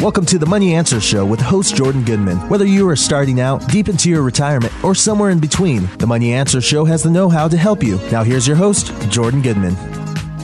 Welcome 0.00 0.26
to 0.26 0.38
the 0.38 0.46
Money 0.46 0.76
Answer 0.76 1.00
Show 1.00 1.26
with 1.26 1.40
host 1.40 1.74
Jordan 1.74 2.04
Goodman. 2.04 2.36
Whether 2.48 2.64
you 2.64 2.88
are 2.88 2.94
starting 2.94 3.40
out, 3.40 3.66
deep 3.68 3.88
into 3.88 4.08
your 4.08 4.22
retirement, 4.22 4.72
or 4.84 4.94
somewhere 4.94 5.30
in 5.30 5.40
between, 5.40 5.88
the 5.98 6.06
Money 6.06 6.32
Answer 6.32 6.60
Show 6.60 6.84
has 6.84 7.02
the 7.02 7.10
know 7.10 7.28
how 7.28 7.48
to 7.48 7.56
help 7.56 7.82
you. 7.82 7.96
Now, 8.12 8.22
here's 8.22 8.46
your 8.46 8.56
host, 8.56 8.92
Jordan 9.10 9.42
Goodman. 9.42 9.74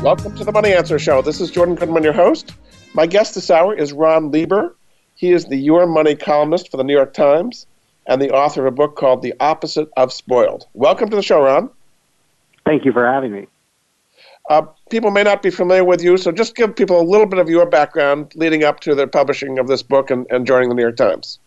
Welcome 0.03 0.35
to 0.39 0.45
the 0.45 0.51
Money 0.51 0.73
Answer 0.73 0.99
Show. 0.99 1.23
This 1.23 1.41
is 1.41 1.53
Jordan 1.53 1.77
Goodman, 1.77 2.03
your 2.03 2.13
host. 2.13 2.53
My 2.95 3.07
guest 3.07 3.37
this 3.37 3.49
hour 3.49 3.73
is 3.73 3.93
Ron 3.93 4.33
Lieber. 4.33 4.75
He 5.15 5.31
is 5.31 5.45
the 5.45 5.57
Your 5.57 5.87
Money 5.87 6.17
columnist 6.17 6.69
for 6.69 6.77
the 6.77 6.85
New 6.85 6.95
York 6.95 7.15
Times 7.15 7.69
and 8.09 8.21
the 8.21 8.33
author 8.33 8.67
of 8.67 8.73
a 8.73 8.77
book 8.77 8.97
called 8.97 9.23
The 9.23 9.35
Opposite 9.39 9.89
of 9.97 10.13
Spoiled. 10.13 10.67
Welcome 10.75 11.11
to 11.11 11.17
the 11.17 11.23
show, 11.23 11.41
Ron. 11.41 11.71
Thank 12.67 12.85
you 12.85 12.91
for 12.91 13.07
having 13.07 13.31
me. 13.31 13.47
Uh, 14.51 14.63
people 14.91 15.11
may 15.11 15.23
not 15.23 15.43
be 15.43 15.51
familiar 15.51 15.85
with 15.85 16.03
you, 16.03 16.17
so 16.17 16.31
just 16.31 16.55
give 16.55 16.77
people 16.77 17.01
a 17.01 17.03
little 17.03 17.27
bit 17.27 17.39
of 17.39 17.49
your 17.49 17.65
background 17.65 18.33
leading 18.37 18.63
up 18.63 18.81
to 18.81 18.95
the 18.95 19.07
publishing 19.07 19.59
of 19.59 19.69
this 19.69 19.83
book 19.83 20.11
and, 20.11 20.27
and 20.31 20.47
joining 20.47 20.69
the 20.69 20.75
New 20.75 20.83
York 20.83 20.97
Times. 20.97 21.39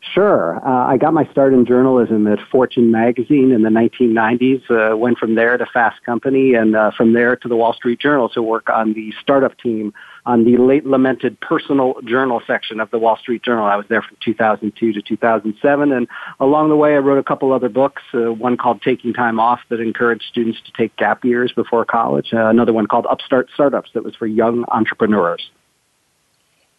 Sure. 0.00 0.56
Uh, 0.66 0.86
I 0.86 0.96
got 0.96 1.12
my 1.12 1.24
start 1.30 1.52
in 1.52 1.66
journalism 1.66 2.26
at 2.26 2.38
Fortune 2.50 2.90
magazine 2.90 3.52
in 3.52 3.62
the 3.62 3.68
1990s. 3.68 4.62
Uh, 4.70 4.96
went 4.96 5.18
from 5.18 5.34
there 5.34 5.56
to 5.56 5.66
Fast 5.66 6.02
Company, 6.04 6.54
and 6.54 6.74
uh, 6.74 6.90
from 6.96 7.12
there 7.12 7.36
to 7.36 7.48
the 7.48 7.56
Wall 7.56 7.72
Street 7.72 8.00
Journal 8.00 8.28
to 8.30 8.42
work 8.42 8.70
on 8.70 8.94
the 8.94 9.12
startup 9.20 9.58
team 9.58 9.92
on 10.28 10.44
the 10.44 10.58
late 10.58 10.84
lamented 10.84 11.40
personal 11.40 11.94
journal 12.04 12.42
section 12.46 12.80
of 12.80 12.90
the 12.90 12.98
Wall 12.98 13.16
Street 13.16 13.42
Journal. 13.42 13.64
I 13.64 13.76
was 13.76 13.86
there 13.88 14.02
from 14.02 14.18
2002 14.22 14.92
to 14.92 15.00
2007, 15.00 15.90
and 15.90 16.06
along 16.38 16.68
the 16.68 16.76
way, 16.76 16.94
I 16.94 16.98
wrote 16.98 17.16
a 17.16 17.22
couple 17.22 17.50
other 17.50 17.70
books. 17.70 18.02
Uh, 18.12 18.30
one 18.30 18.58
called 18.58 18.82
Taking 18.82 19.14
Time 19.14 19.40
Off 19.40 19.60
that 19.70 19.80
encouraged 19.80 20.24
students 20.28 20.60
to 20.66 20.72
take 20.72 20.94
gap 20.96 21.24
years 21.24 21.50
before 21.52 21.86
college. 21.86 22.28
Uh, 22.34 22.46
another 22.46 22.74
one 22.74 22.86
called 22.86 23.06
Upstart 23.08 23.48
Startups 23.54 23.90
that 23.94 24.04
was 24.04 24.14
for 24.16 24.26
young 24.26 24.66
entrepreneurs. 24.68 25.50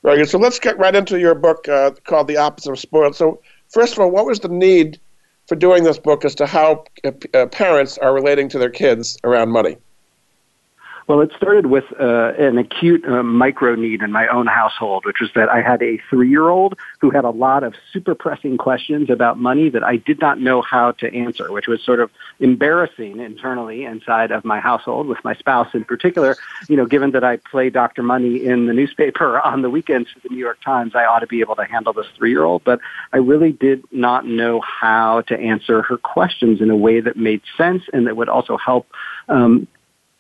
Very 0.04 0.18
good. 0.18 0.30
So 0.30 0.38
let's 0.38 0.60
get 0.60 0.78
right 0.78 0.96
into 0.96 1.20
your 1.20 1.34
book 1.34 1.68
uh, 1.68 1.92
called 2.04 2.28
The 2.28 2.38
Opposite 2.38 2.72
of 2.72 2.80
Spoiled. 2.80 3.16
So, 3.16 3.42
first 3.68 3.94
of 3.94 4.00
all, 4.00 4.12
what 4.12 4.28
was 4.28 4.40
the 4.42 4.48
need 4.48 5.00
for 5.48 5.56
doing 5.56 5.84
this 5.84 5.98
book 5.98 6.24
as 6.24 6.36
to 6.36 6.46
how 6.46 6.86
uh, 7.04 7.12
uh 7.34 7.48
parents 7.48 7.98
are 7.98 8.14
relating 8.14 8.48
to 8.50 8.60
their 8.60 8.70
kids 8.70 9.18
around 9.24 9.50
money? 9.50 9.78
Well, 11.10 11.22
it 11.22 11.32
started 11.36 11.66
with 11.66 11.86
uh, 12.00 12.34
an 12.38 12.60
acute 12.60 13.04
uh, 13.04 13.24
micro 13.24 13.74
need 13.74 14.04
in 14.04 14.12
my 14.12 14.28
own 14.28 14.46
household, 14.46 15.06
which 15.08 15.22
was 15.22 15.32
that 15.34 15.50
I 15.50 15.60
had 15.60 15.82
a 15.82 16.00
three 16.08 16.30
year 16.30 16.50
old 16.50 16.78
who 17.00 17.10
had 17.10 17.26
a 17.26 17.32
lot 17.32 17.64
of 17.64 17.74
super 17.92 18.14
pressing 18.14 18.60
questions 18.60 19.10
about 19.10 19.40
money 19.40 19.72
that 19.72 19.84
I 19.84 19.96
did 19.96 20.22
not 20.22 20.40
know 20.40 20.62
how 20.62 20.92
to 20.92 21.12
answer, 21.12 21.52
which 21.52 21.66
was 21.66 21.82
sort 21.82 22.00
of 22.00 22.12
embarrassing 22.40 23.20
internally 23.22 23.86
inside 23.86 24.30
of 24.30 24.46
my 24.46 24.60
household 24.60 25.08
with 25.08 25.18
my 25.24 25.34
spouse 25.34 25.74
in 25.74 25.84
particular. 25.84 26.38
You 26.68 26.78
know, 26.78 26.86
given 26.86 27.10
that 27.14 27.24
I 27.24 27.38
play 27.38 27.72
Dr. 27.72 28.04
Money 28.04 28.46
in 28.46 28.68
the 28.68 28.74
newspaper 28.74 29.40
on 29.44 29.64
the 29.64 29.70
weekends 29.72 30.12
for 30.12 30.20
the 30.20 30.30
New 30.30 30.38
York 30.38 30.62
Times, 30.64 30.92
I 30.94 31.06
ought 31.06 31.22
to 31.22 31.28
be 31.28 31.40
able 31.40 31.56
to 31.56 31.66
handle 31.66 31.92
this 31.92 32.06
three 32.18 32.30
year 32.30 32.44
old. 32.44 32.64
But 32.64 32.82
I 33.12 33.18
really 33.18 33.52
did 33.52 33.84
not 33.92 34.28
know 34.28 34.62
how 34.62 35.22
to 35.22 35.36
answer 35.36 35.82
her 35.82 35.98
questions 35.98 36.62
in 36.62 36.70
a 36.70 36.78
way 36.78 37.00
that 37.00 37.18
made 37.18 37.42
sense 37.58 37.82
and 37.94 38.06
that 38.06 38.16
would 38.16 38.30
also 38.30 38.58
help 38.58 38.86
um, 39.28 39.68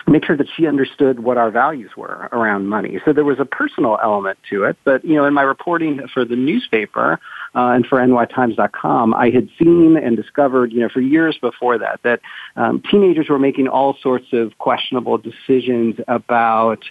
make 0.09 0.25
sure 0.25 0.35
that 0.35 0.47
she 0.55 0.67
understood 0.67 1.19
what 1.19 1.37
our 1.37 1.51
values 1.51 1.91
were 1.95 2.29
around 2.31 2.67
money. 2.67 2.99
So 3.05 3.13
there 3.13 3.23
was 3.23 3.39
a 3.39 3.45
personal 3.45 3.97
element 4.01 4.39
to 4.49 4.63
it. 4.63 4.77
But, 4.83 5.05
you 5.05 5.15
know, 5.15 5.25
in 5.25 5.33
my 5.33 5.43
reporting 5.43 6.07
for 6.13 6.25
the 6.25 6.35
newspaper 6.35 7.19
uh, 7.55 7.69
and 7.69 7.85
for 7.85 7.99
nytimes.com, 7.99 9.13
I 9.13 9.29
had 9.29 9.49
seen 9.57 9.97
and 9.97 10.15
discovered, 10.15 10.71
you 10.71 10.79
know, 10.79 10.89
for 10.89 11.01
years 11.01 11.37
before 11.39 11.77
that, 11.77 11.99
that 12.03 12.21
um, 12.55 12.81
teenagers 12.89 13.29
were 13.29 13.39
making 13.39 13.67
all 13.67 13.95
sorts 14.01 14.33
of 14.33 14.57
questionable 14.57 15.17
decisions 15.17 15.95
about 16.07 16.83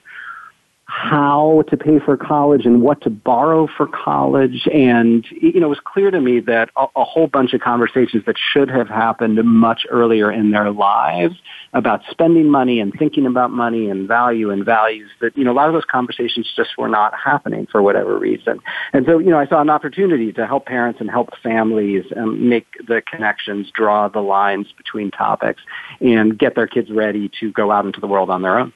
how 0.90 1.64
to 1.68 1.76
pay 1.76 1.98
for 1.98 2.16
college 2.16 2.64
and 2.64 2.80
what 2.80 3.02
to 3.02 3.10
borrow 3.10 3.68
for 3.76 3.86
college. 3.86 4.66
And, 4.72 5.22
you 5.30 5.60
know, 5.60 5.66
it 5.66 5.68
was 5.68 5.80
clear 5.84 6.10
to 6.10 6.18
me 6.18 6.40
that 6.40 6.70
a, 6.76 6.86
a, 6.96 7.04
whole 7.04 7.26
bunch 7.26 7.52
of 7.52 7.60
conversations 7.60 8.24
that 8.24 8.36
should 8.38 8.70
have 8.70 8.88
happened 8.88 9.38
much 9.44 9.84
earlier 9.90 10.32
in 10.32 10.50
their 10.50 10.70
lives 10.70 11.34
about 11.74 12.00
spending 12.10 12.50
money 12.50 12.80
and 12.80 12.94
thinking 12.98 13.26
about 13.26 13.50
money 13.50 13.90
and 13.90 14.08
value 14.08 14.50
and 14.50 14.64
values 14.64 15.10
that, 15.20 15.36
you 15.36 15.44
know, 15.44 15.52
a 15.52 15.58
lot 15.58 15.68
of 15.68 15.74
those 15.74 15.84
conversations 15.84 16.50
just 16.56 16.70
were 16.78 16.88
not 16.88 17.12
happening 17.14 17.66
for 17.70 17.82
whatever 17.82 18.18
reason. 18.18 18.58
And 18.94 19.04
so, 19.04 19.18
you 19.18 19.28
know, 19.28 19.38
I 19.38 19.46
saw 19.46 19.60
an 19.60 19.68
opportunity 19.68 20.32
to 20.32 20.46
help 20.46 20.64
parents 20.64 21.02
and 21.02 21.10
help 21.10 21.36
families 21.42 22.06
um, 22.16 22.48
make 22.48 22.66
the 22.86 23.02
connections, 23.02 23.70
draw 23.74 24.08
the 24.08 24.20
lines 24.20 24.68
between 24.74 25.10
topics 25.10 25.60
and 26.00 26.38
get 26.38 26.54
their 26.54 26.66
kids 26.66 26.90
ready 26.90 27.30
to 27.40 27.52
go 27.52 27.70
out 27.70 27.84
into 27.84 28.00
the 28.00 28.06
world 28.06 28.30
on 28.30 28.40
their 28.40 28.58
own. 28.58 28.72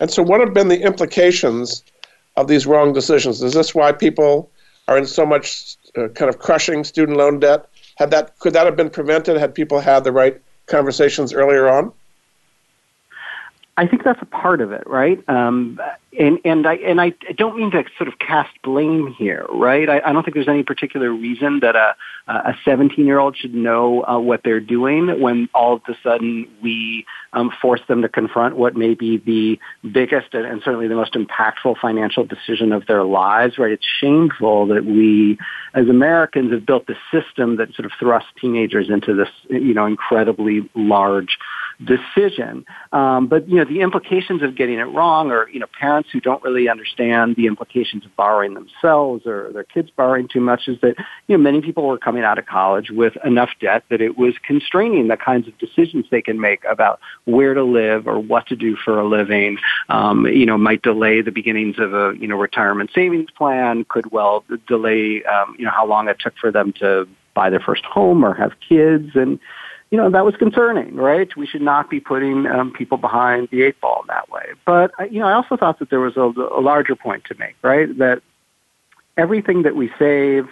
And 0.00 0.10
so, 0.10 0.22
what 0.22 0.40
have 0.40 0.54
been 0.54 0.68
the 0.68 0.80
implications 0.82 1.84
of 2.36 2.48
these 2.48 2.66
wrong 2.66 2.92
decisions? 2.92 3.42
Is 3.42 3.52
this 3.52 3.74
why 3.74 3.92
people 3.92 4.50
are 4.88 4.98
in 4.98 5.06
so 5.06 5.24
much 5.24 5.76
uh, 5.96 6.08
kind 6.08 6.28
of 6.28 6.38
crushing 6.38 6.84
student 6.84 7.18
loan 7.18 7.38
debt? 7.38 7.66
Had 7.96 8.10
that 8.10 8.38
could 8.38 8.54
that 8.54 8.64
have 8.66 8.76
been 8.76 8.90
prevented 8.90 9.36
had 9.36 9.54
people 9.54 9.78
had 9.78 10.04
the 10.04 10.12
right 10.12 10.40
conversations 10.66 11.32
earlier 11.32 11.68
on? 11.68 11.92
I 13.76 13.86
think 13.86 14.04
that's 14.04 14.20
a 14.20 14.26
part 14.26 14.60
of 14.60 14.72
it, 14.72 14.86
right? 14.86 15.22
Um, 15.28 15.80
and 16.18 16.38
and 16.44 16.66
I 16.66 16.74
and 16.74 17.00
I 17.00 17.10
don't 17.36 17.56
mean 17.56 17.70
to 17.70 17.84
sort 17.96 18.08
of 18.08 18.18
cast 18.18 18.50
blame 18.62 19.14
here, 19.16 19.46
right? 19.50 19.88
I, 19.88 20.00
I 20.04 20.12
don't 20.12 20.24
think 20.24 20.34
there's 20.34 20.48
any 20.48 20.64
particular 20.64 21.12
reason 21.12 21.60
that 21.60 21.76
a 21.76 21.94
a 22.26 22.54
17 22.64 23.06
year 23.06 23.18
old 23.18 23.36
should 23.36 23.54
know 23.54 24.04
uh, 24.04 24.18
what 24.18 24.42
they're 24.44 24.60
doing 24.60 25.20
when 25.20 25.48
all 25.52 25.74
of 25.74 25.82
a 25.88 25.94
sudden 26.02 26.48
we 26.62 27.04
um, 27.32 27.50
force 27.60 27.80
them 27.88 28.02
to 28.02 28.08
confront 28.08 28.56
what 28.56 28.76
may 28.76 28.94
be 28.94 29.18
the 29.18 29.58
biggest 29.88 30.32
and, 30.32 30.46
and 30.46 30.62
certainly 30.64 30.86
the 30.86 30.94
most 30.94 31.14
impactful 31.14 31.78
financial 31.80 32.24
decision 32.24 32.72
of 32.72 32.86
their 32.86 33.04
lives, 33.04 33.58
right? 33.58 33.72
It's 33.72 33.86
shameful 34.00 34.66
that 34.68 34.84
we, 34.84 35.38
as 35.74 35.88
Americans, 35.88 36.52
have 36.52 36.64
built 36.66 36.86
the 36.86 36.96
system 37.10 37.56
that 37.56 37.74
sort 37.74 37.86
of 37.86 37.92
thrusts 37.98 38.30
teenagers 38.40 38.90
into 38.90 39.14
this, 39.14 39.28
you 39.48 39.74
know, 39.74 39.86
incredibly 39.86 40.68
large 40.74 41.38
decision. 41.84 42.64
Um, 42.92 43.26
but 43.26 43.48
you 43.48 43.56
know, 43.56 43.64
the 43.64 43.80
implications 43.80 44.42
of 44.42 44.56
getting 44.56 44.78
it 44.78 44.84
wrong, 44.84 45.30
or 45.30 45.48
you 45.48 45.60
know, 45.60 45.66
parents 45.78 45.99
who 46.12 46.20
don't 46.20 46.42
really 46.42 46.68
understand 46.68 47.36
the 47.36 47.46
implications 47.46 48.04
of 48.04 48.14
borrowing 48.16 48.54
themselves 48.54 49.26
or 49.26 49.52
their 49.52 49.64
kids 49.64 49.90
borrowing 49.96 50.28
too 50.28 50.40
much, 50.40 50.68
is 50.68 50.80
that 50.80 50.94
you 51.26 51.36
know 51.36 51.42
many 51.42 51.60
people 51.60 51.86
were 51.86 51.98
coming 51.98 52.22
out 52.22 52.38
of 52.38 52.46
college 52.46 52.90
with 52.90 53.14
enough 53.24 53.50
debt 53.60 53.84
that 53.90 54.00
it 54.00 54.18
was 54.18 54.34
constraining 54.44 55.08
the 55.08 55.16
kinds 55.16 55.48
of 55.48 55.56
decisions 55.58 56.06
they 56.10 56.22
can 56.22 56.40
make 56.40 56.64
about 56.64 57.00
where 57.24 57.54
to 57.54 57.64
live 57.64 58.06
or 58.06 58.18
what 58.18 58.46
to 58.46 58.56
do 58.56 58.76
for 58.76 58.98
a 58.98 59.06
living. 59.06 59.58
Um, 59.88 60.26
you 60.26 60.46
know, 60.46 60.58
might 60.58 60.82
delay 60.82 61.20
the 61.22 61.32
beginnings 61.32 61.78
of 61.78 61.94
a 61.94 62.14
you 62.18 62.28
know 62.28 62.36
retirement 62.36 62.90
savings 62.94 63.30
plan. 63.30 63.84
Could 63.84 64.10
well 64.10 64.44
delay 64.66 65.22
um, 65.24 65.56
you 65.58 65.64
know 65.64 65.72
how 65.72 65.86
long 65.86 66.08
it 66.08 66.18
took 66.20 66.36
for 66.38 66.50
them 66.50 66.72
to 66.80 67.08
buy 67.34 67.50
their 67.50 67.60
first 67.60 67.84
home 67.84 68.24
or 68.24 68.34
have 68.34 68.52
kids 68.68 69.10
and 69.14 69.38
you 69.90 69.98
know, 69.98 70.08
that 70.10 70.24
was 70.24 70.36
concerning, 70.36 70.94
right? 70.94 71.28
We 71.36 71.46
should 71.46 71.62
not 71.62 71.90
be 71.90 71.98
putting 71.98 72.46
um, 72.46 72.72
people 72.72 72.96
behind 72.96 73.48
the 73.50 73.62
eight 73.62 73.80
ball 73.80 74.02
in 74.02 74.06
that 74.06 74.30
way. 74.30 74.44
But, 74.64 74.92
you 75.10 75.18
know, 75.18 75.26
I 75.26 75.32
also 75.32 75.56
thought 75.56 75.80
that 75.80 75.90
there 75.90 76.00
was 76.00 76.16
a, 76.16 76.22
a 76.22 76.62
larger 76.62 76.94
point 76.94 77.24
to 77.24 77.34
make, 77.38 77.56
right? 77.62 77.96
That 77.98 78.22
everything 79.16 79.62
that 79.62 79.74
we 79.74 79.90
save, 79.98 80.48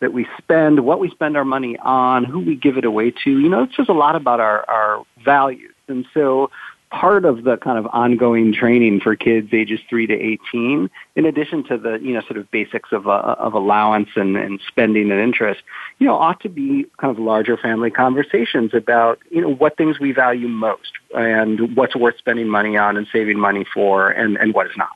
that 0.00 0.14
we 0.14 0.26
spend, 0.38 0.80
what 0.80 0.98
we 0.98 1.10
spend 1.10 1.36
our 1.36 1.44
money 1.44 1.76
on, 1.78 2.24
who 2.24 2.40
we 2.40 2.56
give 2.56 2.78
it 2.78 2.86
away 2.86 3.10
to, 3.24 3.30
you 3.30 3.48
know, 3.50 3.64
it 3.64 3.70
says 3.76 3.86
a 3.90 3.92
lot 3.92 4.16
about 4.16 4.40
our, 4.40 4.68
our 4.68 5.04
values. 5.22 5.74
And 5.88 6.06
so 6.14 6.50
part 6.90 7.24
of 7.24 7.44
the 7.44 7.56
kind 7.56 7.78
of 7.78 7.86
ongoing 7.92 8.52
training 8.52 9.00
for 9.00 9.14
kids 9.14 9.48
ages 9.52 9.80
3 9.88 10.08
to 10.08 10.14
18 10.14 10.90
in 11.14 11.24
addition 11.24 11.62
to 11.64 11.78
the 11.78 11.98
you 12.02 12.12
know 12.12 12.20
sort 12.22 12.36
of 12.36 12.50
basics 12.50 12.90
of 12.92 13.06
uh, 13.06 13.36
of 13.38 13.54
allowance 13.54 14.08
and, 14.16 14.36
and 14.36 14.60
spending 14.66 15.10
and 15.10 15.20
interest 15.20 15.62
you 15.98 16.06
know 16.06 16.14
ought 16.14 16.40
to 16.40 16.48
be 16.48 16.84
kind 16.98 17.16
of 17.16 17.22
larger 17.22 17.56
family 17.56 17.90
conversations 17.90 18.74
about 18.74 19.18
you 19.30 19.40
know 19.40 19.52
what 19.54 19.76
things 19.76 20.00
we 20.00 20.12
value 20.12 20.48
most 20.48 20.92
and 21.14 21.76
what's 21.76 21.94
worth 21.94 22.18
spending 22.18 22.48
money 22.48 22.76
on 22.76 22.96
and 22.96 23.06
saving 23.12 23.38
money 23.38 23.64
for 23.72 24.10
and 24.10 24.36
and 24.36 24.52
what 24.52 24.66
is 24.66 24.76
not. 24.76 24.90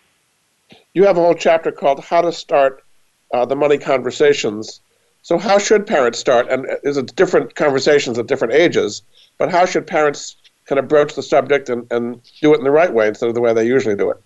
You 0.95 1.05
have 1.05 1.17
a 1.17 1.21
whole 1.21 1.35
chapter 1.35 1.71
called 1.71 2.05
how 2.05 2.23
to 2.23 2.33
start 2.33 2.83
uh, 3.33 3.45
the 3.45 3.57
money 3.57 3.79
conversations. 3.79 4.81
So 5.23 5.39
how 5.39 5.59
should 5.59 5.87
parents 5.87 6.19
start? 6.19 6.49
And 6.49 6.67
uh, 6.67 6.77
is 6.83 6.97
it 6.97 7.15
different 7.17 7.55
conversations 7.55 8.19
at 8.19 8.27
different 8.27 8.55
ages 8.55 9.03
but 9.39 9.51
how 9.51 9.67
should 9.67 9.87
parents 9.87 10.37
kind 10.67 10.79
of 10.79 10.89
broach 10.89 11.15
the 11.15 11.23
subject 11.23 11.69
and, 11.69 11.91
and 11.91 12.21
do 12.41 12.55
it 12.55 12.59
in 12.59 12.65
the 12.65 12.71
right 12.71 12.93
way 12.93 13.09
instead 13.09 13.29
of 13.29 13.35
the 13.35 13.41
way 13.41 13.53
they 13.53 13.67
usually 13.67 13.97
do 13.97 14.11
it? 14.11 14.23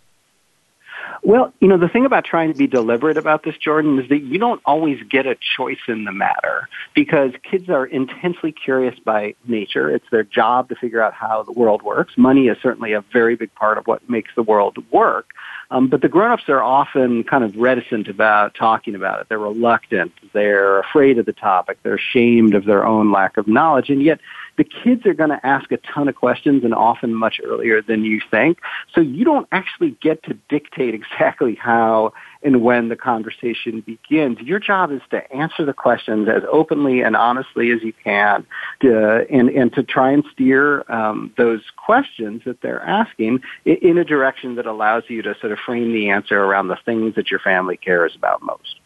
Well, 1.23 1.53
you 1.61 1.67
know, 1.67 1.79
the 1.79 1.89
thing 1.89 2.07
about 2.07 2.25
trying 2.25 2.53
to 2.53 2.57
be 2.57 2.69
deliberate 2.69 3.17
about 3.17 3.43
this, 3.43 3.57
Jordan, 3.57 3.99
is 3.99 4.09
that 4.09 4.21
you 4.21 4.39
don't 4.39 4.61
always 4.65 5.03
get 5.11 5.27
a 5.27 5.37
choice 5.57 5.81
in 5.89 6.05
the 6.05 6.13
matter 6.13 6.69
because 6.95 7.33
kids 7.43 7.69
are 7.69 7.85
intensely 7.85 8.53
curious 8.53 8.97
by 9.01 9.35
nature. 9.45 9.91
It's 9.91 10.09
their 10.11 10.23
job 10.23 10.69
to 10.69 10.77
figure 10.77 11.03
out 11.03 11.15
how 11.15 11.43
the 11.43 11.53
world 11.53 11.83
works. 11.83 12.17
Money 12.17 12.47
is 12.47 12.57
certainly 12.63 12.93
a 12.93 13.01
very 13.13 13.35
big 13.35 13.53
part 13.55 13.79
of 13.79 13.87
what 13.87 14.09
makes 14.09 14.31
the 14.37 14.45
world 14.45 14.79
work. 14.93 15.31
Um, 15.71 15.89
but 15.89 16.01
the 16.01 16.09
grown-ups 16.09 16.49
are 16.49 16.63
often 16.63 17.25
kind 17.25 17.45
of 17.45 17.57
reticent 17.57 18.09
about 18.09 18.55
talking 18.55 18.95
about 18.95 19.21
it. 19.21 19.29
They're 19.29 19.39
reluctant. 19.39 20.13
They're 20.33 20.79
afraid 20.79 21.19
of 21.19 21.27
the 21.27 21.33
topic. 21.33 21.79
They're 21.83 21.97
ashamed 21.97 22.55
of 22.55 22.65
their 22.65 22.87
own 22.87 23.13
lack 23.13 23.37
of 23.37 23.49
knowledge. 23.49 23.91
And 23.91 24.03
yet, 24.03 24.21
the 24.59 24.65
kids 24.65 25.07
are 25.07 25.15
going 25.15 25.31
to 25.31 25.47
ask 25.47 25.71
a 25.73 25.79
ton 25.79 26.09
of 26.09 26.17
questions 26.17 26.65
and 26.65 26.75
often 26.75 27.15
much 27.15 27.41
earlier 27.43 27.81
than 27.81 28.05
you 28.05 28.21
think. 28.31 28.59
So 28.93 29.01
you 29.01 29.25
don't 29.25 29.49
actually 29.53 29.97
get 30.03 30.23
to 30.25 30.37
dictate 30.49 30.95
exactly 30.95 31.55
how 31.55 32.13
and 32.43 32.63
when 32.63 32.89
the 32.89 32.97
conversation 32.97 33.81
begins. 33.81 34.39
Your 34.41 34.59
job 34.59 34.91
is 34.91 35.01
to 35.11 35.33
answer 35.33 35.65
the 35.65 35.73
questions 35.73 36.29
as 36.29 36.43
openly 36.51 37.01
and 37.01 37.17
honestly 37.17 37.71
as 37.71 37.83
you 37.83 37.93
can, 38.05 38.45
to, 38.81 39.27
and 39.31 39.49
and 39.49 39.73
to 39.75 39.83
try 39.83 40.11
and 40.11 40.25
steer 40.33 40.85
um, 40.91 41.33
those 41.37 41.63
questions 41.77 42.43
that 42.45 42.61
they're 42.61 42.83
asking 42.83 43.41
in 43.65 43.97
a 43.97 44.05
direction 44.05 44.57
that 44.57 44.67
allows 44.67 45.05
you 45.09 45.23
to 45.23 45.37
sort 45.41 45.53
of 45.53 45.59
frame 45.65 45.93
the 45.93 46.11
answer 46.11 46.39
around 46.39 46.69
the 46.69 46.79
things 46.85 47.15
that 47.15 47.31
your 47.31 47.41
family 47.41 47.77
cares 47.77 48.15
about 48.17 48.43
most. 48.43 48.81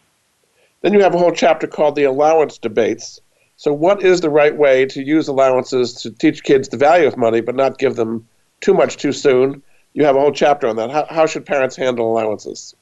Then 0.83 0.93
you 0.93 1.01
have 1.01 1.15
a 1.15 1.19
whole 1.19 1.33
chapter 1.33 1.67
called 1.67 1.95
the 1.95 2.05
allowance 2.05 2.59
debates. 2.59 3.21
So, 3.63 3.73
what 3.73 4.03
is 4.03 4.21
the 4.21 4.29
right 4.29 4.57
way 4.57 4.87
to 4.87 5.01
use 5.01 5.29
allowances 5.29 5.93
to 6.03 6.11
teach 6.11 6.43
kids 6.43 6.69
the 6.69 6.77
value 6.77 7.07
of 7.07 7.17
money, 7.17 7.41
but 7.41 7.55
not 7.55 7.79
give 7.79 7.95
them 7.95 8.27
too 8.61 8.75
much 8.75 8.97
too 8.97 9.13
soon? 9.13 9.63
You 9.93 10.05
have 10.05 10.17
a 10.17 10.19
whole 10.19 10.33
chapter 10.33 10.67
on 10.67 10.75
that. 10.75 10.91
How, 10.91 11.07
how 11.09 11.27
should 11.27 11.47
parents 11.47 11.77
handle 11.77 12.11
allowances? 12.11 12.75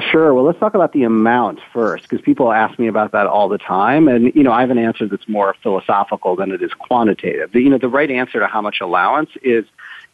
Sure. 0.00 0.32
Well, 0.32 0.44
let's 0.44 0.58
talk 0.58 0.72
about 0.72 0.94
the 0.94 1.02
amount 1.02 1.60
first, 1.74 2.08
because 2.08 2.24
people 2.24 2.50
ask 2.50 2.78
me 2.78 2.86
about 2.86 3.12
that 3.12 3.26
all 3.26 3.50
the 3.50 3.58
time, 3.58 4.08
and 4.08 4.34
you 4.34 4.42
know, 4.42 4.52
I 4.52 4.62
have 4.62 4.70
an 4.70 4.78
answer 4.78 5.06
that's 5.06 5.28
more 5.28 5.54
philosophical 5.62 6.34
than 6.34 6.50
it 6.50 6.62
is 6.62 6.72
quantitative. 6.72 7.54
You 7.54 7.68
know, 7.68 7.76
the 7.76 7.90
right 7.90 8.10
answer 8.10 8.40
to 8.40 8.46
how 8.46 8.62
much 8.62 8.80
allowance 8.80 9.28
is 9.42 9.66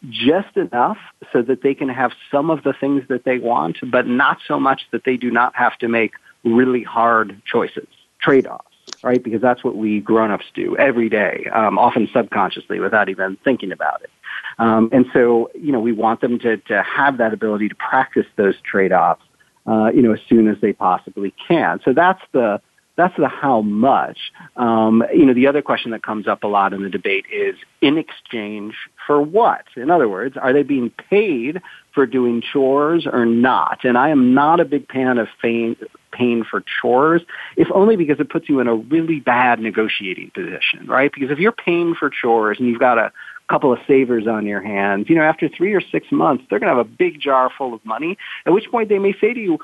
just 0.09 0.57
enough 0.57 0.97
so 1.31 1.41
that 1.43 1.61
they 1.61 1.73
can 1.73 1.87
have 1.87 2.11
some 2.29 2.49
of 2.49 2.63
the 2.63 2.73
things 2.73 3.07
that 3.07 3.23
they 3.23 3.39
want, 3.39 3.77
but 3.89 4.05
not 4.05 4.39
so 4.45 4.59
much 4.59 4.81
that 4.91 5.05
they 5.05 5.15
do 5.15 5.31
not 5.31 5.55
have 5.55 5.77
to 5.77 5.87
make 5.87 6.11
really 6.43 6.83
hard 6.83 7.41
choices, 7.45 7.87
trade-offs, 8.19 8.65
right? 9.03 9.21
Because 9.23 9.41
that's 9.41 9.63
what 9.63 9.75
we 9.75 9.99
grown-ups 9.99 10.45
do 10.53 10.77
every 10.77 11.09
day, 11.09 11.45
um, 11.53 11.77
often 11.77 12.09
subconsciously 12.13 12.79
without 12.79 13.09
even 13.09 13.37
thinking 13.43 13.71
about 13.71 14.01
it. 14.01 14.09
Um, 14.57 14.89
and 14.91 15.05
so, 15.13 15.49
you 15.55 15.71
know, 15.71 15.79
we 15.79 15.93
want 15.93 16.21
them 16.21 16.39
to, 16.39 16.57
to 16.57 16.83
have 16.83 17.17
that 17.17 17.33
ability 17.33 17.69
to 17.69 17.75
practice 17.75 18.25
those 18.35 18.55
trade-offs, 18.61 19.23
uh, 19.65 19.91
you 19.93 20.01
know, 20.01 20.13
as 20.13 20.19
soon 20.27 20.47
as 20.47 20.57
they 20.61 20.73
possibly 20.73 21.33
can. 21.47 21.79
So 21.83 21.93
that's 21.93 22.21
the 22.31 22.61
that's 22.99 23.15
the 23.15 23.29
how 23.29 23.61
much. 23.61 24.17
Um, 24.57 25.05
you 25.13 25.25
know, 25.25 25.33
the 25.33 25.47
other 25.47 25.61
question 25.61 25.91
that 25.91 26.03
comes 26.03 26.27
up 26.27 26.43
a 26.43 26.47
lot 26.47 26.73
in 26.73 26.83
the 26.83 26.89
debate 26.89 27.25
is 27.31 27.55
in 27.79 27.97
exchange 27.97 28.75
for 29.07 29.21
what? 29.21 29.63
In 29.77 29.89
other 29.89 30.09
words, 30.09 30.35
are 30.35 30.51
they 30.51 30.63
being 30.63 30.89
paid 30.89 31.61
for 31.93 32.05
doing 32.05 32.41
chores 32.41 33.07
or 33.07 33.25
not? 33.25 33.85
And 33.85 33.97
I 33.97 34.09
am 34.09 34.33
not 34.33 34.59
a 34.59 34.65
big 34.65 34.91
fan 34.91 35.17
of 35.17 35.29
paying, 35.41 35.77
paying 36.11 36.43
for 36.43 36.63
chores, 36.81 37.21
if 37.57 37.67
only 37.71 37.95
because 37.95 38.19
it 38.19 38.29
puts 38.29 38.49
you 38.49 38.59
in 38.59 38.67
a 38.67 38.75
really 38.75 39.19
bad 39.19 39.59
negotiating 39.59 40.31
position, 40.31 40.85
right? 40.87 41.11
Because 41.13 41.31
if 41.31 41.39
you're 41.39 41.51
paying 41.51 41.95
for 41.95 42.09
chores 42.09 42.57
and 42.59 42.67
you've 42.67 42.79
got 42.79 42.97
a 42.97 43.11
couple 43.49 43.73
of 43.73 43.79
savers 43.87 44.27
on 44.27 44.45
your 44.45 44.61
hands, 44.61 45.09
you 45.09 45.15
know, 45.15 45.23
after 45.23 45.49
three 45.49 45.73
or 45.73 45.81
six 45.81 46.11
months, 46.11 46.43
they're 46.49 46.59
going 46.59 46.71
to 46.71 46.77
have 46.77 46.85
a 46.85 46.89
big 46.89 47.19
jar 47.19 47.49
full 47.57 47.73
of 47.73 47.83
money, 47.85 48.17
at 48.45 48.53
which 48.53 48.69
point 48.69 48.89
they 48.89 48.99
may 48.99 49.13
say 49.19 49.33
to 49.33 49.39
you, 49.39 49.59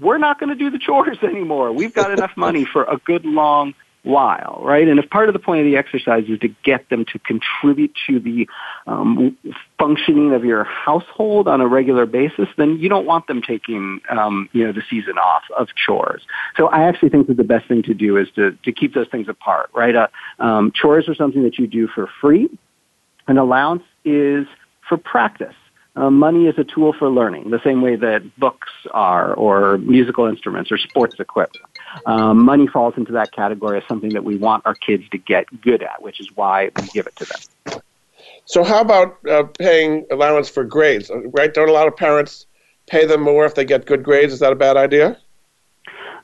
we're 0.00 0.18
not 0.18 0.38
going 0.38 0.50
to 0.50 0.54
do 0.54 0.70
the 0.70 0.78
chores 0.78 1.18
anymore. 1.22 1.72
We've 1.72 1.94
got 1.94 2.10
enough 2.10 2.36
money 2.36 2.64
for 2.64 2.84
a 2.84 2.98
good 2.98 3.24
long 3.24 3.74
while, 4.02 4.60
right? 4.62 4.86
And 4.86 4.98
if 4.98 5.10
part 5.10 5.28
of 5.28 5.32
the 5.32 5.38
point 5.38 5.60
of 5.60 5.66
the 5.66 5.76
exercise 5.76 6.24
is 6.28 6.38
to 6.40 6.48
get 6.64 6.88
them 6.88 7.04
to 7.12 7.18
contribute 7.18 7.92
to 8.06 8.20
the 8.20 8.48
um, 8.86 9.36
functioning 9.78 10.32
of 10.32 10.44
your 10.44 10.64
household 10.64 11.48
on 11.48 11.60
a 11.60 11.66
regular 11.66 12.06
basis, 12.06 12.48
then 12.56 12.78
you 12.78 12.88
don't 12.88 13.06
want 13.06 13.26
them 13.26 13.42
taking, 13.42 14.00
um, 14.08 14.48
you 14.52 14.64
know, 14.64 14.72
the 14.72 14.82
season 14.88 15.18
off 15.18 15.42
of 15.56 15.68
chores. 15.74 16.22
So 16.56 16.68
I 16.68 16.84
actually 16.88 17.10
think 17.10 17.26
that 17.26 17.36
the 17.36 17.44
best 17.44 17.68
thing 17.68 17.82
to 17.84 17.94
do 17.94 18.16
is 18.16 18.28
to, 18.36 18.52
to 18.64 18.72
keep 18.72 18.94
those 18.94 19.08
things 19.08 19.28
apart, 19.28 19.70
right? 19.74 19.94
Uh, 19.94 20.08
um, 20.38 20.72
chores 20.72 21.08
are 21.08 21.14
something 21.14 21.42
that 21.42 21.58
you 21.58 21.66
do 21.66 21.88
for 21.88 22.08
free. 22.20 22.48
An 23.26 23.36
allowance 23.36 23.82
is 24.04 24.46
for 24.88 24.96
practice 24.96 25.54
uh, 25.98 26.10
money 26.10 26.46
is 26.46 26.54
a 26.58 26.64
tool 26.64 26.94
for 26.96 27.08
learning, 27.08 27.50
the 27.50 27.60
same 27.64 27.82
way 27.82 27.96
that 27.96 28.22
books 28.38 28.68
are, 28.92 29.34
or 29.34 29.78
musical 29.78 30.26
instruments, 30.26 30.70
or 30.70 30.78
sports 30.78 31.16
equipment. 31.18 31.64
Um, 32.06 32.44
money 32.44 32.66
falls 32.66 32.94
into 32.96 33.12
that 33.12 33.32
category 33.32 33.78
as 33.78 33.84
something 33.88 34.10
that 34.10 34.24
we 34.24 34.36
want 34.36 34.66
our 34.66 34.74
kids 34.74 35.08
to 35.10 35.18
get 35.18 35.46
good 35.60 35.82
at, 35.82 36.02
which 36.02 36.20
is 36.20 36.28
why 36.34 36.70
we 36.76 36.86
give 36.88 37.06
it 37.06 37.16
to 37.16 37.24
them. 37.24 37.80
So, 38.44 38.64
how 38.64 38.80
about 38.80 39.18
uh, 39.28 39.44
paying 39.44 40.06
allowance 40.10 40.48
for 40.48 40.64
grades? 40.64 41.10
Uh, 41.10 41.28
right? 41.28 41.52
Don't 41.52 41.68
a 41.68 41.72
lot 41.72 41.86
of 41.86 41.96
parents 41.96 42.46
pay 42.86 43.04
them 43.04 43.20
more 43.20 43.44
if 43.44 43.54
they 43.54 43.64
get 43.64 43.84
good 43.86 44.02
grades? 44.02 44.32
Is 44.32 44.40
that 44.40 44.52
a 44.52 44.56
bad 44.56 44.76
idea? 44.76 45.18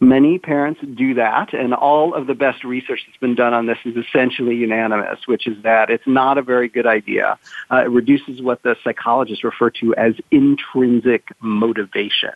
Many 0.00 0.38
parents 0.38 0.80
do 0.94 1.14
that, 1.14 1.54
and 1.54 1.72
all 1.72 2.14
of 2.14 2.26
the 2.26 2.34
best 2.34 2.64
research 2.64 3.00
that's 3.06 3.18
been 3.18 3.34
done 3.34 3.54
on 3.54 3.66
this 3.66 3.78
is 3.84 3.96
essentially 3.96 4.56
unanimous, 4.56 5.20
which 5.26 5.46
is 5.46 5.62
that 5.62 5.88
it's 5.88 6.06
not 6.06 6.36
a 6.36 6.42
very 6.42 6.68
good 6.68 6.86
idea. 6.86 7.38
Uh, 7.70 7.84
it 7.84 7.90
reduces 7.90 8.42
what 8.42 8.62
the 8.62 8.76
psychologists 8.82 9.44
refer 9.44 9.70
to 9.70 9.94
as 9.94 10.14
intrinsic 10.30 11.28
motivation. 11.40 12.32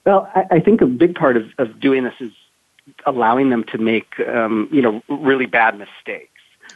Well, 0.06 0.30
I, 0.36 0.46
I 0.52 0.60
think 0.60 0.82
a 0.82 0.88
big 0.88 1.16
part 1.16 1.38
of, 1.38 1.46
of 1.58 1.80
doing 1.80 2.04
this 2.04 2.16
is 2.20 2.32
allowing 3.06 3.50
them 3.50 3.64
to 3.66 3.78
make 3.78 4.20
um, 4.28 4.70
you 4.72 4.82
know 4.82 5.02
really 5.10 5.46
bad 5.46 5.78
mistakes. 5.78 6.35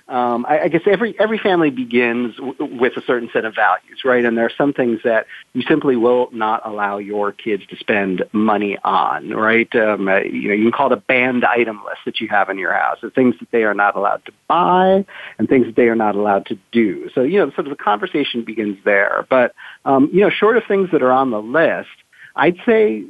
Um, 0.09 0.45
I, 0.49 0.61
I 0.61 0.67
guess 0.69 0.81
every 0.87 1.17
every 1.19 1.37
family 1.37 1.69
begins 1.69 2.35
w- 2.35 2.79
with 2.79 2.97
a 2.97 3.01
certain 3.03 3.29
set 3.31 3.45
of 3.45 3.53
values, 3.53 4.01
right? 4.03 4.25
And 4.25 4.35
there 4.35 4.45
are 4.45 4.51
some 4.57 4.73
things 4.73 5.01
that 5.03 5.27
you 5.53 5.61
simply 5.61 5.95
will 5.95 6.29
not 6.31 6.65
allow 6.65 6.97
your 6.97 7.31
kids 7.31 7.63
to 7.67 7.75
spend 7.77 8.23
money 8.31 8.75
on, 8.83 9.29
right? 9.29 9.73
Um, 9.75 10.07
uh, 10.07 10.21
you 10.21 10.49
know, 10.49 10.55
you 10.55 10.63
can 10.63 10.71
call 10.71 10.91
it 10.91 10.93
a 10.93 11.01
banned 11.01 11.45
item 11.45 11.83
list 11.85 11.99
that 12.05 12.19
you 12.19 12.27
have 12.29 12.49
in 12.49 12.57
your 12.57 12.73
house, 12.73 12.97
the 13.03 13.11
things 13.11 13.35
that 13.39 13.51
they 13.51 13.63
are 13.63 13.75
not 13.75 13.95
allowed 13.95 14.25
to 14.25 14.31
buy 14.47 15.05
and 15.37 15.47
things 15.47 15.67
that 15.67 15.75
they 15.75 15.87
are 15.87 15.95
not 15.95 16.15
allowed 16.15 16.47
to 16.47 16.57
do. 16.71 17.11
So, 17.13 17.21
you 17.21 17.37
know, 17.37 17.51
sort 17.51 17.67
of 17.67 17.69
the 17.69 17.83
conversation 17.83 18.43
begins 18.43 18.79
there. 18.83 19.27
But, 19.29 19.53
um, 19.85 20.09
you 20.11 20.21
know, 20.21 20.31
short 20.31 20.57
of 20.57 20.63
things 20.67 20.89
that 20.91 21.03
are 21.03 21.11
on 21.11 21.29
the 21.29 21.41
list, 21.41 21.89
I'd 22.35 22.57
say 22.65 23.03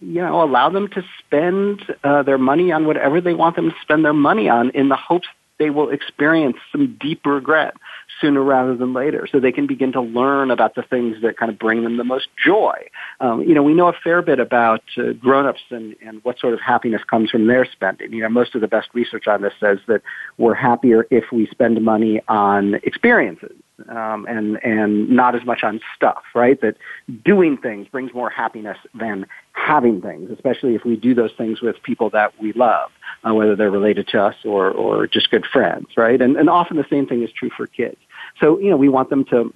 you 0.00 0.22
know, 0.22 0.42
allow 0.42 0.70
them 0.70 0.88
to 0.88 1.02
spend 1.18 1.82
uh, 2.04 2.22
their 2.22 2.38
money 2.38 2.70
on 2.70 2.86
whatever 2.86 3.20
they 3.20 3.34
want 3.34 3.56
them 3.56 3.70
to 3.70 3.76
spend 3.82 4.04
their 4.04 4.12
money 4.12 4.48
on 4.48 4.70
in 4.70 4.88
the 4.88 4.96
hopes 4.96 5.26
they 5.58 5.70
will 5.70 5.90
experience 5.90 6.56
some 6.72 6.96
deep 7.00 7.24
regret 7.26 7.74
sooner 8.20 8.42
rather 8.42 8.76
than 8.76 8.92
later 8.92 9.28
so 9.30 9.38
they 9.38 9.52
can 9.52 9.66
begin 9.66 9.92
to 9.92 10.00
learn 10.00 10.50
about 10.50 10.74
the 10.74 10.82
things 10.82 11.16
that 11.22 11.36
kind 11.36 11.50
of 11.50 11.58
bring 11.58 11.84
them 11.84 11.96
the 11.96 12.04
most 12.04 12.28
joy. 12.44 12.74
Um, 13.20 13.42
you 13.42 13.54
know, 13.54 13.62
we 13.62 13.74
know 13.74 13.88
a 13.88 13.92
fair 13.92 14.22
bit 14.22 14.40
about 14.40 14.82
uh, 14.96 15.12
grown-ups 15.12 15.60
and, 15.70 15.94
and 16.04 16.22
what 16.24 16.38
sort 16.38 16.54
of 16.54 16.60
happiness 16.60 17.02
comes 17.08 17.30
from 17.30 17.46
their 17.46 17.64
spending. 17.64 18.12
You 18.12 18.22
know, 18.22 18.28
most 18.28 18.54
of 18.54 18.60
the 18.60 18.68
best 18.68 18.88
research 18.94 19.26
on 19.26 19.42
this 19.42 19.52
says 19.60 19.78
that 19.86 20.02
we're 20.36 20.54
happier 20.54 21.06
if 21.10 21.24
we 21.32 21.46
spend 21.46 21.80
money 21.82 22.20
on 22.28 22.74
experiences 22.82 23.52
um, 23.88 24.26
and 24.28 24.58
and 24.64 25.08
not 25.08 25.34
as 25.34 25.44
much 25.44 25.62
on 25.62 25.80
stuff, 25.94 26.22
right? 26.34 26.60
That 26.60 26.76
doing 27.24 27.56
things 27.56 27.88
brings 27.88 28.12
more 28.12 28.30
happiness 28.30 28.78
than 28.94 29.26
having 29.52 30.00
things, 30.00 30.30
especially 30.30 30.74
if 30.74 30.84
we 30.84 30.96
do 30.96 31.14
those 31.14 31.32
things 31.36 31.60
with 31.60 31.82
people 31.82 32.10
that 32.10 32.32
we 32.40 32.52
love, 32.52 32.90
uh, 33.24 33.34
whether 33.34 33.56
they're 33.56 33.70
related 33.70 34.08
to 34.08 34.22
us 34.22 34.34
or 34.44 34.70
or 34.70 35.06
just 35.06 35.30
good 35.30 35.46
friends, 35.46 35.88
right? 35.96 36.20
And 36.20 36.36
and 36.36 36.50
often 36.50 36.76
the 36.76 36.86
same 36.90 37.06
thing 37.06 37.22
is 37.22 37.30
true 37.32 37.50
for 37.56 37.66
kids. 37.66 37.98
So 38.40 38.58
you 38.58 38.70
know 38.70 38.76
we 38.76 38.88
want 38.88 39.10
them 39.10 39.24
to 39.26 39.52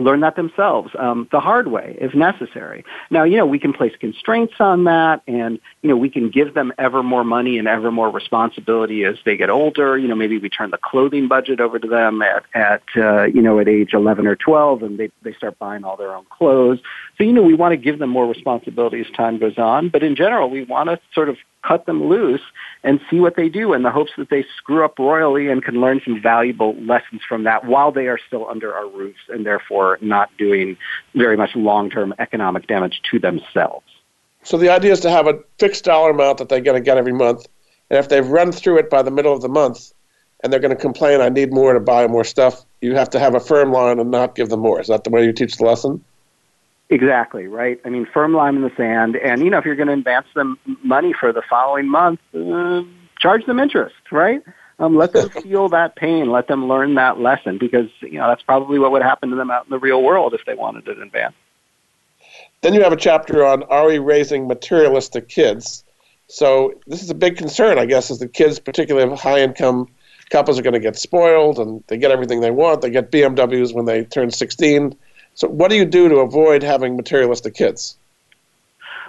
learn 0.00 0.20
that 0.20 0.36
themselves 0.36 0.90
um, 0.98 1.28
the 1.30 1.40
hard 1.40 1.68
way 1.68 1.96
if 2.00 2.14
necessary. 2.14 2.84
Now, 3.10 3.24
you 3.24 3.36
know, 3.36 3.46
we 3.46 3.58
can 3.58 3.72
place 3.72 3.92
constraints 4.00 4.54
on 4.58 4.84
that 4.84 5.22
and, 5.26 5.60
you 5.82 5.90
know, 5.90 5.96
we 5.96 6.08
can 6.08 6.30
give 6.30 6.54
them 6.54 6.72
ever 6.78 7.02
more 7.02 7.24
money 7.24 7.58
and 7.58 7.68
ever 7.68 7.90
more 7.90 8.10
responsibility 8.10 9.04
as 9.04 9.16
they 9.24 9.36
get 9.36 9.50
older. 9.50 9.98
You 9.98 10.08
know, 10.08 10.14
maybe 10.14 10.38
we 10.38 10.48
turn 10.48 10.70
the 10.70 10.78
clothing 10.78 11.28
budget 11.28 11.60
over 11.60 11.78
to 11.78 11.86
them 11.86 12.22
at, 12.22 12.44
at 12.54 12.82
uh, 12.96 13.24
you 13.24 13.42
know, 13.42 13.58
at 13.60 13.68
age 13.68 13.90
11 13.92 14.26
or 14.26 14.36
12 14.36 14.82
and 14.82 14.98
they, 14.98 15.10
they 15.22 15.34
start 15.34 15.58
buying 15.58 15.84
all 15.84 15.96
their 15.96 16.14
own 16.14 16.24
clothes. 16.30 16.80
So, 17.18 17.24
you 17.24 17.32
know, 17.32 17.42
we 17.42 17.54
want 17.54 17.72
to 17.72 17.76
give 17.76 17.98
them 17.98 18.10
more 18.10 18.26
responsibility 18.26 19.00
as 19.00 19.10
time 19.10 19.38
goes 19.38 19.58
on, 19.58 19.90
but 19.90 20.02
in 20.02 20.16
general, 20.16 20.48
we 20.48 20.64
want 20.64 20.88
to 20.88 20.98
sort 21.14 21.28
of 21.28 21.36
cut 21.62 21.86
them 21.86 22.08
loose 22.08 22.40
and 22.82 23.00
see 23.10 23.20
what 23.20 23.36
they 23.36 23.48
do 23.48 23.72
in 23.72 23.82
the 23.82 23.90
hopes 23.90 24.12
that 24.16 24.30
they 24.30 24.44
screw 24.56 24.84
up 24.84 24.98
royally 24.98 25.48
and 25.48 25.62
can 25.62 25.80
learn 25.80 26.00
some 26.04 26.20
valuable 26.20 26.74
lessons 26.82 27.22
from 27.28 27.44
that 27.44 27.64
while 27.64 27.92
they 27.92 28.08
are 28.08 28.18
still 28.26 28.48
under 28.48 28.74
our 28.74 28.88
roofs 28.88 29.20
and 29.28 29.44
therefore 29.44 29.98
not 30.00 30.30
doing 30.38 30.76
very 31.14 31.36
much 31.36 31.54
long-term 31.54 32.14
economic 32.18 32.66
damage 32.66 33.02
to 33.10 33.18
themselves. 33.18 33.84
So 34.42 34.56
the 34.56 34.70
idea 34.70 34.92
is 34.92 35.00
to 35.00 35.10
have 35.10 35.26
a 35.26 35.38
fixed 35.58 35.84
dollar 35.84 36.10
amount 36.10 36.38
that 36.38 36.48
they're 36.48 36.60
going 36.60 36.80
to 36.80 36.84
get 36.84 36.96
every 36.96 37.12
month. 37.12 37.46
And 37.90 37.98
if 37.98 38.08
they've 38.08 38.26
run 38.26 38.52
through 38.52 38.78
it 38.78 38.88
by 38.88 39.02
the 39.02 39.10
middle 39.10 39.34
of 39.34 39.42
the 39.42 39.48
month 39.48 39.92
and 40.42 40.52
they're 40.52 40.60
going 40.60 40.74
to 40.74 40.80
complain, 40.80 41.20
I 41.20 41.28
need 41.28 41.52
more 41.52 41.74
to 41.74 41.80
buy 41.80 42.06
more 42.06 42.24
stuff, 42.24 42.64
you 42.80 42.94
have 42.94 43.10
to 43.10 43.18
have 43.18 43.34
a 43.34 43.40
firm 43.40 43.72
line 43.72 43.98
and 43.98 44.10
not 44.10 44.34
give 44.34 44.48
them 44.48 44.60
more. 44.60 44.80
Is 44.80 44.88
that 44.88 45.04
the 45.04 45.10
way 45.10 45.24
you 45.24 45.32
teach 45.32 45.56
the 45.56 45.64
lesson? 45.64 46.02
Exactly, 46.90 47.46
right? 47.46 47.80
I 47.84 47.88
mean, 47.88 48.04
firm 48.12 48.34
line 48.34 48.56
in 48.56 48.62
the 48.62 48.72
sand. 48.76 49.14
And, 49.16 49.42
you 49.44 49.50
know, 49.50 49.58
if 49.58 49.64
you're 49.64 49.76
going 49.76 49.88
to 49.88 49.94
advance 49.94 50.26
them 50.34 50.58
money 50.82 51.12
for 51.18 51.32
the 51.32 51.42
following 51.48 51.88
month, 51.88 52.18
uh, 52.34 52.82
charge 53.20 53.46
them 53.46 53.60
interest, 53.60 53.94
right? 54.10 54.42
Um, 54.80 54.96
let 54.96 55.12
them 55.12 55.28
feel 55.42 55.68
that 55.68 55.94
pain. 55.94 56.30
Let 56.30 56.48
them 56.48 56.66
learn 56.66 56.94
that 56.96 57.20
lesson 57.20 57.58
because, 57.58 57.88
you 58.00 58.18
know, 58.18 58.26
that's 58.26 58.42
probably 58.42 58.80
what 58.80 58.90
would 58.90 59.02
happen 59.02 59.30
to 59.30 59.36
them 59.36 59.52
out 59.52 59.66
in 59.66 59.70
the 59.70 59.78
real 59.78 60.02
world 60.02 60.34
if 60.34 60.44
they 60.46 60.54
wanted 60.54 60.88
it 60.88 60.96
in 60.96 61.04
advance. 61.04 61.34
Then 62.62 62.74
you 62.74 62.82
have 62.82 62.92
a 62.92 62.96
chapter 62.96 63.46
on 63.46 63.62
are 63.64 63.86
we 63.86 63.98
raising 63.98 64.48
materialistic 64.48 65.28
kids? 65.28 65.84
So 66.26 66.74
this 66.88 67.02
is 67.02 67.10
a 67.10 67.14
big 67.14 67.36
concern, 67.36 67.78
I 67.78 67.86
guess, 67.86 68.10
is 68.10 68.18
that 68.18 68.32
kids, 68.32 68.58
particularly 68.58 69.10
of 69.10 69.18
high 69.18 69.40
income 69.40 69.86
couples, 70.30 70.58
are 70.58 70.62
going 70.62 70.74
to 70.74 70.80
get 70.80 70.96
spoiled 70.96 71.60
and 71.60 71.84
they 71.86 71.98
get 71.98 72.10
everything 72.10 72.40
they 72.40 72.50
want. 72.50 72.82
They 72.82 72.90
get 72.90 73.12
BMWs 73.12 73.72
when 73.74 73.84
they 73.84 74.04
turn 74.04 74.30
16 74.30 74.96
so, 75.40 75.48
what 75.48 75.70
do 75.70 75.76
you 75.76 75.86
do 75.86 76.06
to 76.10 76.16
avoid 76.16 76.62
having 76.62 76.96
materialistic 76.96 77.54
kids? 77.54 77.96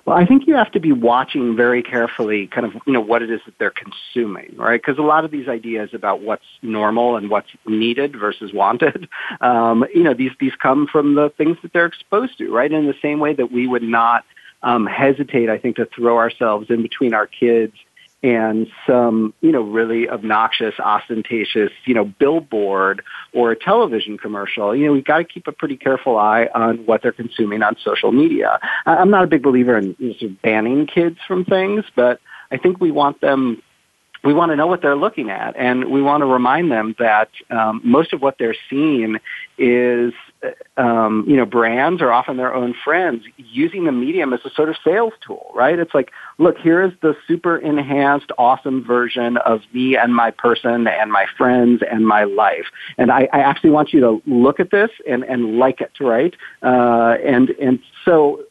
Well, 0.06 0.16
I 0.16 0.26
think 0.26 0.48
you 0.48 0.56
have 0.56 0.72
to 0.72 0.80
be 0.80 0.94
watching 0.94 1.58
very 1.58 1.84
carefully, 1.84 2.48
kind 2.48 2.66
of, 2.66 2.72
you 2.88 2.94
know, 2.94 3.02
what 3.02 3.22
it 3.22 3.30
is 3.30 3.42
that 3.46 3.56
they're 3.60 3.70
consuming, 3.70 4.56
right? 4.56 4.82
Because 4.82 4.98
a 4.98 5.02
lot 5.02 5.26
of 5.26 5.32
these 5.32 5.50
ideas 5.50 5.90
about 5.94 6.22
what's 6.22 6.46
normal 6.62 7.18
and 7.18 7.30
what's 7.30 7.50
needed 7.68 8.16
versus 8.18 8.54
wanted, 8.54 9.10
um, 9.42 9.84
you 9.94 10.04
know, 10.04 10.14
these 10.14 10.32
these 10.40 10.56
come 10.56 10.88
from 10.88 11.16
the 11.16 11.34
things 11.38 11.58
that 11.64 11.74
they're 11.74 11.86
exposed 11.86 12.38
to, 12.38 12.50
right? 12.50 12.72
In 12.72 12.88
the 12.88 12.96
same 13.02 13.20
way 13.20 13.34
that 13.34 13.52
we 13.52 13.68
would 13.68 13.84
not 13.84 14.24
um, 14.64 14.86
hesitate, 14.86 15.50
I 15.50 15.58
think, 15.58 15.76
to 15.76 15.86
throw 15.86 16.18
ourselves 16.18 16.70
in 16.70 16.82
between 16.82 17.14
our 17.14 17.28
kids 17.28 17.74
and 18.24 18.68
some, 18.86 19.34
you 19.42 19.52
know, 19.52 19.62
really 19.62 20.08
obnoxious, 20.08 20.76
ostentatious, 20.80 21.72
you 21.86 21.94
know, 21.94 22.06
billboard 22.06 23.04
or 23.34 23.52
a 23.52 23.56
television 23.56 24.18
commercial, 24.18 24.76
you 24.76 24.86
know, 24.86 24.94
we've 24.94 25.06
got 25.06 25.18
to 25.18 25.24
keep 25.24 25.48
a 25.48 25.52
pretty 25.52 25.76
careful 25.76 26.18
eye 26.18 26.48
on 26.54 26.86
what 26.86 27.02
they're 27.02 27.12
consuming 27.12 27.64
on 27.64 27.76
social 27.84 28.12
media. 28.12 28.60
I'm 28.86 29.10
not 29.10 29.24
a 29.24 29.28
big 29.28 29.42
believer 29.42 29.78
in 29.78 29.96
you 29.98 30.16
know, 30.22 30.36
banning 30.44 30.86
kids 30.86 31.18
from 31.28 31.46
things, 31.46 31.84
but 31.96 32.20
I 32.52 32.58
think 32.58 32.80
we 32.80 32.92
want 32.92 33.22
them 33.22 33.62
we 34.24 34.34
want 34.34 34.52
to 34.52 34.56
know 34.56 34.68
what 34.68 34.82
they're 34.82 34.96
looking 34.96 35.30
at, 35.30 35.56
and 35.58 35.86
we 35.86 36.02
want 36.02 36.22
to 36.22 36.28
remind 36.28 36.72
them 36.72 36.96
that 37.00 37.30
um, 37.50 37.82
most 37.84 38.14
of 38.14 38.22
what 38.22 38.38
they're 38.38 38.56
seeing 38.70 39.18
is, 39.58 40.14
um, 40.78 41.26
you 41.28 41.36
know, 41.36 41.46
brands 41.46 42.02
or 42.02 42.12
often 42.12 42.38
their 42.38 42.54
own 42.54 42.74
friends 42.84 43.24
using 43.38 43.86
the 43.86 43.92
medium 43.92 44.34
as 44.34 44.40
a 44.46 44.50
sort 44.50 44.70
of 44.70 44.76
sales 44.84 45.14
tool, 45.26 45.52
right? 45.54 45.78
It's 45.78 45.94
like, 45.94 46.12
look, 46.38 46.58
here 46.58 46.82
is 46.82 46.92
the 47.02 47.16
super 47.28 47.58
enhanced, 47.58 48.32
awesome 48.38 48.84
version 48.84 49.38
of 49.38 49.62
me 49.74 49.96
and 49.96 50.16
my 50.16 50.32
person 50.32 50.88
and 50.88 51.12
my 51.12 51.26
friends 51.38 51.84
and 51.90 52.08
my 52.08 52.24
life, 52.24 52.66
and 52.98 53.12
I, 53.12 53.28
I 53.32 53.40
actually 53.40 53.72
want 53.72 53.94
you 53.94 54.00
to 54.02 54.22
look 54.26 54.60
at 54.60 54.72
this 54.72 54.90
and 55.08 55.24
and 55.24 55.58
like 55.58 55.82
it, 55.82 55.92
right? 56.00 56.36
Uh, 56.64 57.18
and 57.24 57.50
and 57.52 57.80
so, 58.06 58.44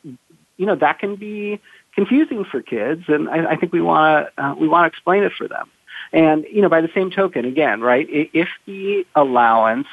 you 0.56 0.66
know, 0.66 0.76
that 0.76 0.99
can 0.99 1.16
be 1.16 1.61
confusing 1.94 2.44
for 2.44 2.62
kids, 2.62 3.04
and 3.09 3.28
I, 3.28 3.52
I 3.52 3.56
think 3.56 3.73
we 3.73 3.80
want 3.80 4.28
to 4.37 4.44
uh, 4.44 4.54
we 4.54 4.68
want 4.68 4.85
to 4.85 4.88
explain 4.88 5.23
it 5.25 5.32
for 5.37 5.49
them. 5.49 5.70
And 6.12 6.44
you 6.50 6.62
know, 6.62 6.68
by 6.68 6.80
the 6.80 6.90
same 6.94 7.11
token, 7.11 7.44
again, 7.44 7.80
right? 7.80 8.06
If 8.09 8.49
the 8.66 9.06
allowance 9.14 9.87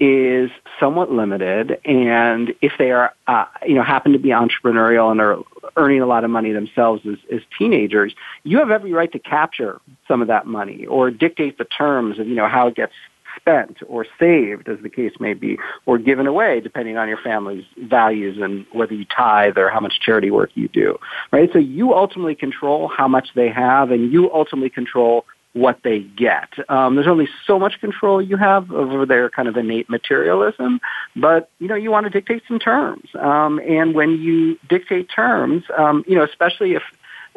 is 0.00 0.50
somewhat 0.78 1.10
limited, 1.10 1.80
and 1.84 2.54
if 2.62 2.72
they 2.78 2.92
are, 2.92 3.12
uh, 3.26 3.46
you 3.66 3.74
know, 3.74 3.82
happen 3.82 4.12
to 4.12 4.18
be 4.18 4.28
entrepreneurial 4.28 5.10
and 5.10 5.20
are 5.20 5.38
earning 5.76 6.00
a 6.00 6.06
lot 6.06 6.24
of 6.24 6.30
money 6.30 6.52
themselves 6.52 7.02
as, 7.04 7.18
as 7.32 7.40
teenagers, 7.58 8.14
you 8.44 8.58
have 8.58 8.70
every 8.70 8.92
right 8.92 9.10
to 9.12 9.18
capture 9.18 9.80
some 10.06 10.22
of 10.22 10.28
that 10.28 10.46
money 10.46 10.86
or 10.86 11.10
dictate 11.10 11.58
the 11.58 11.64
terms 11.64 12.18
of, 12.18 12.28
you 12.28 12.34
know, 12.34 12.48
how 12.48 12.68
it 12.68 12.76
gets 12.76 12.92
spent 13.36 13.78
or 13.86 14.06
saved, 14.18 14.68
as 14.68 14.78
the 14.82 14.88
case 14.88 15.12
may 15.20 15.34
be, 15.34 15.58
or 15.86 15.98
given 15.98 16.26
away, 16.26 16.60
depending 16.60 16.96
on 16.96 17.08
your 17.08 17.18
family's 17.18 17.64
values 17.76 18.38
and 18.40 18.66
whether 18.72 18.94
you 18.94 19.04
tithe 19.04 19.56
or 19.56 19.68
how 19.68 19.80
much 19.80 20.00
charity 20.00 20.30
work 20.30 20.50
you 20.54 20.68
do. 20.68 20.98
Right? 21.32 21.50
So 21.52 21.58
you 21.58 21.94
ultimately 21.94 22.34
control 22.34 22.88
how 22.88 23.08
much 23.08 23.28
they 23.34 23.48
have, 23.48 23.90
and 23.90 24.12
you 24.12 24.32
ultimately 24.32 24.70
control 24.70 25.24
what 25.54 25.80
they 25.82 26.00
get. 26.00 26.50
Um, 26.68 26.94
there's 26.94 27.06
only 27.06 27.28
so 27.46 27.58
much 27.58 27.80
control 27.80 28.20
you 28.22 28.36
have 28.36 28.70
over 28.70 29.06
their 29.06 29.30
kind 29.30 29.48
of 29.48 29.56
innate 29.56 29.88
materialism, 29.88 30.80
but 31.16 31.50
you 31.58 31.68
know 31.68 31.74
you 31.74 31.90
want 31.90 32.04
to 32.04 32.10
dictate 32.10 32.42
some 32.46 32.58
terms. 32.58 33.08
Um, 33.18 33.58
and 33.60 33.94
when 33.94 34.18
you 34.18 34.58
dictate 34.68 35.08
terms, 35.14 35.64
um, 35.76 36.04
you 36.06 36.16
know 36.16 36.24
especially 36.24 36.74
if 36.74 36.82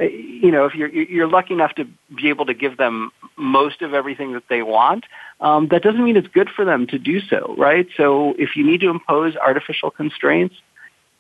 you 0.02 0.52
know, 0.52 0.66
if 0.66 0.74
you're 0.76 0.90
you're 0.90 1.28
lucky 1.28 1.54
enough 1.54 1.76
to 1.76 1.86
be 2.16 2.30
able 2.30 2.46
to 2.46 2.54
give 2.54 2.78
them 2.78 3.12
most 3.38 3.82
of 3.82 3.94
everything 3.94 4.34
that 4.34 4.44
they 4.50 4.62
want, 4.62 5.06
um, 5.40 5.68
that 5.70 5.84
doesn't 5.84 6.04
mean 6.04 6.18
it's 6.18 6.28
good 6.28 6.50
for 6.50 6.66
them 6.66 6.88
to 6.88 6.98
do 6.98 7.20
so, 7.20 7.56
right? 7.58 7.88
So 7.98 8.34
if 8.38 8.56
you 8.56 8.66
need 8.66 8.82
to 8.82 8.90
impose 8.90 9.36
artificial 9.36 9.92
constraints, 9.92 10.56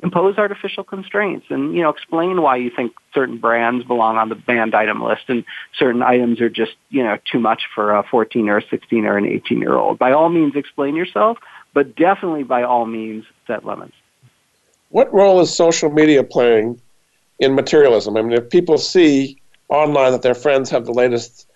impose 0.01 0.37
artificial 0.37 0.83
constraints, 0.83 1.45
and 1.49 1.75
you 1.75 1.81
know, 1.81 1.89
explain 1.89 2.41
why 2.41 2.55
you 2.55 2.71
think 2.75 2.93
certain 3.13 3.37
brands 3.37 3.85
belong 3.85 4.17
on 4.17 4.29
the 4.29 4.35
banned 4.35 4.73
item 4.73 5.01
list 5.01 5.23
and 5.27 5.43
certain 5.77 6.01
items 6.01 6.41
are 6.41 6.49
just 6.49 6.73
you 6.89 7.03
know 7.03 7.17
too 7.31 7.39
much 7.39 7.63
for 7.73 7.93
a 7.93 8.03
14 8.03 8.49
or 8.49 8.57
a 8.57 8.67
16 8.67 9.05
or 9.05 9.17
an 9.17 9.25
18 9.25 9.59
year 9.59 9.75
old. 9.75 9.99
By 9.99 10.11
all 10.11 10.29
means, 10.29 10.55
explain 10.55 10.95
yourself, 10.95 11.37
but 11.73 11.95
definitely 11.95 12.43
by 12.43 12.63
all 12.63 12.85
means, 12.85 13.25
set 13.47 13.65
limits. 13.65 13.93
What 14.89 15.13
role 15.13 15.39
is 15.39 15.55
social 15.55 15.89
media 15.89 16.23
playing 16.23 16.81
in 17.41 17.55
materialism. 17.55 18.15
I 18.15 18.21
mean, 18.21 18.33
if 18.33 18.49
people 18.49 18.77
see 18.77 19.41
online 19.67 20.11
that 20.13 20.21
their 20.21 20.35
friends 20.35 20.69
have 20.69 20.85
the 20.85 20.93
latest 20.93 21.47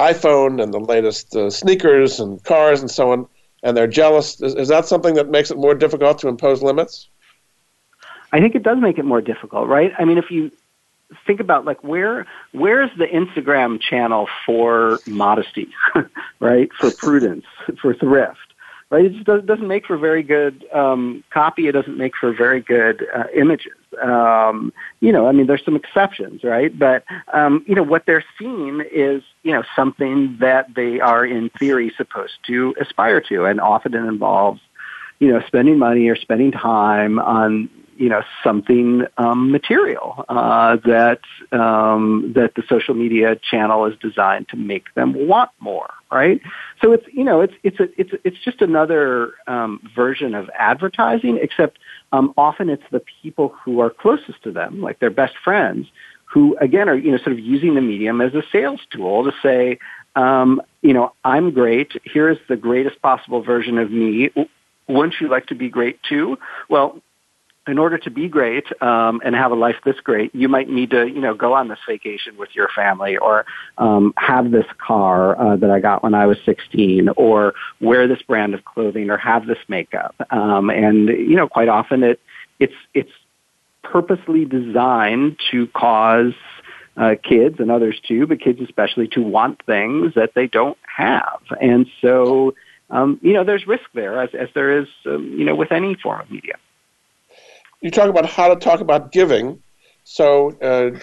iPhone 0.00 0.60
and 0.60 0.74
the 0.74 0.80
latest 0.80 1.36
uh, 1.36 1.50
sneakers 1.50 2.18
and 2.18 2.42
cars 2.42 2.80
and 2.80 2.90
so 2.90 3.12
on, 3.12 3.28
and 3.62 3.76
they're 3.76 3.86
jealous, 3.86 4.40
is, 4.40 4.54
is 4.54 4.68
that 4.68 4.86
something 4.86 5.14
that 5.14 5.28
makes 5.28 5.50
it 5.50 5.58
more 5.58 5.74
difficult 5.74 6.18
to 6.20 6.28
impose 6.28 6.62
limits? 6.62 7.08
I 8.34 8.40
think 8.40 8.56
it 8.56 8.64
does 8.64 8.78
make 8.80 8.98
it 8.98 9.04
more 9.04 9.20
difficult, 9.20 9.68
right? 9.68 9.92
I 9.96 10.04
mean, 10.04 10.18
if 10.18 10.30
you 10.30 10.50
think 11.24 11.38
about 11.38 11.64
like 11.64 11.84
where 11.84 12.26
where's 12.50 12.90
the 12.98 13.06
Instagram 13.06 13.80
channel 13.80 14.28
for 14.44 15.00
modesty, 15.06 15.68
right? 16.40 16.68
For 16.80 16.90
prudence, 16.90 17.44
for 17.80 17.94
thrift 17.94 18.38
right? 18.90 19.06
It 19.06 19.12
just 19.12 19.46
doesn't 19.46 19.66
make 19.66 19.86
for 19.86 19.96
very 19.96 20.22
good 20.22 20.64
um, 20.72 21.24
copy. 21.30 21.66
It 21.66 21.72
doesn't 21.72 21.96
make 21.96 22.12
for 22.16 22.32
very 22.32 22.60
good 22.60 23.06
uh, 23.14 23.24
images. 23.34 23.72
Um, 24.00 24.72
you 25.00 25.10
know, 25.10 25.26
I 25.26 25.32
mean, 25.32 25.46
there's 25.46 25.64
some 25.64 25.76
exceptions, 25.76 26.44
right? 26.44 26.76
But 26.76 27.04
um, 27.32 27.64
you 27.66 27.74
know, 27.74 27.82
what 27.82 28.06
they're 28.06 28.24
seeing 28.38 28.84
is 28.92 29.22
you 29.42 29.52
know 29.52 29.62
something 29.74 30.36
that 30.40 30.74
they 30.74 31.00
are 31.00 31.24
in 31.24 31.50
theory 31.50 31.92
supposed 31.96 32.34
to 32.46 32.74
aspire 32.80 33.20
to, 33.22 33.46
and 33.46 33.60
often 33.60 33.94
it 33.94 34.04
involves 34.04 34.60
you 35.18 35.32
know 35.32 35.40
spending 35.46 35.78
money 35.78 36.08
or 36.08 36.16
spending 36.16 36.52
time 36.52 37.18
on 37.18 37.70
you 37.96 38.08
know 38.08 38.22
something 38.42 39.06
um, 39.18 39.50
material 39.50 40.24
uh, 40.28 40.76
that 40.84 41.20
um, 41.52 42.32
that 42.34 42.54
the 42.54 42.62
social 42.68 42.94
media 42.94 43.36
channel 43.36 43.86
is 43.86 43.94
designed 44.00 44.48
to 44.48 44.56
make 44.56 44.92
them 44.94 45.28
want 45.28 45.50
more, 45.60 45.90
right? 46.10 46.40
So 46.82 46.92
it's 46.92 47.06
you 47.12 47.24
know 47.24 47.40
it's 47.40 47.54
it's 47.62 47.80
a, 47.80 47.88
it's 47.98 48.10
it's 48.24 48.38
just 48.44 48.62
another 48.62 49.34
um, 49.46 49.80
version 49.94 50.34
of 50.34 50.50
advertising, 50.58 51.38
except 51.40 51.78
um, 52.12 52.34
often 52.36 52.68
it's 52.68 52.84
the 52.90 53.02
people 53.22 53.54
who 53.64 53.80
are 53.80 53.90
closest 53.90 54.42
to 54.44 54.52
them, 54.52 54.80
like 54.80 54.98
their 54.98 55.10
best 55.10 55.34
friends, 55.42 55.86
who 56.24 56.56
again 56.60 56.88
are 56.88 56.96
you 56.96 57.10
know 57.10 57.18
sort 57.18 57.32
of 57.32 57.38
using 57.38 57.74
the 57.74 57.80
medium 57.80 58.20
as 58.20 58.34
a 58.34 58.42
sales 58.52 58.80
tool 58.90 59.24
to 59.24 59.32
say. 59.42 59.78
Um, 60.16 60.62
you 60.80 60.92
know, 60.92 61.12
I'm 61.24 61.50
great. 61.50 61.90
Here's 62.04 62.38
the 62.48 62.56
greatest 62.56 63.02
possible 63.02 63.42
version 63.42 63.78
of 63.78 63.90
me 63.90 64.30
wouldn't 64.88 65.14
you 65.20 65.28
like 65.28 65.46
to 65.46 65.54
be 65.54 65.68
great 65.68 66.02
too? 66.02 66.38
Well, 66.68 67.00
in 67.66 67.78
order 67.78 67.96
to 67.96 68.10
be 68.10 68.28
great 68.28 68.66
um, 68.82 69.22
and 69.24 69.34
have 69.34 69.50
a 69.50 69.54
life 69.54 69.76
this 69.84 69.98
great, 70.00 70.34
you 70.34 70.48
might 70.48 70.68
need 70.68 70.90
to, 70.90 71.06
you 71.06 71.20
know, 71.20 71.34
go 71.34 71.54
on 71.54 71.68
this 71.68 71.78
vacation 71.88 72.36
with 72.36 72.50
your 72.54 72.68
family, 72.74 73.16
or 73.16 73.46
um, 73.78 74.12
have 74.16 74.50
this 74.50 74.66
car 74.78 75.40
uh, 75.40 75.56
that 75.56 75.70
I 75.70 75.80
got 75.80 76.02
when 76.02 76.14
I 76.14 76.26
was 76.26 76.36
16, 76.44 77.10
or 77.16 77.54
wear 77.80 78.06
this 78.06 78.20
brand 78.22 78.54
of 78.54 78.64
clothing, 78.64 79.10
or 79.10 79.16
have 79.16 79.46
this 79.46 79.58
makeup. 79.68 80.14
Um, 80.30 80.68
and 80.70 81.08
you 81.08 81.36
know, 81.36 81.48
quite 81.48 81.68
often 81.68 82.02
it 82.02 82.20
it's 82.60 82.74
it's 82.92 83.12
purposely 83.82 84.44
designed 84.44 85.38
to 85.50 85.66
cause 85.68 86.34
uh, 86.96 87.14
kids 87.22 87.60
and 87.60 87.70
others 87.70 87.98
too, 88.06 88.26
but 88.26 88.40
kids 88.40 88.60
especially 88.60 89.08
to 89.08 89.22
want 89.22 89.64
things 89.64 90.14
that 90.14 90.32
they 90.34 90.46
don't 90.46 90.78
have, 90.86 91.40
and 91.60 91.86
so 92.02 92.54
um, 92.90 93.18
you 93.22 93.32
know, 93.32 93.44
there's 93.44 93.66
risk 93.66 93.84
there, 93.94 94.20
as, 94.20 94.30
as 94.38 94.48
there 94.54 94.78
is, 94.80 94.86
um, 95.06 95.34
you 95.36 95.44
know, 95.44 95.54
with 95.54 95.72
any 95.72 95.94
form 95.94 96.20
of 96.20 96.30
media. 96.30 96.54
You 97.84 97.90
talk 97.90 98.08
about 98.08 98.24
how 98.24 98.48
to 98.48 98.56
talk 98.56 98.80
about 98.80 99.12
giving. 99.12 99.62
So 100.04 100.56
uh, 100.62 100.98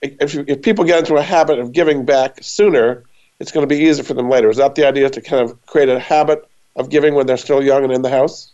if, 0.00 0.32
you, 0.32 0.46
if 0.48 0.62
people 0.62 0.86
get 0.86 1.00
into 1.00 1.16
a 1.16 1.22
habit 1.22 1.58
of 1.58 1.72
giving 1.72 2.06
back 2.06 2.38
sooner, 2.40 3.04
it's 3.38 3.52
going 3.52 3.68
to 3.68 3.72
be 3.72 3.82
easier 3.82 4.02
for 4.02 4.14
them 4.14 4.30
later. 4.30 4.48
Is 4.48 4.56
that 4.56 4.74
the 4.74 4.86
idea 4.86 5.10
to 5.10 5.20
kind 5.20 5.42
of 5.42 5.66
create 5.66 5.90
a 5.90 6.00
habit 6.00 6.48
of 6.74 6.88
giving 6.88 7.14
when 7.14 7.26
they're 7.26 7.36
still 7.36 7.62
young 7.62 7.84
and 7.84 7.92
in 7.92 8.00
the 8.00 8.08
house? 8.08 8.50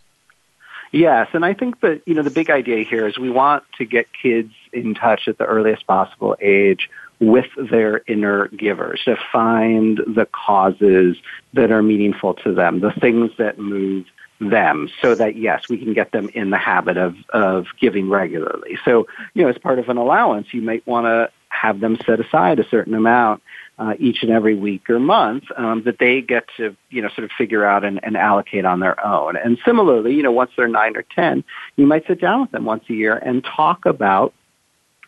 Yes, 0.91 1.29
and 1.31 1.45
I 1.45 1.53
think 1.53 1.79
that 1.79 2.01
you 2.05 2.15
know 2.15 2.21
the 2.21 2.31
big 2.31 2.49
idea 2.49 2.83
here 2.83 3.07
is 3.07 3.17
we 3.17 3.29
want 3.29 3.63
to 3.77 3.85
get 3.85 4.07
kids 4.11 4.51
in 4.73 4.93
touch 4.93 5.29
at 5.29 5.37
the 5.37 5.45
earliest 5.45 5.87
possible 5.87 6.35
age 6.41 6.89
with 7.21 7.47
their 7.71 8.01
inner 8.07 8.49
givers 8.49 9.01
to 9.05 9.15
find 9.31 9.99
the 9.99 10.27
causes 10.33 11.15
that 11.53 11.71
are 11.71 11.83
meaningful 11.83 12.33
to 12.33 12.53
them, 12.53 12.81
the 12.81 12.91
things 12.91 13.31
that 13.37 13.57
move 13.57 14.05
them 14.39 14.89
so 15.01 15.15
that 15.15 15.35
yes, 15.35 15.67
we 15.69 15.77
can 15.77 15.93
get 15.93 16.11
them 16.11 16.29
in 16.33 16.49
the 16.49 16.57
habit 16.57 16.97
of, 16.97 17.15
of 17.29 17.67
giving 17.79 18.09
regularly. 18.09 18.77
So, 18.85 19.07
you 19.33 19.43
know, 19.43 19.49
as 19.49 19.57
part 19.57 19.79
of 19.79 19.89
an 19.89 19.97
allowance, 19.97 20.47
you 20.53 20.61
might 20.61 20.85
want 20.87 21.05
to 21.05 21.29
have 21.49 21.79
them 21.79 21.97
set 22.05 22.19
aside 22.19 22.59
a 22.59 22.67
certain 22.69 22.93
amount 22.93 23.43
uh, 23.79 23.95
each 23.97 24.23
and 24.23 24.31
every 24.31 24.55
week 24.55 24.89
or 24.89 24.99
month 24.99 25.45
um, 25.57 25.83
that 25.83 25.99
they 25.99 26.21
get 26.21 26.45
to, 26.57 26.75
you 26.89 27.01
know, 27.01 27.09
sort 27.09 27.25
of 27.25 27.31
figure 27.37 27.65
out 27.65 27.83
and, 27.83 27.99
and 28.03 28.15
allocate 28.15 28.65
on 28.65 28.79
their 28.79 29.03
own. 29.05 29.35
And 29.35 29.57
similarly, 29.65 30.13
you 30.13 30.23
know, 30.23 30.31
once 30.31 30.51
they're 30.55 30.67
nine 30.67 30.95
or 30.95 31.03
ten, 31.03 31.43
you 31.75 31.85
might 31.85 32.05
sit 32.07 32.21
down 32.21 32.41
with 32.41 32.51
them 32.51 32.65
once 32.65 32.83
a 32.89 32.93
year 32.93 33.15
and 33.17 33.43
talk 33.43 33.85
about 33.85 34.33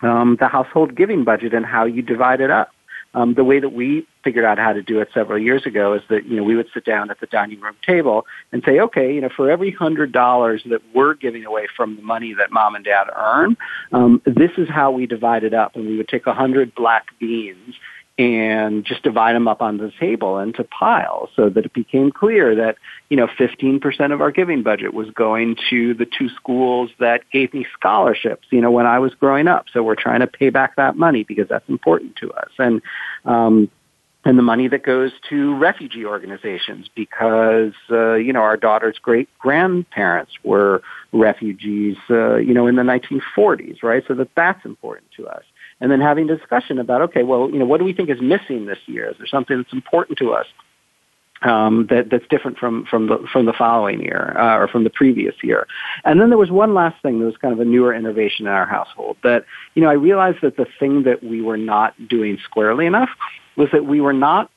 um, 0.02 0.38
the 0.40 0.48
household 0.48 0.96
giving 0.96 1.24
budget 1.24 1.54
and 1.54 1.66
how 1.66 1.86
you 1.86 2.02
divide 2.02 2.42
it 2.42 2.50
up. 2.50 2.72
Um, 3.14 3.34
the 3.34 3.44
way 3.44 3.60
that 3.60 3.74
we 3.74 4.08
figured 4.24 4.46
out 4.46 4.58
how 4.58 4.72
to 4.72 4.82
do 4.82 5.00
it 5.00 5.10
several 5.14 5.38
years 5.38 5.66
ago 5.66 5.94
is 5.94 6.02
that 6.10 6.26
you 6.26 6.38
know 6.38 6.44
we 6.44 6.56
would 6.56 6.68
sit 6.74 6.86
down 6.86 7.12
at 7.12 7.20
the 7.20 7.28
dining 7.28 7.60
room 7.60 7.76
table 7.86 8.26
and 8.52 8.64
say, 8.66 8.80
okay, 8.80 9.14
you 9.14 9.22
know, 9.22 9.30
for 9.36 9.52
every 9.52 9.72
hundred 9.72 10.12
dollars 10.12 10.64
that 10.70 10.82
we're 10.94 11.14
giving 11.14 11.46
away 11.46 11.68
from 11.76 11.96
the 11.98 12.02
money 12.02 12.34
that 12.34 12.52
mom 12.52 12.76
and 12.76 12.86
dad 12.86 13.08
earn, 13.16 13.58
um, 13.92 14.22
this 14.26 14.52
is 14.58 14.70
how 14.70 14.92
we 14.92 15.06
divide 15.06 15.44
it 15.44 15.54
up, 15.54 15.76
and 15.76 15.88
we 15.88 15.98
would 15.98 16.08
take 16.08 16.26
a 16.26 16.34
hundred 16.34 16.74
black 16.74 17.08
beans 17.20 17.76
and 18.22 18.86
just 18.86 19.02
divide 19.02 19.34
them 19.34 19.48
up 19.48 19.64
on 19.64 19.78
the 19.78 19.92
table 20.00 20.38
into 20.38 20.64
piles 20.64 21.32
so 21.36 21.50
that 21.50 21.66
it 21.66 21.74
became 21.74 22.12
clear 22.12 22.54
that, 22.54 22.78
you 23.10 23.18
know, 23.18 23.26
15% 23.26 24.14
of 24.14 24.22
our 24.22 24.30
giving 24.30 24.62
budget 24.62 24.94
was 24.94 25.10
going 25.10 25.58
to 25.72 25.96
the 25.96 26.06
two 26.06 26.30
schools 26.30 26.92
that 27.00 27.24
gave 27.32 27.52
me 27.52 27.66
scholarships, 27.74 28.48
you 28.52 28.62
know, 28.62 28.70
when 28.70 28.86
I 28.86 29.00
was 29.00 29.16
growing 29.16 29.48
up. 29.48 29.66
So 29.74 29.82
we're 29.82 29.96
trying 29.96 30.20
to 30.20 30.28
pay 30.28 30.52
back 30.52 30.76
that 30.76 30.96
money 30.96 31.24
because 31.24 31.48
that's 31.48 31.68
important 31.68 32.16
to 32.18 32.32
us. 32.32 32.50
And, 32.60 32.84
um, 33.26 33.72
and 34.24 34.38
the 34.38 34.44
money 34.44 34.68
that 34.68 34.84
goes 34.84 35.12
to 35.30 35.56
refugee 35.56 36.06
organizations 36.06 36.88
because 36.94 37.74
uh, 37.90 38.14
you 38.14 38.32
know 38.32 38.42
our 38.42 38.56
daughter's 38.56 39.00
great 39.00 39.28
grandparents 39.40 40.34
were 40.44 40.84
refugees 41.12 41.98
uh, 42.12 42.36
you 42.36 42.54
know 42.54 42.68
in 42.68 42.76
the 42.76 42.84
1940s 42.84 43.82
right 43.82 44.04
so 44.08 44.14
that 44.14 44.30
that's 44.36 44.64
important 44.64 45.08
to 45.18 45.28
us 45.28 45.44
and 45.82 45.92
then 45.92 46.00
having 46.00 46.30
a 46.30 46.38
discussion 46.38 46.80
about, 46.80 47.02
okay, 47.02 47.24
well, 47.24 47.50
you 47.50 47.58
know, 47.58 47.66
what 47.66 47.80
do 47.80 47.84
we 47.84 47.94
think 47.94 48.10
is 48.10 48.22
missing 48.22 48.68
this 48.68 48.78
year? 48.86 49.10
Is 49.10 49.18
there 49.18 49.28
something 49.28 49.58
that's 49.58 49.74
important 49.74 50.20
to 50.20 50.32
us? 50.34 50.46
Um, 51.44 51.88
that, 51.90 52.12
that's 52.12 52.28
different 52.30 52.60
from, 52.60 52.86
from 52.86 53.08
the 53.08 53.26
from 53.34 53.48
the 53.48 53.54
following 53.54 54.00
year 54.00 54.38
uh, 54.38 54.60
or 54.60 54.68
from 54.68 54.84
the 54.84 54.92
previous 54.92 55.34
year. 55.42 55.66
And 56.06 56.22
then 56.22 56.30
there 56.30 56.38
was 56.38 56.52
one 56.52 56.76
last 56.76 57.02
thing 57.02 57.18
that 57.18 57.26
was 57.26 57.36
kind 57.38 57.52
of 57.52 57.60
a 57.60 57.66
newer 57.66 57.96
innovation 57.96 58.46
in 58.46 58.54
our 58.54 58.68
household 58.68 59.18
that 59.24 59.46
you 59.74 59.82
know 59.82 59.90
I 59.90 59.94
realized 59.94 60.38
that 60.44 60.56
the 60.56 60.68
thing 60.80 61.02
that 61.06 61.24
we 61.24 61.42
were 61.42 61.58
not 61.58 61.96
doing 62.08 62.38
squarely 62.44 62.86
enough 62.86 63.10
was 63.56 63.70
that 63.72 63.86
we 63.86 64.00
were 64.02 64.14
not 64.14 64.52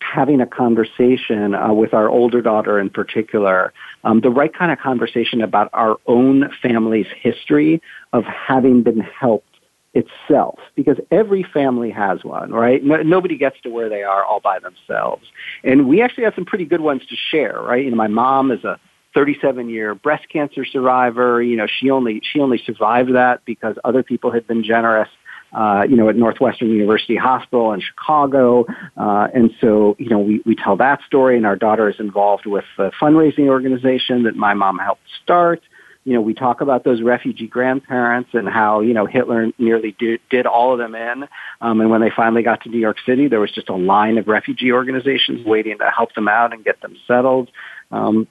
having 0.00 0.40
a 0.40 0.46
conversation 0.46 1.54
uh, 1.54 1.72
with 1.72 1.94
our 1.94 2.08
older 2.08 2.42
daughter 2.42 2.80
in 2.80 2.90
particular, 2.90 3.72
um, 4.02 4.20
the 4.20 4.30
right 4.30 4.52
kind 4.52 4.72
of 4.72 4.80
conversation 4.80 5.40
about 5.40 5.70
our 5.72 5.98
own 6.08 6.50
family's 6.60 7.06
history 7.20 7.80
of 8.12 8.24
having 8.24 8.82
been 8.82 9.00
helped 9.00 9.46
itself 9.94 10.58
because 10.74 10.96
every 11.10 11.42
family 11.42 11.90
has 11.90 12.24
one, 12.24 12.50
right? 12.50 12.82
No, 12.82 13.02
nobody 13.02 13.36
gets 13.36 13.60
to 13.62 13.70
where 13.70 13.88
they 13.88 14.02
are 14.02 14.24
all 14.24 14.40
by 14.40 14.58
themselves. 14.58 15.26
And 15.62 15.88
we 15.88 16.02
actually 16.02 16.24
have 16.24 16.34
some 16.34 16.44
pretty 16.44 16.64
good 16.64 16.80
ones 16.80 17.02
to 17.08 17.16
share, 17.30 17.60
right? 17.60 17.84
You 17.84 17.90
know, 17.90 17.96
my 17.96 18.08
mom 18.08 18.50
is 18.50 18.64
a 18.64 18.78
37 19.14 19.68
year 19.68 19.94
breast 19.94 20.28
cancer 20.30 20.64
survivor. 20.64 21.42
You 21.42 21.56
know, 21.56 21.66
she 21.66 21.90
only, 21.90 22.22
she 22.32 22.40
only 22.40 22.62
survived 22.64 23.14
that 23.14 23.44
because 23.44 23.76
other 23.84 24.02
people 24.02 24.30
had 24.30 24.46
been 24.46 24.64
generous. 24.64 25.08
Uh, 25.54 25.82
you 25.86 25.96
know, 25.96 26.08
at 26.08 26.16
Northwestern 26.16 26.70
University 26.70 27.14
Hospital 27.14 27.74
in 27.74 27.82
Chicago. 27.82 28.64
Uh, 28.96 29.28
and 29.34 29.50
so, 29.60 29.94
you 29.98 30.08
know, 30.08 30.18
we, 30.18 30.40
we 30.46 30.56
tell 30.56 30.78
that 30.78 31.00
story 31.06 31.36
and 31.36 31.44
our 31.44 31.56
daughter 31.56 31.90
is 31.90 31.96
involved 32.00 32.46
with 32.46 32.64
the 32.78 32.90
fundraising 32.98 33.48
organization 33.48 34.22
that 34.22 34.34
my 34.34 34.54
mom 34.54 34.78
helped 34.78 35.02
start 35.22 35.60
you 36.04 36.14
know, 36.14 36.20
we 36.20 36.34
talk 36.34 36.60
about 36.60 36.82
those 36.84 37.00
refugee 37.00 37.46
grandparents 37.46 38.30
and 38.32 38.48
how, 38.48 38.80
you 38.80 38.92
know, 38.92 39.06
Hitler 39.06 39.50
nearly 39.58 39.94
did, 39.98 40.20
did 40.30 40.46
all 40.46 40.72
of 40.72 40.78
them 40.78 40.94
in. 40.94 41.28
Um, 41.60 41.80
and 41.80 41.90
when 41.90 42.00
they 42.00 42.10
finally 42.10 42.42
got 42.42 42.62
to 42.62 42.68
New 42.68 42.80
York 42.80 42.96
City, 43.06 43.28
there 43.28 43.40
was 43.40 43.52
just 43.52 43.68
a 43.68 43.76
line 43.76 44.18
of 44.18 44.26
refugee 44.26 44.72
organizations 44.72 45.46
waiting 45.46 45.78
to 45.78 45.90
help 45.90 46.14
them 46.14 46.26
out 46.26 46.52
and 46.52 46.64
get 46.64 46.80
them 46.80 46.96
settled. 47.06 47.50
Um, 47.92 48.26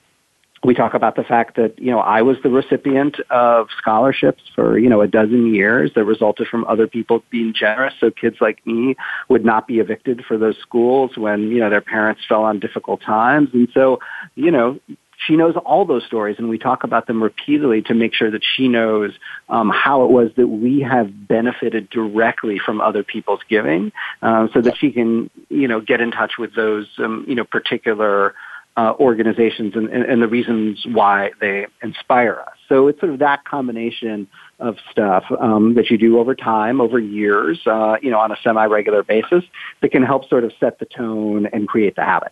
we 0.64 0.76
talk 0.76 0.94
about 0.94 1.16
the 1.16 1.24
fact 1.24 1.56
that, 1.56 1.80
you 1.80 1.90
know, 1.90 2.00
I 2.00 2.22
was 2.22 2.38
the 2.44 2.50
recipient 2.50 3.20
of 3.32 3.70
scholarships 3.78 4.44
for, 4.54 4.78
you 4.78 4.90
know, 4.90 5.02
a 5.02 5.08
dozen 5.08 5.56
years 5.56 5.92
that 5.96 6.04
resulted 6.04 6.48
from 6.50 6.66
other 6.66 6.86
people 6.86 7.24
being 7.32 7.54
generous. 7.54 7.96
So 8.00 8.12
kids 8.12 8.38
like 8.42 8.66
me 8.68 8.96
would 9.28 9.44
not 9.44 9.66
be 9.66 9.80
evicted 9.80 10.24
for 10.28 10.38
those 10.38 10.58
schools 10.62 11.18
when, 11.18 11.50
you 11.50 11.60
know, 11.60 11.70
their 11.72 11.82
parents 11.82 12.22
fell 12.30 12.44
on 12.44 12.60
difficult 12.60 13.02
times. 13.02 13.50
And 13.54 13.70
so, 13.74 14.02
you 14.36 14.52
know, 14.52 14.80
she 15.28 15.36
knows 15.36 15.56
all 15.66 15.86
those 15.86 16.04
stories, 16.06 16.38
and 16.40 16.50
we 16.50 16.58
talk 16.58 16.84
about 16.84 17.08
them 17.08 17.22
repeatedly 17.22 17.82
to 17.84 17.94
make 17.94 18.14
sure 18.14 18.32
that 18.32 18.42
she 18.56 18.68
knows 18.68 19.12
um, 19.50 19.70
how 19.70 20.04
it 20.04 20.12
was 20.12 20.32
that 20.36 20.48
we 20.48 20.82
have 20.82 21.28
benefited 21.28 21.90
directly 21.90 22.58
from 22.58 22.82
other 22.82 23.04
people's 23.04 23.42
giving, 23.48 23.92
um, 24.22 24.50
so 24.54 24.62
that 24.62 24.78
she 24.78 24.92
can, 24.92 25.30
you 25.50 25.68
know, 25.68 25.80
get 25.80 26.02
in 26.02 26.12
touch 26.12 26.34
with 26.40 26.56
those, 26.56 26.88
um, 26.98 27.26
you 27.28 27.36
know, 27.36 27.44
particular 27.44 28.34
uh, 28.78 28.94
organizations 29.00 29.76
and, 29.76 29.90
and, 29.90 30.04
and 30.06 30.22
the 30.22 30.28
reasons 30.28 30.86
why 30.86 31.32
they 31.40 31.68
inspire 31.84 32.40
us. 32.48 32.54
So 32.70 32.88
it's 32.88 33.00
sort 33.00 33.12
of 33.12 33.20
that 33.20 33.44
combination 33.44 34.28
of 34.60 34.78
stuff 34.92 35.26
um, 35.40 35.74
that 35.76 35.90
you 35.90 35.98
do 35.98 36.20
over 36.20 36.36
time, 36.36 36.80
over 36.80 36.98
years, 36.98 37.60
uh, 37.66 37.98
you 38.02 38.10
know, 38.10 38.20
on 38.20 38.32
a 38.32 38.38
semi-regular 38.44 39.04
basis, 39.04 39.44
that 39.82 39.92
can 39.92 40.04
help 40.04 40.30
sort 40.30 40.46
of 40.46 40.54
set 40.60 40.80
the 40.80 40.86
tone 40.86 41.48
and 41.48 41.68
create 41.68 41.96
the 41.96 42.04
habit. 42.04 42.32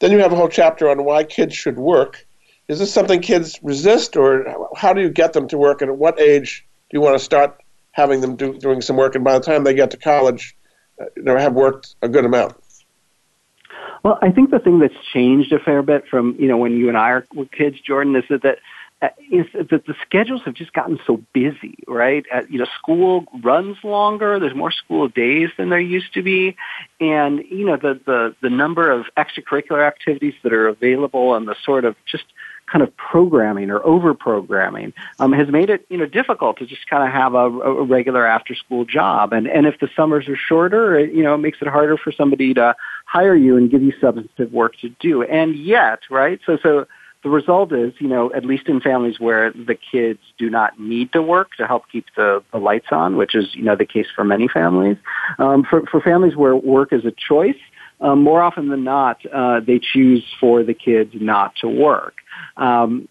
Then 0.00 0.12
you 0.12 0.18
have 0.18 0.32
a 0.32 0.36
whole 0.36 0.48
chapter 0.48 0.88
on 0.88 1.04
why 1.04 1.24
kids 1.24 1.54
should 1.54 1.78
work. 1.78 2.26
Is 2.68 2.78
this 2.78 2.92
something 2.92 3.20
kids 3.20 3.58
resist, 3.62 4.16
or 4.16 4.68
how 4.76 4.92
do 4.92 5.00
you 5.00 5.10
get 5.10 5.32
them 5.32 5.48
to 5.48 5.58
work, 5.58 5.82
and 5.82 5.90
at 5.90 5.98
what 5.98 6.18
age 6.20 6.66
do 6.90 6.96
you 6.96 7.00
want 7.00 7.16
to 7.16 7.24
start 7.24 7.60
having 7.92 8.20
them 8.20 8.36
do, 8.36 8.58
doing 8.58 8.80
some 8.80 8.96
work? 8.96 9.14
And 9.14 9.22
by 9.22 9.38
the 9.38 9.44
time 9.44 9.64
they 9.64 9.74
get 9.74 9.90
to 9.90 9.96
college, 9.96 10.56
uh, 11.00 11.06
they 11.16 11.40
have 11.40 11.52
worked 11.52 11.94
a 12.02 12.08
good 12.08 12.24
amount. 12.24 12.56
Well, 14.02 14.18
I 14.20 14.30
think 14.30 14.50
the 14.50 14.58
thing 14.58 14.78
that's 14.80 14.94
changed 15.12 15.52
a 15.52 15.58
fair 15.58 15.82
bit 15.82 16.06
from 16.08 16.36
you 16.38 16.48
know 16.48 16.56
when 16.56 16.72
you 16.72 16.88
and 16.88 16.96
I 16.96 17.22
were 17.34 17.46
kids, 17.46 17.80
Jordan, 17.80 18.16
is 18.16 18.24
that, 18.30 18.42
that 18.42 18.58
uh, 19.02 19.08
is 19.30 19.46
that 19.54 19.86
the 19.86 19.94
schedules 20.06 20.42
have 20.44 20.54
just 20.54 20.72
gotten 20.72 20.98
so 21.06 21.20
busy, 21.32 21.78
right? 21.86 22.24
Uh, 22.32 22.42
you 22.48 22.58
know, 22.58 22.66
school 22.78 23.24
runs 23.42 23.76
longer. 23.82 24.38
There's 24.38 24.54
more 24.54 24.70
school 24.70 25.08
days 25.08 25.50
than 25.58 25.68
there 25.68 25.80
used 25.80 26.14
to 26.14 26.22
be, 26.22 26.56
and 27.00 27.44
you 27.50 27.66
know 27.66 27.76
the 27.76 28.00
the 28.06 28.34
the 28.40 28.50
number 28.50 28.90
of 28.90 29.06
extracurricular 29.16 29.86
activities 29.86 30.34
that 30.42 30.52
are 30.52 30.68
available 30.68 31.34
and 31.34 31.46
the 31.46 31.56
sort 31.64 31.84
of 31.84 31.96
just 32.06 32.24
kind 32.70 32.82
of 32.82 32.96
programming 32.96 33.70
or 33.70 33.84
over 33.84 34.14
programming 34.14 34.92
um, 35.18 35.32
has 35.32 35.48
made 35.48 35.68
it 35.68 35.84
you 35.90 35.98
know 35.98 36.06
difficult 36.06 36.56
to 36.58 36.66
just 36.66 36.88
kind 36.88 37.02
of 37.02 37.10
have 37.12 37.34
a, 37.34 37.44
a 37.60 37.84
regular 37.84 38.24
after 38.24 38.54
school 38.54 38.84
job. 38.84 39.32
And 39.32 39.46
and 39.46 39.66
if 39.66 39.80
the 39.80 39.88
summers 39.96 40.28
are 40.28 40.36
shorter, 40.36 40.98
it, 40.98 41.12
you 41.12 41.22
know, 41.22 41.34
it 41.34 41.38
makes 41.38 41.58
it 41.60 41.68
harder 41.68 41.96
for 41.96 42.12
somebody 42.12 42.54
to 42.54 42.74
hire 43.06 43.34
you 43.34 43.56
and 43.56 43.70
give 43.70 43.82
you 43.82 43.92
substantive 44.00 44.52
work 44.52 44.76
to 44.78 44.88
do. 45.00 45.22
And 45.24 45.54
yet, 45.56 46.00
right? 46.10 46.40
So 46.46 46.58
so 46.62 46.86
the 47.24 47.30
result 47.30 47.72
is, 47.72 47.94
you 47.98 48.06
know, 48.06 48.30
at 48.34 48.44
least 48.44 48.68
in 48.68 48.80
families 48.80 49.18
where 49.18 49.50
the 49.50 49.74
kids 49.74 50.20
do 50.38 50.50
not 50.50 50.78
need 50.78 51.10
to 51.14 51.22
work 51.22 51.48
to 51.56 51.66
help 51.66 51.84
keep 51.90 52.04
the, 52.16 52.44
the 52.52 52.58
lights 52.58 52.88
on, 52.92 53.16
which 53.16 53.34
is, 53.34 53.54
you 53.54 53.62
know, 53.62 53.74
the 53.74 53.86
case 53.86 54.06
for 54.14 54.24
many 54.24 54.46
families. 54.46 54.98
Um, 55.38 55.64
for, 55.64 55.86
for 55.86 56.02
families 56.02 56.36
where 56.36 56.54
work 56.54 56.92
is 56.92 57.06
a 57.06 57.10
choice, 57.12 57.56
um, 58.02 58.22
more 58.22 58.42
often 58.42 58.68
than 58.68 58.84
not, 58.84 59.24
uh, 59.32 59.60
they 59.60 59.78
choose 59.78 60.22
for 60.38 60.62
the 60.62 60.74
kids 60.74 61.12
not 61.14 61.56
to 61.62 61.68
work. 61.68 62.16
Um, 62.58 63.08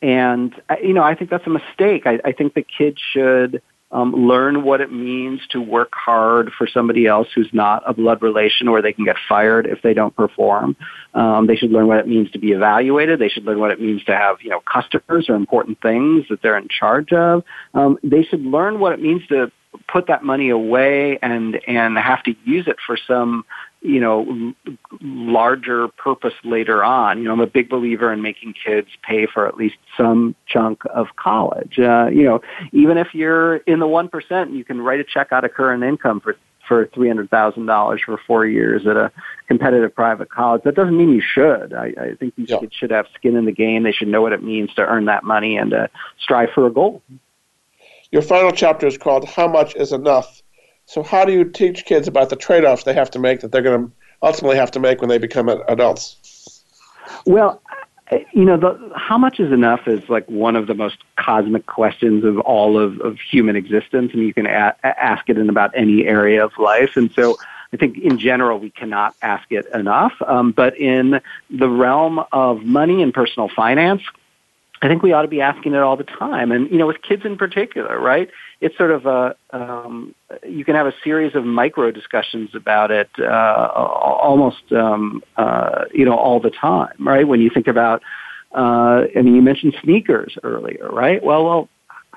and, 0.00 0.54
uh, 0.70 0.76
you 0.82 0.94
know, 0.94 1.02
I 1.02 1.14
think 1.14 1.28
that's 1.28 1.46
a 1.46 1.50
mistake. 1.50 2.06
I, 2.06 2.20
I 2.24 2.32
think 2.32 2.54
the 2.54 2.62
kids 2.64 2.98
should 3.12 3.60
um, 3.90 4.12
learn 4.12 4.64
what 4.64 4.80
it 4.80 4.92
means 4.92 5.40
to 5.50 5.60
work 5.60 5.92
hard 5.92 6.50
for 6.58 6.66
somebody 6.66 7.06
else 7.06 7.28
who's 7.34 7.48
not 7.52 7.82
a 7.86 7.94
blood 7.94 8.22
relation 8.22 8.66
or 8.66 8.82
they 8.82 8.92
can 8.92 9.04
get 9.04 9.16
fired 9.28 9.66
if 9.66 9.82
they 9.82 9.94
don't 9.94 10.14
perform. 10.16 10.76
Um, 11.14 11.46
they 11.46 11.56
should 11.56 11.70
learn 11.70 11.86
what 11.86 11.98
it 11.98 12.08
means 12.08 12.30
to 12.32 12.38
be 12.38 12.52
evaluated. 12.52 13.20
They 13.20 13.28
should 13.28 13.44
learn 13.44 13.60
what 13.60 13.70
it 13.70 13.80
means 13.80 14.02
to 14.04 14.12
have, 14.12 14.38
you 14.42 14.50
know, 14.50 14.60
customers 14.60 15.26
or 15.28 15.36
important 15.36 15.80
things 15.80 16.24
that 16.28 16.42
they're 16.42 16.58
in 16.58 16.68
charge 16.68 17.12
of. 17.12 17.44
Um, 17.72 17.98
they 18.02 18.24
should 18.24 18.42
learn 18.42 18.80
what 18.80 18.92
it 18.92 19.00
means 19.00 19.26
to 19.28 19.52
put 19.88 20.06
that 20.06 20.22
money 20.22 20.50
away 20.50 21.18
and 21.20 21.60
and 21.66 21.98
have 21.98 22.22
to 22.24 22.34
use 22.44 22.66
it 22.68 22.76
for 22.86 22.96
some 23.08 23.44
you 23.84 24.00
know, 24.00 24.54
larger 25.02 25.88
purpose 25.88 26.32
later 26.42 26.82
on. 26.82 27.18
You 27.18 27.24
know, 27.24 27.32
I'm 27.32 27.40
a 27.40 27.46
big 27.46 27.68
believer 27.68 28.10
in 28.12 28.22
making 28.22 28.54
kids 28.54 28.88
pay 29.02 29.26
for 29.26 29.46
at 29.46 29.58
least 29.58 29.76
some 29.96 30.34
chunk 30.46 30.82
of 30.92 31.08
college. 31.16 31.78
Uh, 31.78 32.06
you 32.06 32.24
know, 32.24 32.40
even 32.72 32.96
if 32.96 33.08
you're 33.12 33.56
in 33.56 33.80
the 33.80 33.86
1%, 33.86 34.56
you 34.56 34.64
can 34.64 34.80
write 34.80 35.00
a 35.00 35.04
check 35.04 35.32
out 35.32 35.44
of 35.44 35.52
current 35.52 35.84
income 35.84 36.20
for 36.20 36.36
for 36.66 36.86
three 36.94 37.08
hundred 37.08 37.28
thousand 37.28 37.66
dollars 37.66 38.00
for 38.02 38.18
four 38.26 38.46
years 38.46 38.86
at 38.86 38.96
a 38.96 39.12
competitive 39.48 39.94
private 39.94 40.30
college. 40.30 40.62
That 40.62 40.74
doesn't 40.74 40.96
mean 40.96 41.10
you 41.10 41.20
should. 41.20 41.74
I, 41.74 41.92
I 42.00 42.14
think 42.18 42.36
these 42.36 42.48
yeah. 42.48 42.56
kids 42.58 42.72
should 42.74 42.90
have 42.90 43.04
skin 43.14 43.36
in 43.36 43.44
the 43.44 43.52
game. 43.52 43.82
They 43.82 43.92
should 43.92 44.08
know 44.08 44.22
what 44.22 44.32
it 44.32 44.42
means 44.42 44.72
to 44.76 44.80
earn 44.80 45.04
that 45.04 45.24
money 45.24 45.58
and 45.58 45.72
to 45.72 45.90
strive 46.18 46.48
for 46.54 46.66
a 46.66 46.70
goal. 46.70 47.02
Your 48.10 48.22
final 48.22 48.50
chapter 48.50 48.86
is 48.86 48.96
called 48.96 49.28
"How 49.28 49.46
Much 49.46 49.76
Is 49.76 49.92
Enough." 49.92 50.42
So 50.86 51.02
how 51.02 51.24
do 51.24 51.32
you 51.32 51.44
teach 51.44 51.84
kids 51.84 52.08
about 52.08 52.30
the 52.30 52.36
trade-offs 52.36 52.84
they 52.84 52.94
have 52.94 53.10
to 53.12 53.18
make 53.18 53.40
that 53.40 53.52
they're 53.52 53.62
going 53.62 53.86
to 53.86 53.92
ultimately 54.22 54.56
have 54.56 54.70
to 54.72 54.80
make 54.80 55.00
when 55.00 55.08
they 55.08 55.18
become 55.18 55.48
adults? 55.48 56.62
Well, 57.26 57.62
you 58.32 58.44
know, 58.44 58.56
the, 58.56 58.92
how 58.94 59.16
much 59.16 59.40
is 59.40 59.50
enough 59.50 59.88
is 59.88 60.08
like 60.08 60.28
one 60.28 60.56
of 60.56 60.66
the 60.66 60.74
most 60.74 60.98
cosmic 61.16 61.66
questions 61.66 62.24
of 62.24 62.38
all 62.40 62.78
of, 62.78 63.00
of 63.00 63.18
human 63.18 63.56
existence, 63.56 64.12
and 64.12 64.22
you 64.22 64.34
can 64.34 64.46
a- 64.46 64.76
ask 64.84 65.28
it 65.28 65.38
in 65.38 65.48
about 65.48 65.70
any 65.74 66.06
area 66.06 66.44
of 66.44 66.52
life. 66.58 66.96
And 66.96 67.10
so, 67.12 67.38
I 67.72 67.76
think 67.76 67.98
in 67.98 68.18
general 68.18 68.60
we 68.60 68.70
cannot 68.70 69.16
ask 69.20 69.50
it 69.50 69.66
enough. 69.74 70.12
Um, 70.24 70.52
but 70.52 70.78
in 70.78 71.20
the 71.50 71.68
realm 71.68 72.20
of 72.30 72.62
money 72.62 73.02
and 73.02 73.12
personal 73.12 73.48
finance, 73.48 74.02
I 74.80 74.86
think 74.86 75.02
we 75.02 75.12
ought 75.12 75.22
to 75.22 75.28
be 75.28 75.40
asking 75.40 75.74
it 75.74 75.80
all 75.80 75.96
the 75.96 76.04
time, 76.04 76.52
and 76.52 76.70
you 76.70 76.78
know, 76.78 76.86
with 76.86 77.02
kids 77.02 77.24
in 77.24 77.36
particular, 77.36 77.98
right? 77.98 78.30
It's 78.64 78.76
sort 78.78 78.92
of 78.92 79.04
a 79.04 79.36
um, 79.50 80.14
you 80.42 80.64
can 80.64 80.74
have 80.74 80.86
a 80.86 80.94
series 81.04 81.34
of 81.34 81.44
micro 81.44 81.90
discussions 81.90 82.48
about 82.54 82.90
it 82.90 83.10
uh, 83.18 83.68
almost 84.30 84.64
um, 84.72 85.22
uh, 85.36 85.84
you 85.92 86.06
know 86.06 86.16
all 86.16 86.40
the 86.40 86.50
time, 86.50 86.96
right? 86.98 87.28
When 87.28 87.40
you 87.42 87.50
think 87.50 87.66
about, 87.66 88.02
uh, 88.56 89.02
I 89.14 89.20
mean, 89.22 89.34
you 89.34 89.42
mentioned 89.42 89.74
sneakers 89.82 90.38
earlier, 90.42 90.88
right? 90.90 91.22
Well, 91.22 91.44
well, 91.44 91.68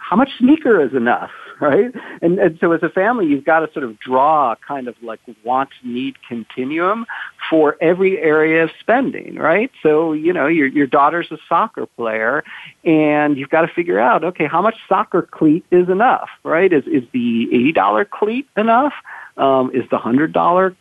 how 0.09 0.15
much 0.15 0.29
sneaker 0.39 0.81
is 0.81 0.93
enough, 0.93 1.31
right? 1.59 1.91
And, 2.21 2.39
and 2.39 2.57
so 2.59 2.71
as 2.71 2.81
a 2.81 2.89
family, 2.89 3.25
you've 3.25 3.43
got 3.43 3.59
to 3.59 3.71
sort 3.73 3.83
of 3.83 3.99
draw 3.99 4.53
a 4.53 4.55
kind 4.55 4.87
of 4.87 4.95
like 5.01 5.19
want 5.43 5.69
need 5.83 6.15
continuum 6.27 7.05
for 7.49 7.75
every 7.81 8.17
area 8.19 8.63
of 8.63 8.69
spending, 8.79 9.35
right? 9.35 9.71
So, 9.83 10.13
you 10.13 10.31
know, 10.31 10.47
your, 10.47 10.67
your 10.67 10.87
daughter's 10.87 11.27
a 11.31 11.37
soccer 11.49 11.85
player 11.85 12.43
and 12.85 13.37
you've 13.37 13.49
got 13.49 13.61
to 13.61 13.67
figure 13.67 13.99
out, 13.99 14.23
okay, 14.23 14.47
how 14.47 14.61
much 14.61 14.75
soccer 14.87 15.27
cleat 15.29 15.65
is 15.71 15.89
enough, 15.89 16.29
right? 16.43 16.71
Is, 16.71 16.85
is 16.85 17.03
the 17.11 17.73
$80 17.75 18.09
cleat 18.09 18.47
enough? 18.55 18.93
Um, 19.35 19.71
is 19.73 19.83
the 19.91 19.97
$100 19.97 20.75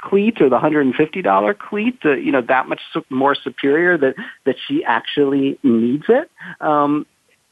cleat 0.00 0.40
or 0.40 0.48
the 0.48 0.58
$150 0.58 1.58
cleat, 1.58 1.98
uh, 2.04 2.12
you 2.12 2.32
know, 2.32 2.42
that 2.42 2.68
much 2.68 2.80
more 3.08 3.34
superior 3.34 3.96
that, 3.98 4.14
that 4.44 4.56
she 4.66 4.84
actually 4.84 5.58
needs 5.62 6.04
it? 6.08 6.30
Um, 6.60 7.06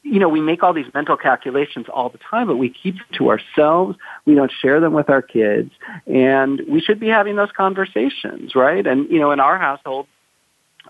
you 0.09 0.19
know, 0.19 0.29
we 0.29 0.39
make 0.39 0.63
all 0.63 0.73
these 0.73 0.91
mental 0.93 1.17
calculations 1.17 1.87
all 1.93 2.09
the 2.09 2.17
time, 2.17 2.47
but 2.47 2.57
we 2.57 2.69
keep 2.69 2.95
them 2.95 3.05
to 3.17 3.29
ourselves. 3.29 3.97
We 4.25 4.35
don't 4.35 4.51
share 4.61 4.79
them 4.79 4.93
with 4.93 5.09
our 5.09 5.21
kids. 5.21 5.71
And 6.05 6.61
we 6.69 6.79
should 6.79 6.99
be 6.99 7.07
having 7.07 7.35
those 7.35 7.51
conversations, 7.51 8.55
right? 8.55 8.85
And, 8.85 9.09
you 9.09 9.19
know, 9.19 9.31
in 9.31 9.39
our 9.39 9.57
household, 9.57 10.07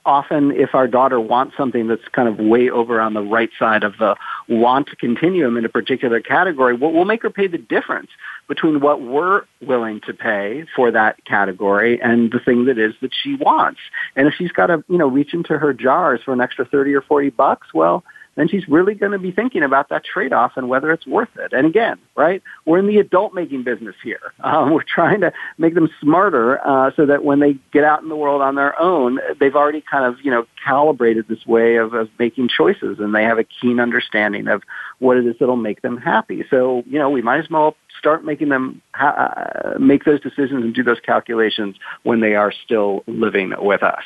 often 0.05 0.51
if 0.51 0.75
our 0.75 0.87
daughter 0.87 1.19
wants 1.19 1.57
something 1.57 1.87
that's 1.87 2.07
kind 2.11 2.29
of 2.29 2.37
way 2.37 2.69
over 2.69 3.01
on 3.01 3.13
the 3.13 3.21
right 3.21 3.49
side 3.57 3.83
of 3.83 3.97
the 3.97 4.15
want 4.47 4.97
continuum 4.99 5.57
in 5.57 5.65
a 5.65 5.69
particular 5.69 6.21
category, 6.21 6.75
we'll, 6.75 6.93
we'll 6.93 7.05
make 7.05 7.23
her 7.23 7.29
pay 7.29 7.47
the 7.47 7.57
difference 7.57 8.09
between 8.47 8.79
what 8.79 9.01
we're 9.01 9.43
willing 9.61 9.99
to 10.01 10.13
pay 10.13 10.65
for 10.75 10.91
that 10.91 11.23
category 11.25 11.99
and 12.01 12.31
the 12.31 12.39
thing 12.39 12.65
that 12.65 12.77
is 12.77 12.93
that 13.01 13.11
she 13.13 13.35
wants. 13.35 13.79
And 14.15 14.27
if 14.27 14.35
she's 14.37 14.51
got 14.51 14.67
to, 14.67 14.83
you 14.87 14.97
know, 14.97 15.07
reach 15.07 15.33
into 15.33 15.57
her 15.57 15.73
jars 15.73 16.21
for 16.23 16.33
an 16.33 16.41
extra 16.41 16.65
30 16.65 16.93
or 16.93 17.01
40 17.01 17.31
bucks, 17.31 17.67
well, 17.73 18.03
then 18.37 18.47
she's 18.47 18.67
really 18.69 18.93
going 18.93 19.11
to 19.11 19.19
be 19.19 19.31
thinking 19.31 19.63
about 19.63 19.89
that 19.89 20.05
trade-off 20.05 20.53
and 20.55 20.69
whether 20.69 20.91
it's 20.91 21.05
worth 21.07 21.35
it. 21.37 21.51
And 21.53 21.65
again, 21.65 21.97
right, 22.15 22.41
we're 22.65 22.77
in 22.77 22.87
the 22.87 22.99
adult 22.99 23.33
making 23.33 23.63
business 23.63 23.95
here. 24.03 24.31
Um, 24.41 24.71
we're 24.73 24.83
trying 24.83 25.21
to 25.21 25.33
make 25.57 25.73
them 25.73 25.89
smarter 25.99 26.65
uh, 26.65 26.91
so 26.95 27.05
that 27.07 27.23
when 27.23 27.39
they 27.39 27.57
get 27.73 27.83
out 27.83 28.03
in 28.03 28.09
the 28.09 28.15
world 28.15 28.41
on 28.41 28.55
their 28.55 28.79
own, 28.79 29.19
they've 29.39 29.55
already 29.55 29.81
kind 29.81 30.05
of 30.05 30.23
you 30.23 30.31
know 30.31 30.45
calibrated 30.63 31.27
this 31.27 31.45
way 31.45 31.75
of, 31.75 31.93
of 31.93 32.09
making 32.19 32.47
choices, 32.47 32.99
and 32.99 33.13
they 33.13 33.23
have 33.23 33.39
a 33.39 33.43
keen 33.43 33.79
understanding 33.79 34.47
of 34.47 34.61
what 34.99 35.17
it 35.17 35.25
is 35.25 35.35
that'll 35.39 35.55
make 35.55 35.81
them 35.81 35.97
happy. 35.97 36.45
So 36.49 36.83
you 36.85 36.99
know, 36.99 37.09
we 37.09 37.21
might 37.21 37.39
as 37.39 37.49
well 37.49 37.75
start 37.97 38.23
making 38.23 38.49
them 38.49 38.81
ha- 38.93 39.73
uh, 39.75 39.79
make 39.79 40.05
those 40.05 40.21
decisions 40.21 40.63
and 40.63 40.75
do 40.75 40.83
those 40.83 40.99
calculations 40.99 41.75
when 42.03 42.19
they 42.19 42.35
are 42.35 42.51
still 42.51 43.03
living 43.07 43.53
with 43.57 43.81
us. 43.81 44.03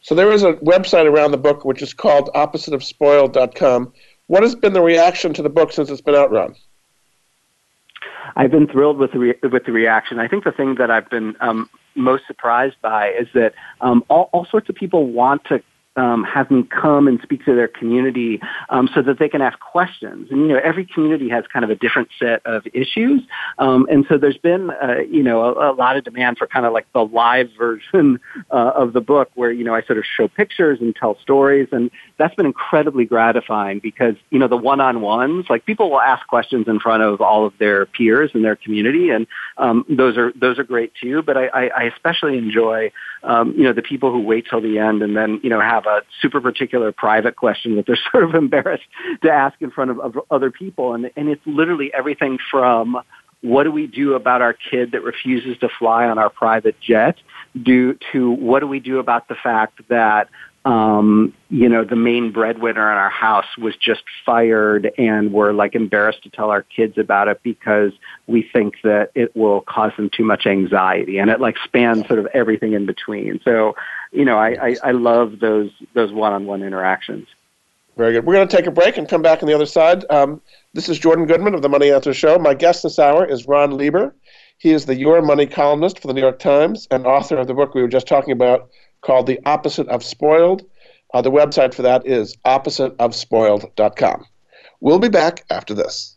So 0.00 0.14
there 0.14 0.32
is 0.32 0.42
a 0.42 0.54
website 0.54 1.06
around 1.06 1.30
the 1.30 1.38
book 1.38 1.64
which 1.64 1.82
is 1.82 1.92
called 1.92 2.30
oppositeofspoiled.com. 2.34 3.92
What 4.26 4.42
has 4.42 4.54
been 4.54 4.72
the 4.72 4.80
reaction 4.80 5.34
to 5.34 5.42
the 5.42 5.50
book 5.50 5.72
since 5.72 5.90
it's 5.90 6.00
been 6.00 6.14
out, 6.14 6.30
Ron? 6.30 6.54
I've 8.36 8.50
been 8.50 8.66
thrilled 8.66 8.98
with 8.98 9.12
the 9.12 9.18
re- 9.18 9.38
with 9.42 9.64
the 9.64 9.72
reaction. 9.72 10.18
I 10.18 10.28
think 10.28 10.44
the 10.44 10.52
thing 10.52 10.76
that 10.76 10.90
I've 10.90 11.10
been 11.10 11.36
um, 11.40 11.68
most 11.94 12.26
surprised 12.26 12.76
by 12.80 13.10
is 13.10 13.28
that 13.34 13.54
um, 13.80 14.04
all, 14.08 14.30
all 14.32 14.46
sorts 14.46 14.68
of 14.68 14.74
people 14.74 15.06
want 15.06 15.44
to 15.46 15.62
um, 15.96 16.24
have 16.24 16.50
me 16.50 16.62
come 16.62 17.08
and 17.08 17.20
speak 17.22 17.44
to 17.44 17.54
their 17.54 17.66
community 17.66 18.40
um, 18.68 18.88
so 18.94 19.02
that 19.02 19.18
they 19.18 19.28
can 19.28 19.42
ask 19.42 19.58
questions. 19.58 20.28
And 20.30 20.42
you 20.42 20.48
know, 20.48 20.60
every 20.62 20.86
community 20.86 21.28
has 21.30 21.44
kind 21.52 21.64
of 21.64 21.70
a 21.70 21.74
different 21.74 22.08
set 22.18 22.44
of 22.46 22.64
issues, 22.72 23.22
um, 23.58 23.86
and 23.90 24.06
so 24.08 24.16
there's 24.16 24.38
been 24.38 24.70
uh, 24.70 25.00
you 25.08 25.22
know 25.22 25.42
a, 25.42 25.72
a, 25.72 25.74
lot 25.74 25.96
of 25.96 26.04
demand 26.04 26.38
for 26.38 26.46
kind 26.46 26.64
of 26.64 26.72
like 26.72 26.86
the 26.92 27.04
live 27.04 27.50
version 27.58 28.20
uh, 28.50 28.72
of 28.74 28.92
the 28.92 29.00
book, 29.00 29.30
where 29.34 29.50
you 29.50 29.64
know 29.64 29.74
I 29.74 29.82
sort 29.82 29.98
of 29.98 30.04
show 30.04 30.28
pictures 30.28 30.78
and 30.80 30.94
tell 30.94 31.18
stories, 31.20 31.68
and 31.72 31.90
that's 32.18 32.34
been 32.34 32.46
incredibly 32.46 33.04
gratifying 33.04 33.80
because 33.80 34.14
you 34.30 34.38
know 34.38 34.48
the 34.48 34.56
one-on-ones, 34.56 35.46
like 35.50 35.66
people 35.66 35.90
will 35.90 36.00
ask 36.00 36.26
questions 36.28 36.68
in 36.68 36.78
front 36.78 37.02
of 37.02 37.20
all 37.20 37.46
of 37.46 37.52
their 37.58 37.86
peers 37.86 38.30
in 38.34 38.42
their 38.42 38.56
community, 38.56 39.10
and 39.10 39.26
um, 39.58 39.84
those 39.88 40.16
are 40.16 40.32
those 40.36 40.58
are 40.58 40.64
great 40.64 40.92
too. 41.00 41.22
But 41.22 41.36
I, 41.36 41.46
I, 41.46 41.66
I 41.68 41.82
especially 41.84 42.38
enjoy 42.38 42.92
um, 43.22 43.54
you 43.56 43.64
know 43.64 43.72
the 43.72 43.82
people 43.82 44.12
who 44.12 44.20
wait 44.20 44.46
till 44.48 44.60
the 44.60 44.78
end 44.78 45.02
and 45.02 45.16
then 45.16 45.40
you 45.42 45.50
know 45.50 45.60
have 45.60 45.79
a 45.86 46.02
super 46.20 46.40
particular 46.40 46.92
private 46.92 47.36
question 47.36 47.76
that 47.76 47.86
they're 47.86 47.98
sort 48.10 48.24
of 48.24 48.34
embarrassed 48.34 48.84
to 49.22 49.30
ask 49.30 49.60
in 49.60 49.70
front 49.70 49.90
of, 49.90 50.00
of 50.00 50.18
other 50.30 50.50
people. 50.50 50.94
And, 50.94 51.10
and 51.16 51.28
it's 51.28 51.46
literally 51.46 51.92
everything 51.92 52.38
from 52.50 53.00
what 53.42 53.64
do 53.64 53.70
we 53.70 53.86
do 53.86 54.14
about 54.14 54.42
our 54.42 54.52
kid 54.52 54.92
that 54.92 55.02
refuses 55.02 55.56
to 55.58 55.68
fly 55.78 56.06
on 56.06 56.18
our 56.18 56.28
private 56.28 56.78
jet 56.80 57.16
do 57.60 57.98
to 58.12 58.30
what 58.30 58.60
do 58.60 58.66
we 58.66 58.80
do 58.80 58.98
about 58.98 59.28
the 59.28 59.34
fact 59.34 59.80
that 59.88 60.28
um, 60.64 61.32
you 61.48 61.68
know, 61.70 61.84
the 61.84 61.96
main 61.96 62.32
breadwinner 62.32 62.92
in 62.92 62.98
our 62.98 63.10
house 63.10 63.46
was 63.56 63.74
just 63.76 64.02
fired 64.26 64.92
and 64.98 65.32
we're 65.32 65.52
like 65.52 65.74
embarrassed 65.74 66.22
to 66.24 66.30
tell 66.30 66.50
our 66.50 66.62
kids 66.62 66.98
about 66.98 67.28
it 67.28 67.40
because 67.42 67.92
we 68.26 68.46
think 68.52 68.74
that 68.84 69.10
it 69.14 69.34
will 69.34 69.62
cause 69.62 69.92
them 69.96 70.10
too 70.10 70.24
much 70.24 70.44
anxiety 70.44 71.18
and 71.18 71.30
it 71.30 71.40
like 71.40 71.56
spans 71.64 72.06
sort 72.06 72.18
of 72.18 72.26
everything 72.34 72.74
in 72.74 72.84
between. 72.84 73.40
So, 73.42 73.74
you 74.12 74.24
know, 74.24 74.38
I, 74.38 74.68
I, 74.68 74.76
I 74.82 74.90
love 74.92 75.40
those, 75.40 75.70
those 75.94 76.12
one-on-one 76.12 76.62
interactions. 76.62 77.28
Very 77.96 78.12
good. 78.12 78.24
We're 78.24 78.34
going 78.34 78.48
to 78.48 78.56
take 78.56 78.66
a 78.66 78.70
break 78.70 78.96
and 78.96 79.08
come 79.08 79.22
back 79.22 79.42
on 79.42 79.46
the 79.46 79.54
other 79.54 79.66
side. 79.66 80.04
Um, 80.10 80.40
this 80.72 80.88
is 80.88 80.98
Jordan 80.98 81.26
Goodman 81.26 81.54
of 81.54 81.62
the 81.62 81.68
Money 81.68 81.90
Answer 81.90 82.14
Show. 82.14 82.38
My 82.38 82.54
guest 82.54 82.82
this 82.82 82.98
hour 82.98 83.26
is 83.26 83.46
Ron 83.46 83.76
Lieber. 83.76 84.14
He 84.58 84.70
is 84.72 84.86
the 84.86 84.94
Your 84.94 85.22
Money 85.22 85.46
columnist 85.46 85.98
for 85.98 86.06
the 86.06 86.14
New 86.14 86.20
York 86.20 86.38
Times 86.38 86.86
and 86.90 87.06
author 87.06 87.36
of 87.36 87.46
the 87.46 87.54
book 87.54 87.74
we 87.74 87.82
were 87.82 87.88
just 87.88 88.06
talking 88.06 88.32
about, 88.32 88.70
called 89.00 89.26
The 89.26 89.40
Opposite 89.44 89.88
of 89.88 90.04
Spoiled. 90.04 90.62
Uh, 91.12 91.22
the 91.22 91.30
website 91.30 91.74
for 91.74 91.82
that 91.82 92.06
is 92.06 92.36
oppositeofspoiled.com. 92.44 94.24
We'll 94.80 94.98
be 94.98 95.08
back 95.08 95.44
after 95.50 95.74
this. 95.74 96.16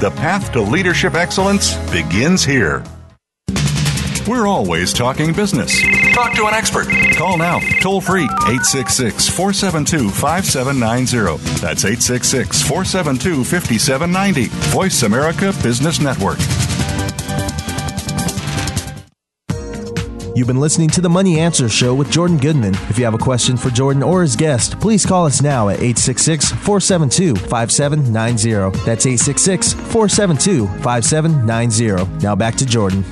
The 0.00 0.10
path 0.10 0.52
to 0.52 0.60
leadership 0.60 1.14
excellence 1.14 1.76
begins 1.90 2.44
here. 2.44 2.82
We're 4.26 4.46
always 4.46 4.92
talking 4.92 5.32
business. 5.32 5.80
Talk 6.14 6.34
to 6.34 6.46
an 6.46 6.54
expert. 6.54 6.88
Call 7.16 7.38
now, 7.38 7.60
toll 7.80 8.00
free, 8.00 8.24
866 8.24 9.28
472 9.28 10.10
5790. 10.10 11.60
That's 11.60 11.84
866 11.84 12.62
472 12.62 13.44
5790. 13.44 14.46
Voice 14.72 15.02
America 15.04 15.52
Business 15.62 16.00
Network. 16.00 16.38
You've 20.36 20.48
been 20.48 20.58
listening 20.58 20.88
to 20.90 21.00
the 21.00 21.08
Money 21.08 21.38
Answer 21.38 21.68
Show 21.68 21.94
with 21.94 22.10
Jordan 22.10 22.38
Goodman. 22.38 22.74
If 22.90 22.98
you 22.98 23.04
have 23.04 23.14
a 23.14 23.18
question 23.18 23.56
for 23.56 23.70
Jordan 23.70 24.02
or 24.02 24.22
his 24.22 24.34
guest, 24.34 24.80
please 24.80 25.06
call 25.06 25.26
us 25.26 25.40
now 25.40 25.68
at 25.68 25.76
866 25.76 26.50
472 26.50 27.36
5790. 27.36 28.76
That's 28.84 29.06
866 29.06 29.74
472 29.74 30.66
5790. 30.82 32.24
Now 32.24 32.34
back 32.34 32.56
to 32.56 32.66
Jordan. 32.66 33.04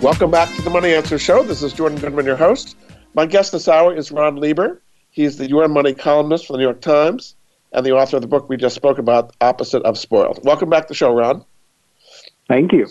Welcome 0.00 0.30
back 0.30 0.56
to 0.56 0.62
the 0.62 0.70
Money 0.70 0.94
Answer 0.94 1.18
Show. 1.18 1.42
This 1.42 1.62
is 1.62 1.74
Jordan 1.74 1.98
Goodman, 1.98 2.24
your 2.24 2.36
host. 2.36 2.78
My 3.12 3.26
guest 3.26 3.52
this 3.52 3.68
hour 3.68 3.94
is 3.94 4.10
Ron 4.10 4.36
Lieber. 4.36 4.80
He's 5.10 5.36
the 5.36 5.46
Your 5.46 5.68
Money 5.68 5.92
columnist 5.92 6.46
for 6.46 6.54
the 6.54 6.60
New 6.60 6.64
York 6.64 6.80
Times 6.80 7.36
and 7.72 7.84
the 7.84 7.92
author 7.92 8.16
of 8.16 8.22
the 8.22 8.28
book 8.28 8.48
we 8.48 8.56
just 8.56 8.74
spoke 8.74 8.96
about, 8.96 9.36
Opposite 9.42 9.82
of 9.82 9.98
Spoiled. 9.98 10.40
Welcome 10.44 10.70
back 10.70 10.84
to 10.84 10.88
the 10.88 10.94
show, 10.94 11.12
Ron. 11.12 11.44
Thank 12.48 12.72
you. 12.72 12.86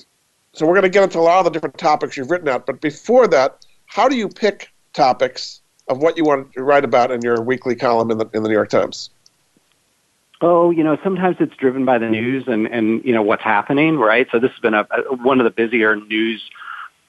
So 0.53 0.67
we're 0.67 0.73
going 0.73 0.83
to 0.83 0.89
get 0.89 1.03
into 1.03 1.17
a 1.17 1.21
lot 1.21 1.39
of 1.39 1.45
the 1.45 1.49
different 1.49 1.79
topics 1.79 2.15
you've 2.15 2.29
written 2.29 2.47
out. 2.47 2.67
But 2.67 2.79
before 2.79 3.27
that, 3.29 3.62
how 3.93 4.09
do 4.09 4.15
you 4.15 4.27
pick 4.27 4.69
topics 4.93 5.61
of 5.87 5.99
what 5.99 6.17
you 6.17 6.23
want 6.23 6.51
to 6.53 6.63
write 6.63 6.83
about 6.83 7.11
in 7.11 7.21
your 7.21 7.39
weekly 7.43 7.75
column 7.75 8.09
in 8.09 8.17
the, 8.17 8.27
in 8.33 8.41
the 8.41 8.49
New 8.49 8.55
York 8.55 8.69
Times? 8.69 9.11
Oh, 10.41 10.71
you 10.71 10.83
know, 10.83 10.97
sometimes 11.03 11.37
it's 11.39 11.55
driven 11.57 11.85
by 11.85 11.99
the 11.99 12.09
news 12.09 12.45
and, 12.47 12.65
and 12.65 13.05
you 13.05 13.13
know, 13.13 13.21
what's 13.21 13.43
happening, 13.43 13.97
right? 13.97 14.27
So 14.31 14.39
this 14.39 14.49
has 14.49 14.59
been 14.61 14.73
a, 14.73 14.87
one 15.21 15.39
of 15.39 15.43
the 15.43 15.51
busier 15.51 15.95
news 15.95 16.41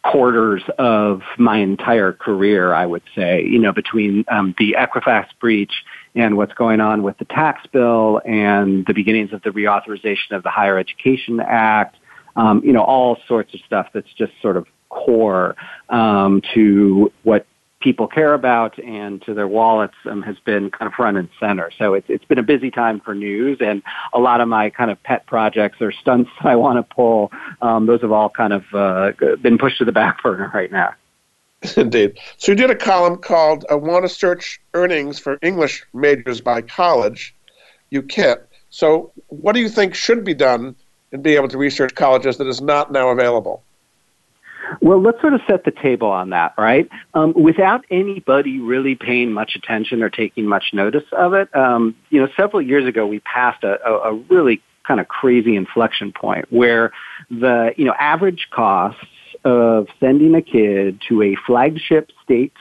quarters 0.05 0.63
of 0.79 1.23
my 1.39 1.57
entire 1.57 2.13
career, 2.13 2.75
I 2.75 2.85
would 2.85 3.03
say, 3.15 3.43
you 3.43 3.59
know, 3.59 3.73
between 3.73 4.27
um, 4.31 4.55
the 4.59 4.77
Equifax 4.79 5.29
breach 5.41 5.73
and 6.15 6.37
what's 6.37 6.53
going 6.53 6.83
on 6.83 7.03
with 7.03 7.17
the 7.17 7.25
tax 7.25 7.67
bill 7.73 8.21
and 8.27 8.85
the 8.85 8.93
beginnings 8.93 9.33
of 9.33 9.41
the 9.41 9.51
reauthorization 9.51 10.33
of 10.33 10.43
the 10.43 10.51
Higher 10.51 10.79
Education 10.79 11.41
Act, 11.41 11.97
um, 12.37 12.63
you 12.63 12.75
know, 12.75 12.85
all 12.85 13.17
sorts 13.27 13.55
of 13.55 13.61
stuff 13.61 13.89
that's 13.95 14.13
just 14.13 14.33
sort 14.43 14.59
of 14.59 14.67
core 14.95 15.57
um, 15.89 16.41
to 16.55 17.13
what 17.25 17.47
people 17.85 18.07
care 18.07 18.33
about 18.33 18.79
and 18.79 19.21
to 19.23 19.35
their 19.35 19.47
wallets 19.47 19.95
um, 20.07 20.23
has 20.23 20.37
been 20.47 20.71
kind 20.71 20.87
of 20.87 20.95
front 20.95 21.19
and 21.19 21.29
center. 21.39 21.71
So 21.79 21.93
it's 21.93 22.07
it's 22.09 22.25
been 22.25 22.39
a 22.39 22.43
busy 22.43 22.71
time 22.71 23.01
for 23.01 23.15
news, 23.15 23.59
and 23.61 23.83
a 24.15 24.19
lot 24.19 24.41
of 24.41 24.49
my 24.49 24.71
kind 24.71 24.91
of 24.91 25.01
pet 25.03 25.27
projects 25.27 25.77
or 25.83 25.93
stunts 25.93 26.31
that 26.43 26.49
I 26.49 26.57
want 26.57 26.79
to 26.79 26.95
pull, 26.95 27.31
um, 27.61 27.87
those 27.87 28.01
have 28.01 28.11
all 28.11 28.31
kind 28.31 28.55
of 28.55 28.65
uh, 28.73 29.13
been 29.43 29.59
pushed 29.59 29.79
to 29.79 29.85
the 29.85 29.93
back 29.93 30.23
burner 30.23 30.51
right 30.55 30.73
now. 30.73 30.95
Indeed. 31.77 32.19
So 32.39 32.53
you 32.53 32.57
did 32.57 32.71
a 32.71 32.75
column 32.75 33.19
called 33.19 33.67
"I 33.71 33.75
Want 33.75 34.05
to 34.05 34.09
Search 34.09 34.61
Earnings 34.73 35.19
for 35.19 35.39
English 35.43 35.85
Majors 35.93 36.41
by 36.41 36.63
College." 36.63 37.35
You 37.91 38.03
can't. 38.03 38.41
So 38.71 39.13
what 39.29 39.55
do 39.55 39.61
you 39.61 39.69
think 39.69 39.95
should 39.95 40.25
be 40.25 40.35
done 40.35 40.75
in 41.13 41.23
being 41.23 41.37
able 41.37 41.49
to 41.49 41.59
research 41.59 41.95
colleges 41.95 42.39
that 42.39 42.49
is 42.49 42.61
not 42.61 42.91
now 42.91 43.11
available? 43.11 43.63
Well, 44.81 45.01
let's 45.01 45.21
sort 45.21 45.35
of 45.35 45.41
set 45.47 45.65
the 45.65 45.71
table 45.71 46.09
on 46.09 46.31
that, 46.31 46.55
right? 46.57 46.89
Um, 47.15 47.33
without 47.35 47.85
anybody 47.91 48.61
really 48.61 48.95
paying 48.95 49.33
much 49.33 49.57
attention 49.57 50.03
or 50.03 50.11
taking 50.11 50.47
much 50.47 50.73
notice 50.73 51.05
of 51.13 51.35
it, 51.35 51.55
um, 51.55 51.97
you 52.11 52.21
know, 52.21 52.29
several 52.37 52.63
years 52.63 52.87
ago 52.87 53.07
we 53.07 53.21
passed 53.21 53.65
a, 53.65 53.79
a, 53.87 54.13
a 54.13 54.15
really 54.15 54.63
kind 54.87 55.01
of 55.01 55.09
crazy 55.09 55.57
inflection 55.57 56.13
point 56.13 56.47
where 56.51 56.93
the 57.31 57.73
you 57.77 57.85
know 57.85 57.95
average 57.99 58.49
costs 58.51 59.01
of 59.45 59.89
sending 60.01 60.35
a 60.35 60.43
kid 60.43 61.01
to 61.09 61.23
a 61.23 61.37
flagship 61.47 62.11
state 62.23 62.53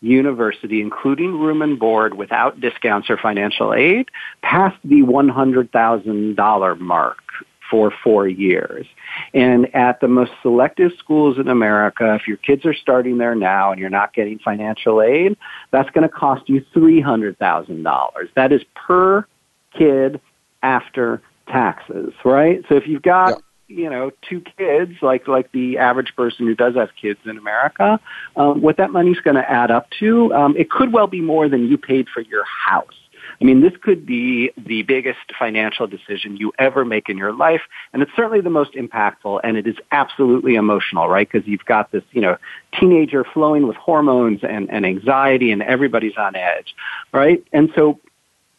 university, 0.00 0.80
including 0.80 1.38
room 1.38 1.62
and 1.62 1.78
board 1.78 2.14
without 2.14 2.60
discounts 2.60 3.10
or 3.10 3.18
financial 3.18 3.74
aid, 3.74 4.10
passed 4.42 4.78
the 4.82 5.02
$100,000 5.02 6.80
mark 6.80 7.18
for 7.70 7.92
four 8.02 8.26
years. 8.26 8.86
And 9.32 9.74
at 9.74 10.00
the 10.00 10.08
most 10.08 10.32
selective 10.42 10.92
schools 10.98 11.38
in 11.38 11.48
America, 11.48 12.14
if 12.14 12.26
your 12.26 12.36
kids 12.36 12.66
are 12.66 12.74
starting 12.74 13.18
there 13.18 13.34
now 13.34 13.70
and 13.70 13.80
you're 13.80 13.90
not 13.90 14.12
getting 14.12 14.38
financial 14.38 15.00
aid, 15.00 15.36
that's 15.70 15.90
going 15.90 16.02
to 16.02 16.14
cost 16.14 16.48
you 16.48 16.64
$300,000. 16.74 18.10
That 18.34 18.52
is 18.52 18.62
per 18.74 19.26
kid 19.76 20.20
after 20.62 21.22
taxes, 21.46 22.12
right? 22.24 22.64
So 22.68 22.76
if 22.76 22.86
you've 22.86 23.02
got, 23.02 23.42
yeah. 23.68 23.76
you 23.76 23.90
know, 23.90 24.10
two 24.28 24.42
kids, 24.58 24.94
like 25.02 25.28
like 25.28 25.50
the 25.52 25.78
average 25.78 26.14
person 26.16 26.46
who 26.46 26.54
does 26.54 26.74
have 26.74 26.90
kids 27.00 27.20
in 27.24 27.38
America, 27.38 28.00
um, 28.36 28.60
what 28.60 28.76
that 28.76 28.90
money's 28.90 29.20
going 29.20 29.36
to 29.36 29.50
add 29.50 29.70
up 29.70 29.88
to, 30.00 30.32
um, 30.34 30.56
it 30.56 30.70
could 30.70 30.92
well 30.92 31.06
be 31.06 31.20
more 31.20 31.48
than 31.48 31.68
you 31.68 31.78
paid 31.78 32.08
for 32.08 32.20
your 32.20 32.44
house. 32.44 32.99
I 33.40 33.44
mean, 33.44 33.62
this 33.62 33.72
could 33.82 34.04
be 34.04 34.50
the 34.56 34.82
biggest 34.82 35.18
financial 35.38 35.86
decision 35.86 36.36
you 36.36 36.52
ever 36.58 36.84
make 36.84 37.08
in 37.08 37.16
your 37.16 37.32
life, 37.32 37.62
and 37.92 38.02
it's 38.02 38.12
certainly 38.14 38.42
the 38.42 38.50
most 38.50 38.74
impactful, 38.74 39.40
and 39.42 39.56
it 39.56 39.66
is 39.66 39.76
absolutely 39.90 40.56
emotional, 40.56 41.08
right? 41.08 41.28
Because 41.30 41.48
you've 41.48 41.64
got 41.64 41.90
this, 41.90 42.04
you 42.12 42.20
know, 42.20 42.36
teenager 42.78 43.24
flowing 43.24 43.66
with 43.66 43.76
hormones 43.76 44.40
and, 44.42 44.70
and 44.70 44.84
anxiety, 44.84 45.52
and 45.52 45.62
everybody's 45.62 46.16
on 46.18 46.36
edge, 46.36 46.74
right? 47.12 47.42
And 47.52 47.70
so 47.74 47.98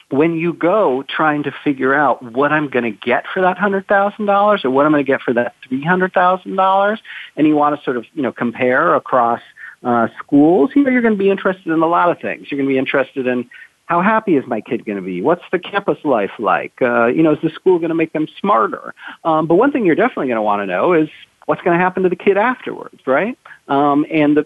when 0.09 0.35
you 0.35 0.53
go 0.53 1.03
trying 1.07 1.43
to 1.43 1.53
figure 1.63 1.93
out 1.93 2.21
what 2.33 2.51
I'm 2.51 2.69
going 2.69 2.83
to 2.83 2.91
get 2.91 3.25
for 3.33 3.41
that 3.41 3.57
hundred 3.57 3.87
thousand 3.87 4.25
dollars 4.25 4.65
or 4.65 4.69
what 4.69 4.85
I'm 4.85 4.91
going 4.91 5.05
to 5.05 5.11
get 5.11 5.21
for 5.21 5.33
that 5.33 5.55
three 5.67 5.83
hundred 5.83 6.13
thousand 6.13 6.55
dollars, 6.55 6.99
and 7.35 7.47
you 7.47 7.55
want 7.55 7.77
to 7.77 7.83
sort 7.83 7.97
of 7.97 8.05
you 8.13 8.21
know 8.21 8.31
compare 8.31 8.95
across 8.95 9.41
uh, 9.83 10.07
schools, 10.19 10.71
you 10.75 10.83
know 10.83 10.89
you're 10.89 11.01
going 11.01 11.13
to 11.13 11.19
be 11.19 11.29
interested 11.29 11.71
in 11.71 11.81
a 11.81 11.87
lot 11.87 12.09
of 12.11 12.19
things. 12.19 12.47
You're 12.51 12.57
going 12.57 12.67
to 12.67 12.73
be 12.73 12.79
interested 12.79 13.25
in 13.25 13.49
how 13.91 14.01
happy 14.01 14.37
is 14.37 14.47
my 14.47 14.61
kid 14.61 14.85
going 14.85 14.95
to 14.95 15.01
be? 15.01 15.21
What's 15.21 15.43
the 15.51 15.59
campus 15.59 15.97
life 16.05 16.31
like? 16.39 16.71
Uh, 16.81 17.07
you 17.07 17.21
know, 17.21 17.33
is 17.33 17.41
the 17.43 17.49
school 17.49 17.77
going 17.77 17.89
to 17.89 17.95
make 17.95 18.13
them 18.13 18.25
smarter? 18.39 18.93
Um, 19.25 19.47
but 19.47 19.55
one 19.55 19.73
thing 19.73 19.85
you're 19.85 19.95
definitely 19.95 20.27
going 20.27 20.37
to 20.37 20.41
want 20.41 20.61
to 20.61 20.65
know 20.65 20.93
is 20.93 21.09
what's 21.45 21.61
going 21.61 21.77
to 21.77 21.83
happen 21.83 22.03
to 22.03 22.07
the 22.07 22.15
kid 22.15 22.37
afterwards, 22.37 23.05
right? 23.05 23.37
Um, 23.67 24.05
and 24.09 24.37
the, 24.37 24.45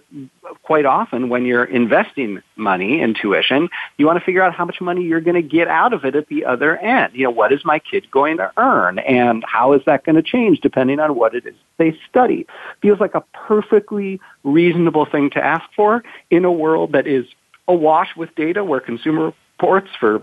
quite 0.63 0.85
often, 0.85 1.29
when 1.29 1.45
you're 1.45 1.63
investing 1.63 2.41
money 2.55 3.01
in 3.01 3.13
tuition, 3.13 3.69
you 3.97 4.07
want 4.07 4.17
to 4.17 4.25
figure 4.25 4.41
out 4.41 4.55
how 4.55 4.65
much 4.65 4.81
money 4.81 5.03
you're 5.03 5.21
going 5.21 5.35
to 5.35 5.47
get 5.47 5.67
out 5.67 5.93
of 5.93 6.05
it 6.05 6.15
at 6.15 6.27
the 6.27 6.45
other 6.45 6.75
end. 6.77 7.13
You 7.13 7.25
know, 7.25 7.29
what 7.29 7.53
is 7.53 7.63
my 7.63 7.77
kid 7.77 8.09
going 8.09 8.37
to 8.37 8.51
earn, 8.57 8.97
and 8.97 9.43
how 9.47 9.73
is 9.73 9.81
that 9.85 10.05
going 10.05 10.15
to 10.15 10.23
change 10.23 10.59
depending 10.61 10.99
on 10.99 11.15
what 11.15 11.35
it 11.35 11.45
is 11.45 11.53
they 11.77 11.95
study? 12.09 12.47
Feels 12.81 12.99
like 12.99 13.13
a 13.13 13.23
perfectly 13.31 14.19
reasonable 14.43 15.05
thing 15.05 15.29
to 15.31 15.43
ask 15.43 15.65
for 15.75 16.03
in 16.31 16.45
a 16.45 16.51
world 16.51 16.93
that 16.93 17.05
is 17.05 17.27
awash 17.67 18.09
with 18.15 18.33
data, 18.35 18.63
where 18.63 18.79
Consumer 18.79 19.33
Reports 19.57 19.89
for 19.99 20.21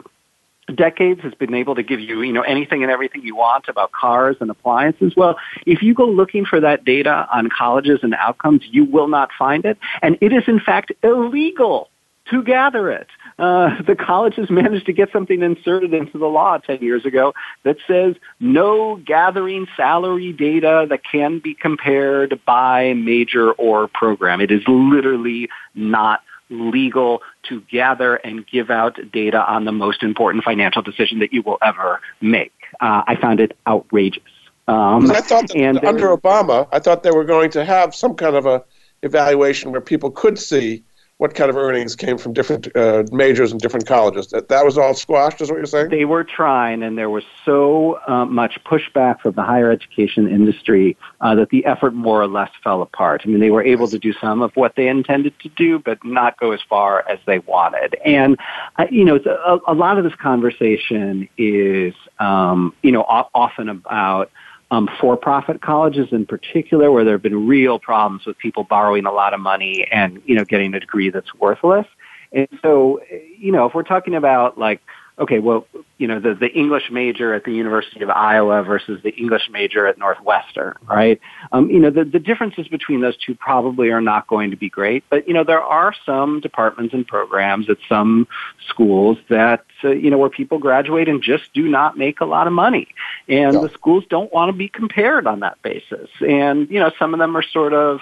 decades 0.75 1.21
has 1.23 1.35
been 1.35 1.55
able 1.55 1.75
to 1.75 1.83
give 1.83 2.01
you, 2.01 2.23
you 2.23 2.33
know, 2.33 2.43
anything 2.43 2.83
and 2.83 2.93
everything 2.93 3.23
you 3.23 3.35
want 3.35 3.67
about 3.69 3.93
cars 3.93 4.37
and 4.41 4.51
appliances. 4.51 5.15
Well, 5.17 5.37
if 5.67 5.83
you 5.83 5.95
go 5.95 6.07
looking 6.07 6.45
for 6.45 6.61
that 6.61 6.85
data 6.85 7.27
on 7.33 7.49
colleges 7.49 8.01
and 8.03 8.15
outcomes, 8.15 8.63
you 8.71 8.85
will 8.85 9.09
not 9.09 9.31
find 9.39 9.65
it. 9.65 9.79
And 10.03 10.19
it 10.21 10.33
is 10.33 10.45
in 10.47 10.61
fact 10.61 10.93
illegal 11.03 11.89
to 12.31 12.43
gather 12.43 12.91
it. 12.91 13.09
Uh, 13.39 13.83
the 13.87 13.97
colleges 13.97 14.49
managed 14.51 14.87
to 14.87 14.93
get 14.93 15.11
something 15.13 15.43
inserted 15.43 15.93
into 15.93 16.19
the 16.19 16.27
law 16.27 16.59
10 16.59 16.79
years 16.81 17.05
ago 17.05 17.35
that 17.65 17.77
says 17.87 18.15
no 18.39 18.97
gathering 18.97 19.67
salary 19.77 20.33
data 20.33 20.87
that 20.89 21.01
can 21.11 21.41
be 21.41 21.55
compared 21.55 22.41
by 22.45 22.93
major 22.95 23.53
or 23.53 23.89
program. 23.89 24.41
It 24.41 24.51
is 24.51 24.63
literally 24.69 25.49
not 25.75 26.23
legal 26.53 27.23
to 27.49 27.61
gather 27.63 28.17
and 28.17 28.47
give 28.47 28.71
out 28.71 28.99
data 29.13 29.45
on 29.51 29.65
the 29.65 29.73
most 29.73 30.03
important 30.03 30.45
financial 30.45 30.83
decision 30.83 31.19
that 31.21 31.33
you 31.33 31.43
will 31.43 31.59
ever 31.63 32.01
make. 32.21 32.53
Uh, 32.81 33.03
I 33.07 33.17
found 33.17 33.41
it 33.41 33.57
outrageous. 33.67 34.23
Um, 34.69 35.11
I 35.11 35.21
thought 35.21 35.55
and 35.57 35.85
under 35.85 36.17
Obama, 36.17 36.69
I 36.71 36.79
thought 36.79 37.03
they 37.03 37.11
were 37.11 37.25
going 37.25 37.51
to 37.53 37.65
have 37.65 37.95
some 37.95 38.15
kind 38.15 38.37
of 38.37 38.47
a 38.47 38.63
evaluation 39.03 39.73
where 39.73 39.81
people 39.81 40.11
could 40.11 40.39
see 40.39 40.85
what 41.23 41.37
kind 41.37 41.49
of 41.49 41.57
earnings 41.57 41.95
came 41.95 42.19
from 42.19 42.33
different 42.33 42.67
uh, 42.77 43.05
majors 43.13 43.53
and 43.53 43.61
different 43.61 43.87
colleges. 43.87 44.27
That, 44.33 44.49
that 44.49 44.65
was 44.65 44.77
all 44.77 44.93
squashed, 44.93 45.41
is 45.41 45.51
what 45.51 45.59
you're 45.59 45.67
saying? 45.67 45.91
They 45.91 46.05
were 46.05 46.25
trying, 46.25 46.83
and 46.83 46.99
there 46.99 47.11
was 47.11 47.23
so 47.45 48.01
uh, 48.09 48.25
much 48.25 48.59
pushback 48.67 49.21
from 49.21 49.35
the 49.35 49.45
higher 49.45 49.71
education 49.71 50.29
industry 50.29 50.97
uh, 51.21 51.37
that 51.37 51.51
the 51.51 51.65
effort 51.65 51.95
more 51.95 52.21
or 52.21 52.27
less 52.27 52.51
fell 52.65 52.83
apart. 52.83 53.23
I 53.25 53.29
mean, 53.29 53.39
they 53.39 53.53
were 53.53 53.63
able 53.63 53.87
to 53.87 54.01
do 54.01 54.13
some 54.15 54.43
of 54.43 54.51
what 54.57 54.75
they 54.75 54.89
intended 54.89 55.39
to 55.43 55.49
do, 55.51 55.79
but 55.79 56.05
not 56.05 56.41
go 56.41 56.51
as 56.51 56.61
far 56.69 57.09
as 57.09 57.21
they 57.25 57.39
wanted. 57.39 57.95
And, 58.05 58.37
uh, 58.81 58.87
you 58.91 59.05
know, 59.05 59.21
a, 59.25 59.59
a, 59.71 59.75
lot 59.75 59.99
of 59.99 60.03
this 60.03 60.17
conversation 60.17 61.29
is, 61.39 61.95
um, 62.19 62.75
you 62.83 62.91
know, 62.91 63.03
often 63.03 63.69
about 63.69 64.29
um, 64.73 64.89
for-profit 64.99 65.61
colleges 65.61 66.09
in 66.13 66.25
particular, 66.25 66.91
where 66.91 67.05
there 67.05 67.13
have 67.15 67.23
been 67.23 67.47
real 67.47 67.79
problems 67.79 68.25
with 68.25 68.39
people 68.39 68.65
borrowing 68.65 69.05
a 69.05 69.13
lot 69.13 69.35
of 69.35 69.41
money 69.41 69.87
and 69.93 70.21
you 70.25 70.35
know 70.35 70.45
getting 70.45 70.75
a 70.75 70.81
degree 70.81 71.11
that's 71.11 71.33
worthless. 71.35 71.87
And 72.33 72.49
so, 72.63 73.01
you 73.39 73.53
know, 73.53 73.67
if 73.67 73.75
we're 73.75 73.83
talking 73.83 74.15
about 74.15 74.57
like 74.57 74.81
okay, 75.19 75.39
well, 75.39 75.67
you 75.99 76.07
know, 76.09 76.19
the, 76.19 76.35
the 76.35 76.49
English 76.49 76.91
major 76.91 77.35
at 77.35 77.45
the 77.45 77.53
University 77.53 78.03
of 78.03 78.11
Iowa 78.11 78.63
versus 78.63 79.01
the 79.03 79.11
English 79.11 79.49
major 79.51 79.87
at 79.87 79.99
Northwestern, 79.99 80.75
right? 80.89 81.21
Um, 81.53 81.71
you 81.71 81.79
know, 81.79 81.91
the, 81.91 82.05
the 82.05 82.19
differences 82.19 82.67
between 82.69 83.01
those 83.01 83.17
two 83.17 83.35
probably 83.35 83.91
are 83.91 84.01
not 84.01 84.27
going 84.27 84.51
to 84.51 84.57
be 84.57 84.69
great, 84.69 85.05
but, 85.11 85.29
you 85.29 85.35
know, 85.35 85.45
there 85.45 85.63
are 85.63 85.95
some 86.05 86.41
departments 86.41 86.95
and 86.95 87.07
programs 87.07 87.69
at 87.71 87.77
some 87.89 88.27
schools 88.69 89.19
that, 89.29 89.65
uh, 89.85 89.91
you 89.91 90.11
know, 90.11 90.19
where 90.19 90.31
people 90.31 90.59
graduate 90.59 91.09
and 91.09 91.23
just 91.23 91.45
do 91.53 91.69
not 91.69 91.97
make 91.97 92.21
a 92.21 92.25
lot 92.25 92.47
of 92.47 92.53
money. 92.53 92.89
And 93.29 93.55
the 93.55 93.71
schools 93.75 94.05
don't 94.09 94.33
want 94.33 94.49
to 94.49 94.53
be 94.57 94.69
compared 94.69 95.27
on 95.27 95.41
that 95.41 95.61
basis. 95.63 96.09
And, 96.27 96.69
you 96.71 96.81
know, 96.81 96.91
some 96.99 97.15
of 97.15 97.21
them 97.21 97.37
are 97.37 97.43
sort 97.43 97.75
of, 97.75 98.01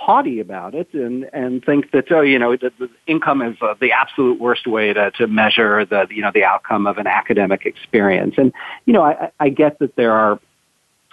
haughty 0.00 0.40
about 0.40 0.74
it 0.74 0.92
and 0.94 1.28
and 1.32 1.62
think 1.64 1.90
that 1.90 2.10
oh 2.10 2.22
you 2.22 2.38
know 2.38 2.56
the, 2.56 2.72
the 2.78 2.88
income 3.06 3.42
is 3.42 3.56
uh, 3.60 3.74
the 3.80 3.92
absolute 3.92 4.40
worst 4.40 4.66
way 4.66 4.92
to 4.92 5.10
to 5.12 5.26
measure 5.26 5.84
the 5.84 6.06
you 6.10 6.22
know 6.22 6.30
the 6.32 6.44
outcome 6.44 6.86
of 6.86 6.96
an 6.98 7.06
academic 7.06 7.66
experience. 7.66 8.34
And 8.38 8.52
you 8.86 8.92
know 8.92 9.02
I, 9.02 9.30
I 9.38 9.50
get 9.50 9.78
that 9.80 9.96
there 9.96 10.12
are 10.12 10.40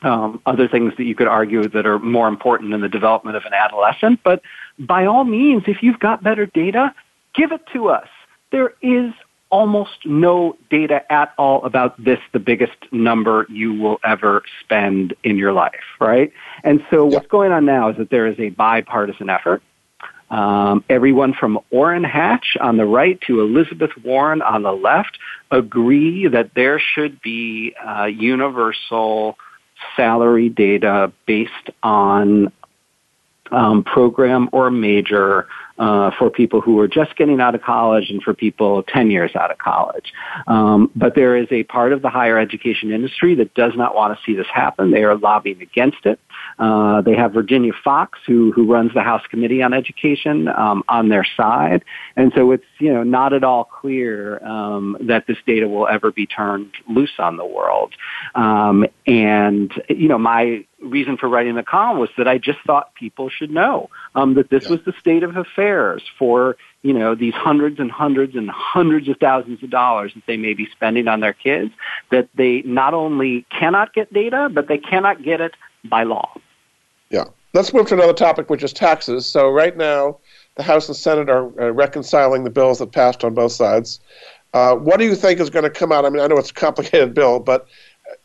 um, 0.04 0.42
other 0.46 0.68
things 0.68 0.94
that 0.98 1.04
you 1.04 1.16
could 1.16 1.28
argue 1.28 1.68
that 1.68 1.86
are 1.86 2.00
more 2.00 2.28
important 2.28 2.74
in 2.74 2.82
the 2.82 2.90
development 2.90 3.36
of 3.36 3.44
an 3.46 3.54
adolescent 3.54 4.20
but 4.24 4.42
by 4.78 5.06
all 5.06 5.24
means 5.24 5.64
if 5.68 5.82
you've 5.82 6.00
got 6.00 6.24
better 6.24 6.46
data 6.46 6.94
give 7.38 7.52
it 7.52 7.62
to 7.74 7.90
us. 7.90 8.08
There 8.52 8.74
is 8.82 9.14
almost 9.50 10.06
no 10.06 10.58
data 10.70 11.02
at 11.12 11.34
all 11.38 11.64
about 11.64 12.02
this, 12.04 12.20
the 12.34 12.40
biggest 12.40 12.78
number 12.92 13.46
you 13.50 13.74
will 13.74 14.00
ever 14.04 14.44
spend 14.62 15.14
in 15.24 15.38
your 15.38 15.54
life, 15.54 15.74
right? 16.00 16.32
And 16.64 16.84
so 16.90 17.06
what's 17.06 17.28
going 17.28 17.52
on 17.52 17.66
now 17.66 17.90
is 17.90 17.98
that 17.98 18.10
there 18.10 18.28
is 18.28 18.40
a 18.40 18.50
bipartisan 18.50 19.30
effort. 19.30 19.62
Um, 20.30 20.84
everyone 20.90 21.34
from 21.34 21.60
Orrin 21.72 22.04
Hatch 22.04 22.58
on 22.60 22.76
the 22.76 22.86
right 22.86 23.20
to 23.28 23.40
Elizabeth 23.40 23.92
Warren 24.04 24.42
on 24.42 24.64
the 24.64 24.74
left 24.74 25.18
agree 25.52 26.28
that 26.28 26.54
there 26.54 26.80
should 26.80 27.22
be 27.22 27.74
uh, 27.76 28.06
universal 28.06 29.38
salary 29.96 30.50
data 30.50 31.14
based 31.26 31.70
on 31.82 32.52
um, 33.52 33.84
program 33.84 34.50
or 34.52 34.70
major 34.70 35.48
uh, 35.78 36.12
for 36.18 36.30
people 36.30 36.62
who 36.62 36.80
are 36.80 36.88
just 36.88 37.16
getting 37.16 37.40
out 37.40 37.56
of 37.56 37.62
college 37.62 38.10
and 38.10 38.22
for 38.24 38.34
people 38.34 38.84
10 38.84 39.12
years 39.12 39.36
out 39.36 39.52
of 39.52 39.58
college. 39.58 40.14
Um, 40.48 40.92
but 40.96 41.16
there 41.16 41.38
is 41.38 41.48
a 41.52 41.64
part 41.64 41.94
of 41.94 42.02
the 42.02 42.10
higher 42.10 42.38
education 42.38 42.92
industry 42.92 43.36
that 43.36 43.54
does 43.54 43.74
not 43.76 43.96
want 43.96 44.18
to 44.18 44.24
see 44.26 44.36
this 44.36 44.48
happen. 44.54 44.92
They 44.92 45.04
are 45.04 45.16
lobbying 45.16 45.62
against 45.62 46.06
it. 46.06 46.20
Uh, 46.60 47.02
they 47.02 47.16
have 47.16 47.34
Virginia 47.34 47.72
Foxx, 47.84 48.18
who 48.26 48.52
who 48.52 48.72
runs 48.72 48.94
the 48.94 49.02
House 49.02 49.22
Committee 49.30 49.62
on 49.62 49.74
Education, 49.74 50.48
um, 50.48 50.84
on 50.90 51.10
their 51.10 51.26
side, 51.36 51.84
and 52.16 52.32
so 52.36 52.52
it's 52.52 52.66
you 52.80 52.94
know 52.94 53.04
not 53.04 53.34
at 53.34 53.44
all 53.44 53.64
clear 53.64 54.44
um, 54.44 54.98
that 55.02 55.28
this 55.28 55.38
data 55.46 55.68
will 55.68 55.88
ever 55.88 56.12
be 56.12 56.26
turned 56.26 56.72
loose 56.90 57.14
on 57.20 57.38
the 57.38 57.46
world. 57.46 57.94
Um, 58.34 58.86
and 59.06 59.72
you 59.90 60.08
know 60.08 60.18
my 60.18 60.66
reason 60.82 61.18
for 61.18 61.28
writing 61.28 61.56
the 61.56 61.64
column 61.64 62.00
was 62.00 62.10
that 62.18 62.28
I 62.28 62.38
just 62.38 62.60
thought 62.66 62.94
people 62.96 63.30
should 63.30 63.52
know 63.52 63.90
um, 64.16 64.36
that 64.36 64.50
this 64.50 64.66
yeah. 64.66 64.72
was 64.72 64.80
the 64.86 64.94
state 65.00 65.24
of 65.24 65.36
affairs 65.36 65.67
for 66.18 66.56
you 66.82 66.94
know 66.94 67.16
these 67.16 67.34
hundreds 67.34 67.80
and 67.80 67.92
hundreds 67.92 68.36
and 68.36 68.50
hundreds 68.50 69.08
of 69.08 69.18
thousands 69.18 69.62
of 69.64 69.70
dollars 69.70 70.14
that 70.14 70.24
they 70.26 70.38
may 70.38 70.54
be 70.54 70.68
spending 70.72 71.08
on 71.08 71.20
their 71.20 71.34
kids. 71.34 71.72
That 72.12 72.30
they 72.36 72.62
not 72.64 72.94
only 72.94 73.46
cannot 73.50 73.94
get 73.94 74.14
data, 74.14 74.50
but 74.52 74.68
they 74.68 74.78
cannot 74.78 75.24
get 75.24 75.42
it 75.42 75.54
by 75.86 76.04
law. 76.04 76.30
Yeah. 77.10 77.26
Let's 77.54 77.74
move 77.74 77.88
to 77.88 77.94
another 77.96 78.14
topic, 78.14 78.50
which 78.50 78.64
is 78.64 78.74
taxes. 78.74 79.26
So 79.26 79.50
right 79.50 79.76
now, 79.76 80.18
the 80.56 80.64
House 80.64 80.88
and 80.88 80.96
Senate 80.96 81.30
are 81.30 81.46
uh, 81.62 81.72
reconciling 81.72 82.44
the 82.44 82.50
bills 82.50 82.80
that 82.80 82.92
passed 82.92 83.24
on 83.24 83.34
both 83.34 83.54
sides. 83.54 84.00
Uh, 84.54 84.76
what 84.76 84.98
do 84.98 85.06
you 85.06 85.16
think 85.16 85.40
is 85.40 85.50
going 85.50 85.64
to 85.64 85.70
come 85.70 85.92
out? 85.92 86.06
I 86.06 86.10
mean, 86.10 86.22
I 86.22 86.28
know 86.28 86.38
it's 86.38 86.52
a 86.52 86.54
complicated 86.54 87.14
bill, 87.14 87.40
but 87.40 87.68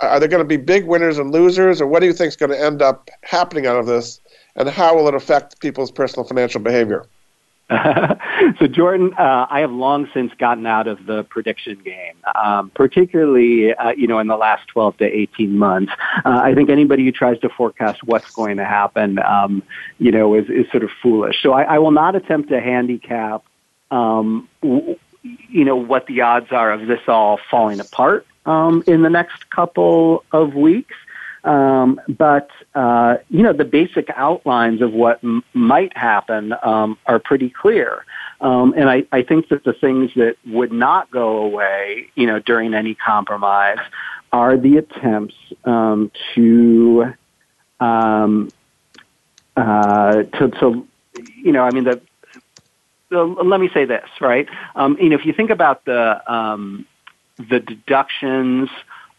are 0.00 0.18
there 0.18 0.28
going 0.28 0.42
to 0.42 0.48
be 0.48 0.56
big 0.56 0.86
winners 0.86 1.18
and 1.18 1.32
losers, 1.32 1.80
or 1.80 1.86
what 1.86 2.00
do 2.00 2.06
you 2.06 2.12
think 2.12 2.28
is 2.28 2.36
going 2.36 2.50
to 2.50 2.60
end 2.60 2.82
up 2.82 3.10
happening 3.22 3.66
out 3.66 3.76
of 3.76 3.86
this, 3.86 4.20
and 4.56 4.68
how 4.68 4.96
will 4.96 5.08
it 5.08 5.14
affect 5.14 5.60
people's 5.60 5.90
personal 5.90 6.26
financial 6.26 6.60
behavior? 6.60 7.06
so, 8.58 8.66
Jordan, 8.66 9.14
uh, 9.14 9.46
I 9.48 9.60
have 9.60 9.70
long 9.70 10.08
since 10.12 10.32
gotten 10.34 10.66
out 10.66 10.86
of 10.86 11.06
the 11.06 11.24
prediction 11.24 11.78
game, 11.82 12.14
um, 12.34 12.70
particularly, 12.70 13.72
uh, 13.74 13.90
you 13.90 14.06
know, 14.06 14.18
in 14.18 14.26
the 14.26 14.36
last 14.36 14.68
12 14.68 14.98
to 14.98 15.04
18 15.04 15.56
months. 15.56 15.92
Uh, 16.24 16.40
I 16.42 16.54
think 16.54 16.70
anybody 16.70 17.04
who 17.04 17.12
tries 17.12 17.38
to 17.40 17.48
forecast 17.48 18.02
what's 18.04 18.30
going 18.30 18.58
to 18.58 18.64
happen, 18.64 19.18
um, 19.20 19.62
you 19.98 20.10
know, 20.10 20.34
is, 20.34 20.50
is 20.50 20.70
sort 20.70 20.84
of 20.84 20.90
foolish. 21.02 21.42
So 21.42 21.52
I, 21.52 21.62
I 21.62 21.78
will 21.78 21.92
not 21.92 22.14
attempt 22.14 22.50
to 22.50 22.60
handicap, 22.60 23.42
um, 23.90 24.48
w- 24.60 24.98
you 25.22 25.64
know, 25.64 25.76
what 25.76 26.06
the 26.06 26.20
odds 26.22 26.52
are 26.52 26.72
of 26.72 26.86
this 26.86 27.00
all 27.06 27.38
falling 27.50 27.80
apart 27.80 28.26
um, 28.44 28.82
in 28.86 29.02
the 29.02 29.10
next 29.10 29.48
couple 29.50 30.24
of 30.32 30.54
weeks. 30.54 30.94
Um, 31.44 32.00
but 32.08 32.50
uh, 32.74 33.16
you 33.28 33.42
know, 33.42 33.52
the 33.52 33.64
basic 33.64 34.08
outlines 34.10 34.80
of 34.80 34.92
what 34.92 35.18
m- 35.24 35.42
might 35.54 35.96
happen 35.96 36.54
um, 36.62 36.96
are 37.06 37.18
pretty 37.18 37.50
clear. 37.50 38.04
Um, 38.40 38.74
and 38.76 38.88
I, 38.88 39.04
I 39.12 39.22
think 39.22 39.48
that 39.48 39.64
the 39.64 39.72
things 39.72 40.12
that 40.14 40.36
would 40.46 40.72
not 40.72 41.10
go 41.10 41.38
away, 41.38 42.10
you 42.14 42.26
know, 42.26 42.38
during 42.38 42.74
any 42.74 42.94
compromise, 42.94 43.78
are 44.32 44.56
the 44.56 44.78
attempts 44.78 45.34
um, 45.64 46.10
to, 46.34 47.12
um, 47.80 48.52
uh, 49.56 50.22
to, 50.22 50.48
to, 50.48 50.86
you 51.36 51.52
know, 51.52 51.62
I 51.62 51.70
mean, 51.70 51.84
the, 51.84 52.00
let 53.12 53.60
me 53.60 53.68
say 53.74 53.84
this, 53.84 54.08
right? 54.20 54.48
Um, 54.74 54.96
you 55.00 55.10
know, 55.10 55.16
if 55.16 55.26
you 55.26 55.32
think 55.32 55.50
about 55.50 55.84
the 55.84 56.32
um, 56.32 56.86
the 57.38 57.60
deductions 57.60 58.70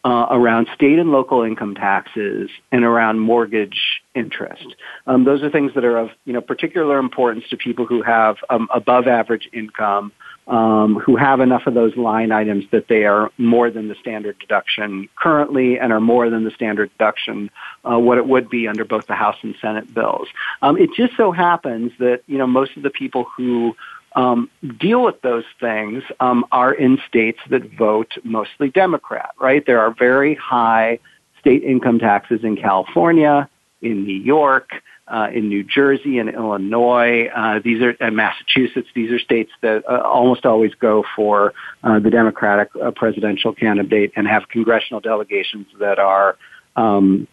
uh, 0.04 0.28
around 0.32 0.68
state 0.74 1.00
and 1.00 1.12
local 1.12 1.44
income 1.44 1.76
taxes 1.76 2.50
and 2.72 2.84
around 2.84 3.20
mortgage 3.20 4.02
interest. 4.14 4.76
Um, 5.08 5.24
those 5.24 5.42
are 5.44 5.50
things 5.50 5.74
that 5.76 5.86
are 5.86 5.98
of 5.98 6.10
you 6.26 6.34
know 6.34 6.42
particular 6.42 6.98
importance 6.98 7.46
to 7.50 7.58
people 7.58 7.86
who 7.86 8.02
have 8.02 8.38
um, 8.50 8.68
above 8.74 9.08
average 9.08 9.50
income 9.54 10.12
um, 10.48 10.96
who 10.96 11.16
have 11.16 11.40
enough 11.40 11.68
of 11.68 11.74
those 11.74 11.96
line 11.96 12.32
items 12.32 12.66
that 12.72 12.88
they 12.90 13.06
are 13.06 13.32
more 13.38 13.72
than 13.72 13.88
the 13.88 13.96
standard 13.96 14.38
deduction 14.40 15.08
currently 15.16 15.80
and 15.80 15.94
are 15.94 16.02
more 16.02 16.30
than 16.30 16.44
the 16.44 16.52
standard 16.52 16.92
deduction 16.92 17.50
uh, 17.90 17.98
what 17.98 18.18
it 18.18 18.28
would 18.28 18.50
be 18.50 18.68
under 18.68 18.84
both 18.84 19.08
the 19.08 19.16
House 19.16 19.38
and 19.42 19.56
Senate 19.62 19.94
bills. 19.94 20.28
Um, 20.62 20.78
it 20.78 20.90
just 20.96 21.16
so 21.16 21.32
happens 21.32 21.94
that 22.00 22.24
you 22.28 22.38
know 22.38 22.48
most 22.48 22.76
of 22.76 22.84
the 22.84 22.90
people 22.90 23.26
who 23.38 23.76
um, 24.16 24.50
deal 24.80 25.04
with 25.04 25.22
those 25.22 25.46
things 25.60 26.04
um, 26.20 26.46
are 26.52 26.74
in 26.74 27.00
states 27.08 27.40
that 27.50 27.72
vote 27.78 28.14
mostly 28.24 28.70
Democrat. 28.70 29.32
Right? 29.40 29.66
There 29.66 29.82
are 29.82 29.94
very 29.94 30.36
high 30.36 31.00
state 31.40 31.64
income 31.64 32.00
taxes 32.00 32.42
in 32.44 32.56
California, 32.56 33.50
in 33.82 34.06
New 34.06 34.16
York 34.16 34.72
uh, 35.08 35.28
in 35.34 35.50
New 35.50 35.64
Jersey 35.64 36.18
and 36.20 36.30
Illinois. 36.30 37.28
Uh, 37.28 37.60
these 37.64 37.82
are 37.82 37.96
and 38.00 38.16
Massachusetts. 38.16 38.88
These 38.96 39.12
are 39.12 39.20
states 39.20 39.52
that 39.62 39.84
uh, 39.90 40.02
almost 40.02 40.46
always 40.46 40.74
go 40.76 41.04
for 41.16 41.54
uh, 41.84 42.00
the 42.00 42.10
Democratic 42.10 42.70
uh, 42.82 42.92
presidential 42.92 43.54
candidate 43.54 44.14
and 44.16 44.28
have 44.28 44.48
congressional 44.50 45.02
delegations 45.02 45.68
that 45.80 46.00
are. 46.00 46.38
Um, 46.76 47.28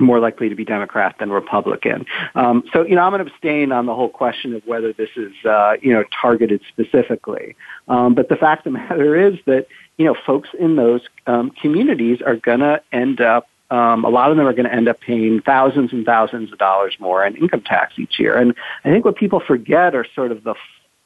more 0.00 0.20
likely 0.20 0.48
to 0.48 0.54
be 0.54 0.64
Democrat 0.64 1.16
than 1.18 1.30
Republican. 1.30 2.06
Um, 2.34 2.64
so, 2.72 2.82
you 2.82 2.94
know, 2.94 3.02
I'm 3.02 3.12
going 3.12 3.24
to 3.24 3.30
abstain 3.30 3.72
on 3.72 3.86
the 3.86 3.94
whole 3.94 4.08
question 4.08 4.54
of 4.54 4.66
whether 4.66 4.92
this 4.92 5.10
is, 5.16 5.32
uh, 5.44 5.74
you 5.80 5.92
know, 5.92 6.04
targeted 6.20 6.60
specifically. 6.68 7.56
Um, 7.88 8.14
but 8.14 8.28
the 8.28 8.36
fact 8.36 8.66
of 8.66 8.72
the 8.72 8.78
matter 8.78 9.28
is 9.28 9.38
that, 9.46 9.66
you 9.96 10.04
know, 10.04 10.16
folks 10.26 10.48
in 10.58 10.76
those 10.76 11.02
um, 11.26 11.50
communities 11.50 12.20
are 12.22 12.36
going 12.36 12.60
to 12.60 12.82
end 12.92 13.20
up 13.20 13.48
um, 13.70 14.04
a 14.04 14.08
lot 14.08 14.30
of 14.30 14.36
them 14.36 14.46
are 14.46 14.52
going 14.52 14.68
to 14.68 14.74
end 14.74 14.88
up 14.88 15.00
paying 15.00 15.40
thousands 15.40 15.92
and 15.92 16.04
thousands 16.04 16.52
of 16.52 16.58
dollars 16.58 16.94
more 17.00 17.24
in 17.24 17.34
income 17.36 17.62
tax 17.62 17.94
each 17.98 18.20
year. 18.20 18.36
And 18.36 18.54
I 18.84 18.90
think 18.90 19.04
what 19.04 19.16
people 19.16 19.40
forget 19.40 19.94
are 19.94 20.06
sort 20.14 20.30
of 20.32 20.44
the 20.44 20.54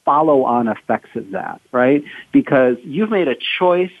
follow 0.05 0.43
on 0.43 0.67
effects 0.67 1.09
of 1.15 1.31
that, 1.31 1.61
right? 1.71 2.03
Because 2.31 2.77
you've 2.83 3.09
made 3.09 3.27
a 3.27 3.35
choice 3.57 3.91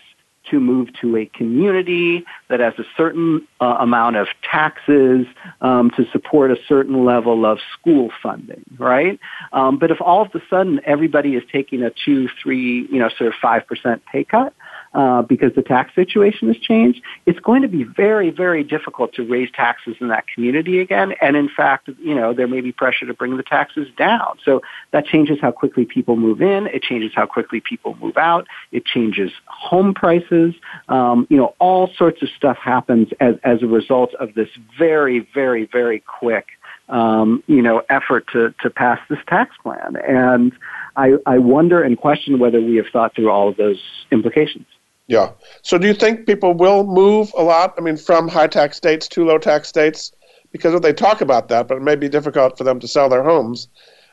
to 0.51 0.59
move 0.59 0.89
to 1.01 1.17
a 1.17 1.25
community 1.25 2.25
that 2.49 2.59
has 2.59 2.73
a 2.77 2.83
certain 2.97 3.47
uh, 3.61 3.77
amount 3.79 4.15
of 4.15 4.27
taxes 4.49 5.25
um, 5.61 5.91
to 5.91 6.05
support 6.11 6.51
a 6.51 6.57
certain 6.67 7.05
level 7.05 7.45
of 7.45 7.59
school 7.73 8.09
funding, 8.21 8.63
right? 8.77 9.19
Um, 9.53 9.77
but 9.77 9.91
if 9.91 10.01
all 10.01 10.21
of 10.21 10.33
a 10.33 10.41
sudden 10.49 10.79
everybody 10.85 11.35
is 11.35 11.43
taking 11.51 11.83
a 11.83 11.91
two, 11.91 12.29
three, 12.41 12.87
you 12.91 12.99
know, 12.99 13.09
sort 13.09 13.27
of 13.27 13.33
five 13.41 13.67
percent 13.67 14.03
pay 14.11 14.23
cut, 14.23 14.53
uh, 14.93 15.21
because 15.21 15.53
the 15.55 15.61
tax 15.61 15.93
situation 15.95 16.47
has 16.47 16.57
changed, 16.57 17.01
it's 17.25 17.39
going 17.39 17.61
to 17.61 17.67
be 17.67 17.83
very, 17.83 18.29
very 18.29 18.63
difficult 18.63 19.13
to 19.13 19.23
raise 19.23 19.49
taxes 19.51 19.95
in 19.99 20.07
that 20.07 20.25
community 20.27 20.79
again. 20.79 21.13
And 21.21 21.35
in 21.35 21.49
fact, 21.49 21.89
you 21.99 22.15
know, 22.15 22.33
there 22.33 22.47
may 22.47 22.61
be 22.61 22.71
pressure 22.71 23.05
to 23.05 23.13
bring 23.13 23.37
the 23.37 23.43
taxes 23.43 23.87
down. 23.97 24.37
So 24.43 24.61
that 24.91 25.05
changes 25.05 25.37
how 25.41 25.51
quickly 25.51 25.85
people 25.85 26.15
move 26.15 26.41
in. 26.41 26.67
It 26.67 26.83
changes 26.83 27.11
how 27.15 27.25
quickly 27.25 27.61
people 27.61 27.95
move 28.01 28.17
out. 28.17 28.47
It 28.71 28.85
changes 28.85 29.31
home 29.45 29.93
prices. 29.93 30.55
Um, 30.87 31.27
you 31.29 31.37
know, 31.37 31.55
all 31.59 31.89
sorts 31.97 32.21
of 32.21 32.29
stuff 32.35 32.57
happens 32.57 33.09
as, 33.19 33.35
as 33.43 33.61
a 33.61 33.67
result 33.67 34.13
of 34.15 34.33
this 34.33 34.49
very, 34.77 35.27
very, 35.33 35.65
very 35.71 35.99
quick 35.99 36.47
um, 36.89 37.43
you 37.47 37.61
know, 37.61 37.83
effort 37.89 38.25
to, 38.33 38.53
to 38.61 38.69
pass 38.69 38.99
this 39.09 39.19
tax 39.27 39.55
plan. 39.61 39.95
And 39.95 40.51
I, 40.95 41.13
I 41.25 41.37
wonder 41.37 41.83
and 41.83 41.97
question 41.97 42.39
whether 42.39 42.59
we 42.59 42.77
have 42.77 42.87
thought 42.91 43.15
through 43.15 43.29
all 43.29 43.47
of 43.47 43.57
those 43.57 43.79
implications. 44.11 44.65
Yeah. 45.09 45.31
So 45.63 45.79
do 45.79 45.87
you 45.87 45.95
think 45.95 46.27
people 46.27 46.53
will 46.53 46.85
move 46.85 47.33
a 47.35 47.41
lot? 47.41 47.73
I 47.77 47.81
mean, 47.81 47.97
from 47.97 48.27
high 48.27 48.47
tax 48.47 48.77
states 48.77 49.07
to 49.09 49.25
low 49.25 49.39
tax 49.39 49.67
states? 49.67 50.11
Because 50.51 50.79
they 50.81 50.93
talk 50.93 51.21
about 51.21 51.47
that, 51.49 51.67
but 51.67 51.77
it 51.77 51.81
may 51.81 51.95
be 51.95 52.07
difficult 52.09 52.57
for 52.57 52.63
them 52.63 52.79
to 52.79 52.87
sell 52.87 53.09
their 53.09 53.23
homes. 53.23 53.67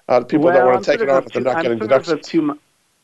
Uh, 0.08 0.24
people 0.24 0.46
well, 0.46 0.54
don't 0.54 0.64
want 0.66 0.76
I'm 0.78 0.82
to 0.82 0.90
take 0.90 1.00
it 1.00 1.08
on 1.08 1.22
if 1.22 1.32
they're 1.32 1.42
not 1.42 1.56
I'm 1.56 1.62
getting 1.62 1.78
deductions. 1.78 2.26
Two, 2.26 2.58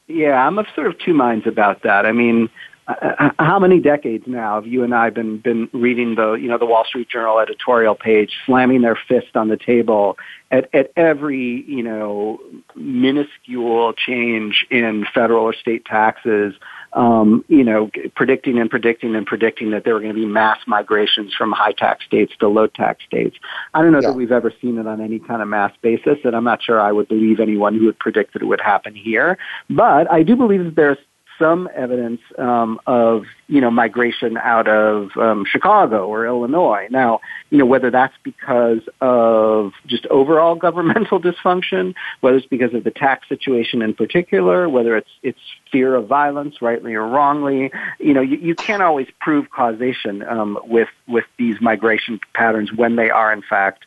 yeah, 0.06 0.46
I'm 0.46 0.58
of 0.58 0.66
sort 0.74 0.86
of 0.86 0.98
two 0.98 1.14
minds 1.14 1.46
about 1.46 1.82
that. 1.82 2.06
I 2.06 2.12
mean, 2.12 2.48
uh, 2.88 2.94
uh, 3.18 3.30
how 3.38 3.58
many 3.58 3.78
decades 3.78 4.24
now 4.26 4.56
have 4.56 4.66
you 4.66 4.84
and 4.84 4.94
I 4.94 5.10
been 5.10 5.38
been 5.38 5.68
reading 5.72 6.14
the 6.14 6.32
you 6.32 6.48
know 6.48 6.58
the 6.58 6.66
Wall 6.66 6.84
Street 6.84 7.08
Journal 7.08 7.38
editorial 7.40 7.94
page, 7.94 8.32
slamming 8.46 8.82
their 8.82 8.96
fist 8.96 9.34
on 9.36 9.48
the 9.48 9.56
table 9.56 10.16
at 10.50 10.68
at 10.74 10.92
every 10.96 11.62
you 11.66 11.82
know 11.82 12.40
minuscule 12.74 13.92
change 13.92 14.66
in 14.70 15.06
federal 15.14 15.44
or 15.44 15.54
state 15.54 15.84
taxes, 15.84 16.54
um, 16.94 17.44
you 17.48 17.64
know, 17.64 17.90
predicting 18.14 18.58
and 18.58 18.68
predicting 18.68 19.14
and 19.14 19.26
predicting 19.26 19.70
that 19.70 19.84
there 19.84 19.94
were 19.94 20.00
going 20.00 20.14
to 20.14 20.20
be 20.20 20.26
mass 20.26 20.58
migrations 20.66 21.32
from 21.34 21.52
high 21.52 21.72
tax 21.72 22.04
states 22.04 22.32
to 22.40 22.48
low 22.48 22.66
tax 22.66 23.04
states. 23.04 23.36
I 23.74 23.82
don't 23.82 23.92
know 23.92 24.00
yeah. 24.00 24.08
that 24.08 24.16
we've 24.16 24.32
ever 24.32 24.52
seen 24.60 24.78
it 24.78 24.86
on 24.86 25.00
any 25.00 25.18
kind 25.18 25.42
of 25.42 25.48
mass 25.48 25.72
basis, 25.82 26.18
and 26.24 26.36
I'm 26.36 26.44
not 26.44 26.62
sure 26.62 26.80
I 26.80 26.92
would 26.92 27.08
believe 27.08 27.40
anyone 27.40 27.78
who 27.78 27.86
would 27.86 27.98
predict 27.98 28.34
that 28.34 28.42
it 28.42 28.46
would 28.46 28.60
happen 28.60 28.94
here. 28.94 29.38
But 29.70 30.10
I 30.10 30.22
do 30.22 30.36
believe 30.36 30.64
that 30.64 30.76
there's 30.76 30.98
some 31.38 31.68
evidence 31.74 32.20
um, 32.38 32.80
of 32.86 33.24
you 33.48 33.60
know 33.60 33.70
migration 33.70 34.36
out 34.36 34.68
of 34.68 35.16
um, 35.16 35.44
Chicago 35.44 36.06
or 36.06 36.26
Illinois. 36.26 36.88
Now, 36.90 37.20
you 37.50 37.58
know 37.58 37.66
whether 37.66 37.90
that's 37.90 38.14
because 38.22 38.80
of 39.00 39.72
just 39.86 40.06
overall 40.06 40.54
governmental 40.66 41.20
dysfunction, 41.20 41.94
whether 42.20 42.36
it's 42.36 42.46
because 42.46 42.74
of 42.74 42.84
the 42.84 42.90
tax 42.90 43.28
situation 43.28 43.82
in 43.82 43.94
particular, 43.94 44.68
whether 44.68 44.96
it's 44.96 45.10
it's 45.22 45.40
fear 45.70 45.94
of 45.94 46.06
violence, 46.06 46.60
rightly 46.62 46.94
or 46.94 47.06
wrongly. 47.06 47.70
You 47.98 48.14
know, 48.14 48.22
you, 48.22 48.36
you 48.38 48.54
can't 48.54 48.82
always 48.82 49.08
prove 49.20 49.50
causation 49.50 50.22
um, 50.22 50.58
with 50.64 50.88
with 51.06 51.24
these 51.38 51.60
migration 51.60 52.20
patterns 52.34 52.72
when 52.72 52.96
they 52.96 53.10
are 53.10 53.32
in 53.32 53.42
fact 53.42 53.84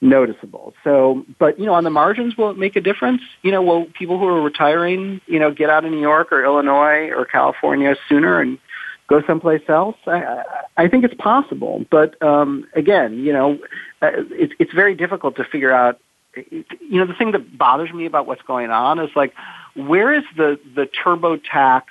noticeable. 0.00 0.74
So, 0.84 1.24
but 1.38 1.58
you 1.58 1.66
know, 1.66 1.74
on 1.74 1.84
the 1.84 1.90
margins, 1.90 2.36
will 2.36 2.50
it 2.50 2.58
make 2.58 2.76
a 2.76 2.80
difference? 2.80 3.22
You 3.42 3.52
know, 3.52 3.62
will 3.62 3.86
people 3.86 4.18
who 4.18 4.26
are 4.26 4.42
retiring, 4.42 5.20
you 5.26 5.38
know, 5.38 5.50
get 5.50 5.70
out 5.70 5.84
of 5.84 5.90
New 5.90 6.00
York 6.00 6.32
or 6.32 6.44
Illinois 6.44 7.10
or 7.10 7.24
California 7.24 7.96
sooner 8.08 8.40
and 8.40 8.58
go 9.08 9.22
someplace 9.26 9.62
else? 9.68 9.96
I, 10.06 10.42
I 10.76 10.88
think 10.88 11.04
it's 11.04 11.14
possible, 11.14 11.84
but 11.90 12.20
um, 12.22 12.66
again, 12.74 13.18
you 13.18 13.32
know, 13.32 13.58
uh, 14.02 14.10
it's 14.30 14.52
it's 14.58 14.72
very 14.72 14.94
difficult 14.94 15.36
to 15.36 15.44
figure 15.44 15.72
out. 15.72 15.98
You 16.50 17.00
know, 17.00 17.06
the 17.06 17.14
thing 17.14 17.32
that 17.32 17.56
bothers 17.56 17.90
me 17.90 18.04
about 18.04 18.26
what's 18.26 18.42
going 18.42 18.70
on 18.70 18.98
is 18.98 19.08
like, 19.16 19.32
where 19.74 20.12
is 20.12 20.24
the 20.36 20.60
the 20.74 20.86
TurboTax, 21.02 21.84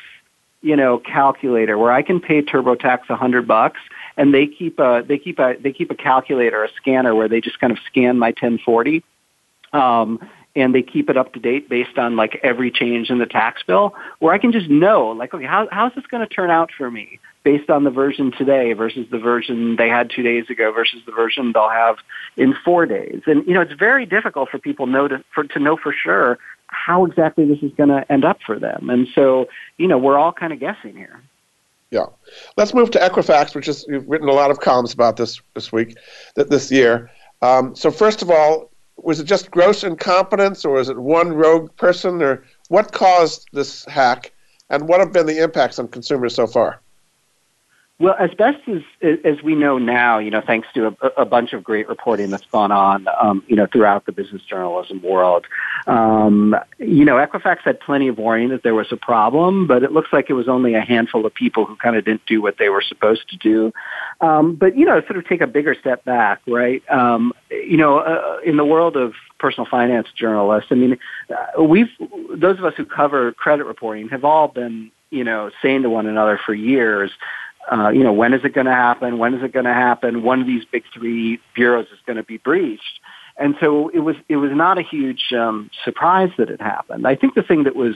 you 0.62 0.76
know, 0.76 0.99
calculator 0.99 1.80
where 1.80 1.91
I 1.91 2.03
can 2.03 2.20
pay 2.20 2.43
TurboTax 2.43 3.10
a 3.10 3.16
hundred 3.16 3.47
bucks 3.47 3.80
and 4.18 4.34
they 4.34 4.47
keep 4.47 4.80
a 4.80 5.03
they 5.07 5.18
keep 5.18 5.39
a 5.39 5.55
they 5.59 5.74
keep 5.74 5.91
a 5.91 5.95
calculator, 5.95 6.63
a 6.63 6.70
scanner 6.78 7.16
where 7.16 7.28
they 7.28 7.41
just 7.41 7.59
kind 7.59 7.72
of 7.72 7.80
scan 7.88 8.18
my 8.18 8.28
1040, 8.28 9.03
um, 9.74 10.20
and 10.55 10.74
they 10.74 10.82
keep 10.82 11.09
it 11.09 11.18
up 11.18 11.34
to 11.34 11.39
date 11.39 11.70
based 11.70 11.97
on 11.97 12.16
like 12.16 12.39
every 12.43 12.72
change 12.72 13.09
in 13.09 13.20
the 13.20 13.26
tax 13.26 13.63
bill, 13.63 13.93
where 14.20 14.34
I 14.34 14.38
can 14.38 14.51
just 14.51 14.70
know 14.70 15.09
like 15.09 15.34
okay 15.34 15.45
how 15.45 15.68
how's 15.72 15.93
this 15.95 16.05
going 16.07 16.28
to 16.28 16.34
turn 16.34 16.49
out 16.49 16.72
for 16.78 16.89
me 16.89 17.20
based 17.43 17.70
on 17.70 17.84
the 17.84 17.91
version 17.91 18.32
today 18.32 18.74
versus 18.74 19.05
the 19.11 19.20
version 19.20 19.76
they 19.76 19.89
had 19.89 20.09
two 20.09 20.24
days 20.24 20.49
ago 20.49 20.72
versus 20.72 20.99
the 21.05 21.11
version 21.11 21.51
they'll 21.53 21.70
have 21.70 21.97
in 22.38 22.55
four 22.63 22.86
days, 22.86 23.22
and 23.26 23.45
you 23.47 23.53
know 23.53 23.61
it's 23.61 23.74
very 23.74 24.05
difficult 24.05 24.49
for 24.49 24.59
people 24.59 24.88
know 24.88 25.07
to 25.07 25.24
for 25.34 25.43
to 25.43 25.59
know 25.59 25.78
for 25.78 25.93
sure 25.93 26.38
how 26.68 27.05
exactly 27.05 27.45
this 27.45 27.59
is 27.61 27.72
going 27.78 27.89
to 27.89 28.09
end 28.11 28.26
up 28.26 28.39
for 28.45 28.57
them, 28.59 28.89
and 28.89 29.07
so 29.13 29.47
you 29.78 29.88
know 29.88 29.97
we're 29.97 30.18
all 30.18 30.32
kind 30.32 30.53
of 30.53 30.59
guessing 30.59 30.95
here. 30.95 31.22
Yeah. 31.91 32.05
Let's 32.57 32.73
move 32.73 32.91
to 32.91 32.99
Equifax, 32.99 33.55
which 33.55 33.67
is 33.67 33.86
you've 33.88 34.07
written 34.07 34.27
a 34.27 34.33
lot 34.33 34.51
of 34.51 34.59
columns 34.59 34.93
about 34.93 35.17
this 35.17 35.41
this 35.53 35.71
week, 35.71 35.95
this 36.36 36.71
year. 36.71 37.11
Um, 37.41 37.75
so 37.75 37.91
first 37.91 38.21
of 38.21 38.29
all, 38.29 38.71
was 38.97 39.19
it 39.19 39.25
just 39.25 39.51
gross 39.51 39.83
incompetence, 39.83 40.65
or 40.65 40.75
was 40.75 40.89
it 40.89 40.97
one 40.97 41.33
rogue 41.33 41.75
person, 41.75 42.21
or 42.21 42.43
what 42.69 42.91
caused 42.91 43.47
this 43.53 43.86
hack, 43.86 44.33
and 44.69 44.88
what 44.88 44.99
have 44.99 45.13
been 45.13 45.25
the 45.25 45.43
impacts 45.43 45.79
on 45.79 45.88
consumers 45.88 46.33
so 46.33 46.47
far? 46.47 46.81
Well, 47.97 48.15
as 48.19 48.31
best 48.33 48.57
as 48.67 48.81
as 49.23 49.41
we 49.41 49.55
know 49.55 49.77
now, 49.77 50.19
you 50.19 50.29
know, 50.29 50.41
thanks 50.45 50.67
to 50.73 50.87
a, 51.01 51.21
a 51.21 51.25
bunch 51.25 51.53
of 51.53 51.63
great 51.63 51.87
reporting 51.87 52.29
that's 52.29 52.45
gone 52.47 52.73
on, 52.73 53.07
um, 53.21 53.41
you 53.47 53.55
know, 53.55 53.67
throughout 53.67 54.05
the 54.05 54.11
business 54.11 54.41
journalism 54.41 55.01
world, 55.01 55.45
um, 55.87 56.57
you 56.77 57.05
know, 57.05 57.15
Equifax 57.15 57.59
had 57.63 57.79
plenty 57.79 58.09
of 58.09 58.17
warning 58.17 58.49
that 58.49 58.63
there 58.63 58.75
was 58.75 58.91
a 58.91 58.97
problem, 58.97 59.65
but 59.65 59.81
it 59.81 59.93
looks 59.93 60.11
like 60.11 60.29
it 60.29 60.33
was 60.33 60.49
only 60.49 60.73
a 60.73 60.81
handful 60.81 61.25
of 61.25 61.33
people 61.33 61.65
who 61.65 61.77
kind 61.77 61.95
of 61.95 62.03
didn't 62.03 62.25
do 62.25 62.41
what 62.41 62.57
they 62.57 62.67
were 62.67 62.81
supposed 62.81 63.29
to 63.29 63.37
do. 63.37 63.71
Um, 64.19 64.55
but 64.55 64.75
you 64.75 64.85
know, 64.85 64.99
sort 65.03 65.15
of 65.15 65.25
take 65.25 65.39
a 65.39 65.47
bigger 65.47 65.73
step 65.73 66.03
back, 66.03 66.41
right? 66.47 66.83
Um, 66.89 67.31
you 67.49 67.77
know, 67.77 67.99
uh, 67.99 68.39
in 68.43 68.57
the 68.57 68.65
world 68.65 68.97
of 68.97 69.13
personal 69.39 69.69
finance 69.71 70.09
journalists, 70.13 70.69
I 70.69 70.75
mean, 70.75 70.97
uh, 71.29 71.63
we've 71.63 71.87
those 72.29 72.57
of 72.59 72.65
us 72.65 72.73
who 72.75 72.83
cover 72.83 73.31
credit 73.31 73.63
reporting 73.63 74.09
have 74.09 74.25
all 74.25 74.49
been, 74.49 74.91
you 75.11 75.23
know, 75.23 75.49
saying 75.61 75.83
to 75.83 75.89
one 75.89 76.07
another 76.07 76.37
for 76.45 76.53
years 76.53 77.11
uh, 77.72 77.89
you 77.89 78.03
know, 78.03 78.13
when 78.13 78.34
is 78.34 78.41
it 78.43 78.53
going 78.53 78.66
to 78.68 78.74
happen? 78.74 79.18
When 79.18 79.34
is 79.34 79.43
it 79.43 79.51
going 79.51 79.66
to 79.66 79.74
happen? 79.74 80.24
One 80.24 80.41
of 80.41 80.47
these 80.47 80.66
big 80.66 80.84
three 80.93 81.39
bureaus 81.53 81.88
is 81.91 81.99
going 82.05 82.18
to 82.18 82.24
be 82.24 82.38
breached. 82.38 82.99
And 83.38 83.55
so 83.59 83.89
it 83.89 83.99
was, 83.99 84.16
it 84.30 84.38
was 84.38 84.51
not 84.53 84.78
a 84.78 84.82
huge 84.82 85.34
um, 85.34 85.70
surprise 85.84 86.30
that 86.38 86.49
it 86.49 86.61
happened. 86.61 87.05
I 87.05 87.16
think 87.16 87.34
the 87.36 87.43
thing 87.43 87.63
that 87.63 87.76
was 87.76 87.95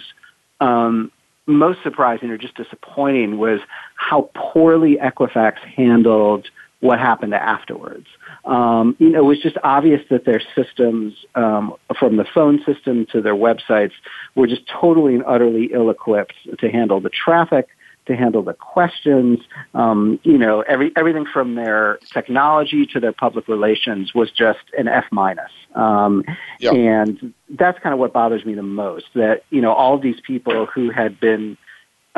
um, 0.60 1.12
most 1.46 1.82
surprising 1.84 2.30
or 2.30 2.38
just 2.38 2.56
disappointing 2.56 3.38
was 3.38 3.60
how 3.96 4.30
poorly 4.36 4.98
Equifax 4.98 5.60
handled 5.60 6.48
what 6.82 7.00
happened 7.00 7.34
afterwards. 7.34 8.08
Um, 8.46 8.96
you 9.00 9.10
know, 9.10 9.20
it 9.20 9.26
was 9.26 9.42
just 9.42 9.58
obvious 9.64 10.02
that 10.10 10.26
their 10.26 10.42
systems, 10.56 11.14
um, 11.36 11.74
from 12.00 12.16
the 12.16 12.26
phone 12.34 12.64
system 12.66 13.06
to 13.12 13.22
their 13.22 13.36
websites, 13.36 13.92
were 14.36 14.48
just 14.48 14.62
totally 14.68 15.16
and 15.16 15.24
utterly 15.28 15.72
ill-equipped 15.74 16.34
to 16.60 16.70
handle 16.70 17.02
the 17.02 17.10
traffic, 17.10 17.68
to 18.10 18.16
handle 18.16 18.42
the 18.42 18.54
questions. 18.54 19.40
Um, 19.74 20.20
you 20.24 20.38
know, 20.38 20.62
every 20.62 20.92
everything 20.98 21.26
from 21.32 21.56
their 21.56 22.00
technology 22.12 22.86
to 22.88 23.00
their 23.00 23.14
public 23.14 23.48
relations 23.48 24.14
was 24.14 24.32
just 24.32 24.60
an 24.78 24.88
F 24.88 25.06
minus. 25.12 25.52
Um. 25.76 26.26
And 26.74 27.34
that's 27.50 27.80
kind 27.80 27.94
of 27.94 28.00
what 28.00 28.12
bothers 28.12 28.44
me 28.44 28.56
the 28.56 28.64
most. 28.64 29.06
That 29.14 29.44
you 29.52 29.62
know, 29.62 29.74
all 29.74 29.98
these 30.00 30.20
people 30.26 30.66
who 30.66 30.90
had 30.90 31.20
been 31.20 31.58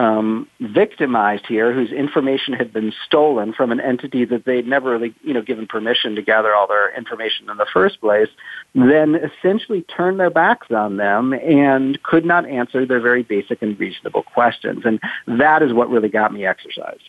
um, 0.01 0.47
victimized 0.59 1.45
here, 1.47 1.71
whose 1.71 1.91
information 1.91 2.55
had 2.55 2.73
been 2.73 2.91
stolen 3.05 3.53
from 3.53 3.71
an 3.71 3.79
entity 3.79 4.25
that 4.25 4.45
they'd 4.45 4.65
never 4.65 4.89
really, 4.89 5.13
you 5.21 5.31
know, 5.31 5.43
given 5.43 5.67
permission 5.67 6.15
to 6.15 6.23
gather 6.23 6.55
all 6.55 6.65
their 6.65 6.91
information 6.97 7.51
in 7.51 7.57
the 7.57 7.67
first 7.71 8.01
place, 8.01 8.29
then 8.73 9.13
essentially 9.13 9.83
turned 9.83 10.19
their 10.19 10.31
backs 10.31 10.71
on 10.71 10.97
them 10.97 11.33
and 11.33 12.01
could 12.01 12.25
not 12.25 12.47
answer 12.47 12.83
their 12.83 12.99
very 12.99 13.21
basic 13.21 13.61
and 13.61 13.79
reasonable 13.79 14.23
questions. 14.23 14.81
And 14.85 14.99
that 15.27 15.61
is 15.61 15.71
what 15.71 15.87
really 15.87 16.09
got 16.09 16.33
me 16.33 16.47
exercised. 16.47 17.07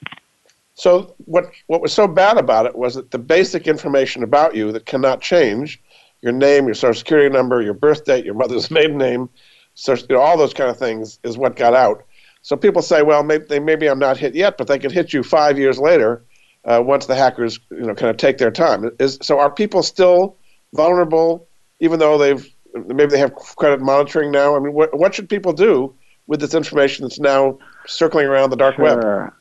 So 0.74 1.14
what 1.24 1.47
what 1.68 1.80
was 1.80 1.95
so 1.95 2.07
bad 2.07 2.36
about 2.36 2.66
it 2.66 2.76
was 2.76 2.95
that 2.97 3.11
the 3.11 3.18
basic 3.18 3.66
information 3.66 4.22
about 4.22 4.55
you 4.55 4.70
that 4.72 4.84
cannot 4.84 5.22
change, 5.22 5.82
your 6.20 6.32
name, 6.32 6.66
your 6.66 6.74
social 6.74 6.99
security 6.99 7.30
number, 7.30 7.62
your 7.62 7.74
birth 7.74 8.05
date, 8.05 8.26
your 8.26 8.34
mother's 8.34 8.70
maiden 8.78 8.99
name, 8.99 9.30
so, 9.74 9.95
you 9.95 10.07
know, 10.11 10.20
all 10.20 10.36
those 10.36 10.53
kind 10.55 10.70
of 10.70 10.78
things 10.78 11.18
is 11.22 11.38
what 11.38 11.57
got 11.57 11.74
out 11.74 12.05
so 12.43 12.57
people 12.57 12.82
say, 12.82 13.03
well, 13.03 13.22
maybe, 13.22 13.61
maybe 13.61 13.86
I'm 13.86 14.01
not 14.01 14.18
hit 14.18 14.34
yet, 14.34 14.59
but 14.59 14.66
they 14.66 14.78
could 14.78 14.93
hit 14.93 15.12
you 15.12 15.22
five 15.22 15.59
years 15.59 15.78
later 15.78 16.24
uh, 16.64 16.82
once 16.84 17.07
the 17.07 17.14
hackers, 17.14 17.59
you 17.70 17.82
know, 17.82 17.95
kind 17.95 18.11
of 18.11 18.16
take 18.16 18.38
their 18.38 18.51
time. 18.51 18.90
Is 18.99 19.18
so 19.22 19.38
are 19.38 19.51
people 19.51 19.82
still 19.82 20.36
vulnerable, 20.74 21.49
even 21.80 22.01
though 22.01 22.18
they've 22.18 22.47
maybe 22.74 23.07
they 23.07 23.18
have 23.18 23.34
credit 23.34 23.80
monitoring 23.80 24.32
now? 24.32 24.57
I 24.57 24.59
mean, 24.59 24.72
what 24.72 24.97
what 24.99 25.14
should 25.14 25.28
people 25.28 25.53
do 25.53 25.95
with 26.26 26.40
this 26.40 26.55
information 26.55 27.05
that's 27.05 27.20
now 27.20 27.59
circling 27.86 28.26
around 28.26 28.51
the 28.51 28.57
dark 28.57 28.76
sure. 28.76 28.84
web? 28.84 29.32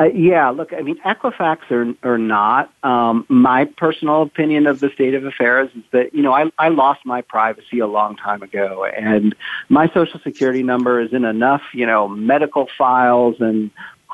Uh, 0.00 0.06
yeah, 0.06 0.50
look, 0.50 0.72
I 0.72 0.82
mean, 0.82 0.98
Equifax 1.06 1.70
or, 1.70 1.94
or 2.02 2.18
not, 2.18 2.72
um, 2.82 3.24
my 3.28 3.64
personal 3.64 4.22
opinion 4.22 4.66
of 4.66 4.80
the 4.80 4.90
state 4.90 5.14
of 5.14 5.24
affairs 5.24 5.70
is 5.76 5.84
that, 5.92 6.12
you 6.12 6.20
know, 6.20 6.32
I, 6.32 6.50
I 6.58 6.70
lost 6.70 7.06
my 7.06 7.20
privacy 7.22 7.78
a 7.78 7.86
long 7.86 8.16
time 8.16 8.42
ago, 8.42 8.84
and 8.84 9.36
my 9.68 9.88
social 9.94 10.18
security 10.18 10.64
number 10.64 11.00
is 11.00 11.12
in 11.12 11.24
enough, 11.24 11.62
you 11.72 11.86
know, 11.86 12.08
medical 12.08 12.68
files 12.76 13.36
and 13.38 13.70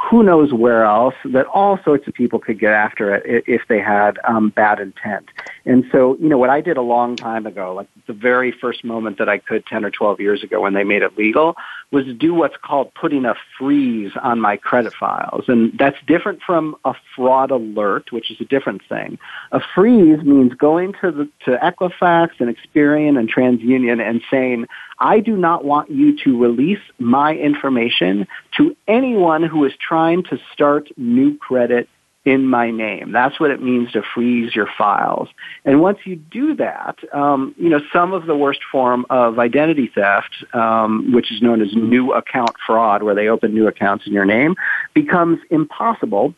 who 0.08 0.22
knows 0.22 0.52
where 0.52 0.84
else 0.84 1.14
that 1.26 1.46
all 1.46 1.78
sorts 1.84 2.08
of 2.08 2.14
people 2.14 2.38
could 2.38 2.58
get 2.58 2.72
after 2.72 3.14
it 3.14 3.44
if 3.46 3.62
they 3.68 3.80
had 3.80 4.18
um, 4.24 4.48
bad 4.48 4.80
intent. 4.80 5.28
And 5.66 5.84
so, 5.92 6.16
you 6.18 6.28
know, 6.28 6.38
what 6.38 6.48
I 6.48 6.60
did 6.60 6.76
a 6.78 6.82
long 6.82 7.16
time 7.16 7.46
ago, 7.46 7.74
like 7.74 7.86
the 8.06 8.14
very 8.14 8.50
first 8.50 8.82
moment 8.82 9.18
that 9.18 9.28
I 9.28 9.38
could 9.38 9.66
10 9.66 9.84
or 9.84 9.90
12 9.90 10.20
years 10.20 10.42
ago 10.42 10.60
when 10.60 10.72
they 10.72 10.84
made 10.84 11.02
it 11.02 11.18
legal, 11.18 11.54
was 11.90 12.06
do 12.18 12.32
what's 12.32 12.56
called 12.56 12.94
putting 12.94 13.26
a 13.26 13.34
freeze 13.58 14.12
on 14.22 14.40
my 14.40 14.56
credit 14.56 14.94
files. 14.94 15.44
And 15.48 15.76
that's 15.78 15.98
different 16.06 16.40
from 16.42 16.76
a 16.84 16.94
fraud 17.14 17.50
alert, 17.50 18.10
which 18.10 18.30
is 18.30 18.40
a 18.40 18.44
different 18.44 18.82
thing. 18.88 19.18
A 19.52 19.60
freeze 19.74 20.22
means 20.22 20.54
going 20.54 20.94
to 21.02 21.10
the, 21.10 21.28
to 21.44 21.58
Equifax 21.58 22.30
and 22.38 22.54
Experian 22.54 23.18
and 23.18 23.32
TransUnion 23.32 24.00
and 24.00 24.22
saying, 24.30 24.66
I 25.00 25.20
do 25.20 25.36
not 25.36 25.64
want 25.64 25.90
you 25.90 26.16
to 26.24 26.38
release 26.38 26.82
my 26.98 27.34
information 27.34 28.26
to 28.58 28.76
anyone 28.86 29.42
who 29.42 29.64
is 29.64 29.72
trying 29.80 30.24
to 30.24 30.38
start 30.52 30.88
new 30.98 31.38
credit 31.38 31.88
in 32.26 32.46
my 32.46 32.70
name. 32.70 33.12
That's 33.12 33.40
what 33.40 33.50
it 33.50 33.62
means 33.62 33.92
to 33.92 34.02
freeze 34.14 34.54
your 34.54 34.68
files. 34.76 35.28
And 35.64 35.80
once 35.80 36.00
you 36.04 36.16
do 36.16 36.54
that, 36.56 36.98
um, 37.14 37.54
you 37.56 37.70
know, 37.70 37.80
some 37.92 38.12
of 38.12 38.26
the 38.26 38.36
worst 38.36 38.60
form 38.70 39.06
of 39.08 39.38
identity 39.38 39.90
theft, 39.94 40.44
um, 40.52 41.12
which 41.12 41.32
is 41.32 41.40
known 41.40 41.62
as 41.62 41.74
new 41.74 42.12
account 42.12 42.52
fraud, 42.66 43.02
where 43.02 43.14
they 43.14 43.28
open 43.28 43.54
new 43.54 43.66
accounts 43.66 44.06
in 44.06 44.12
your 44.12 44.26
name, 44.26 44.54
becomes 44.92 45.38
impossible 45.50 46.34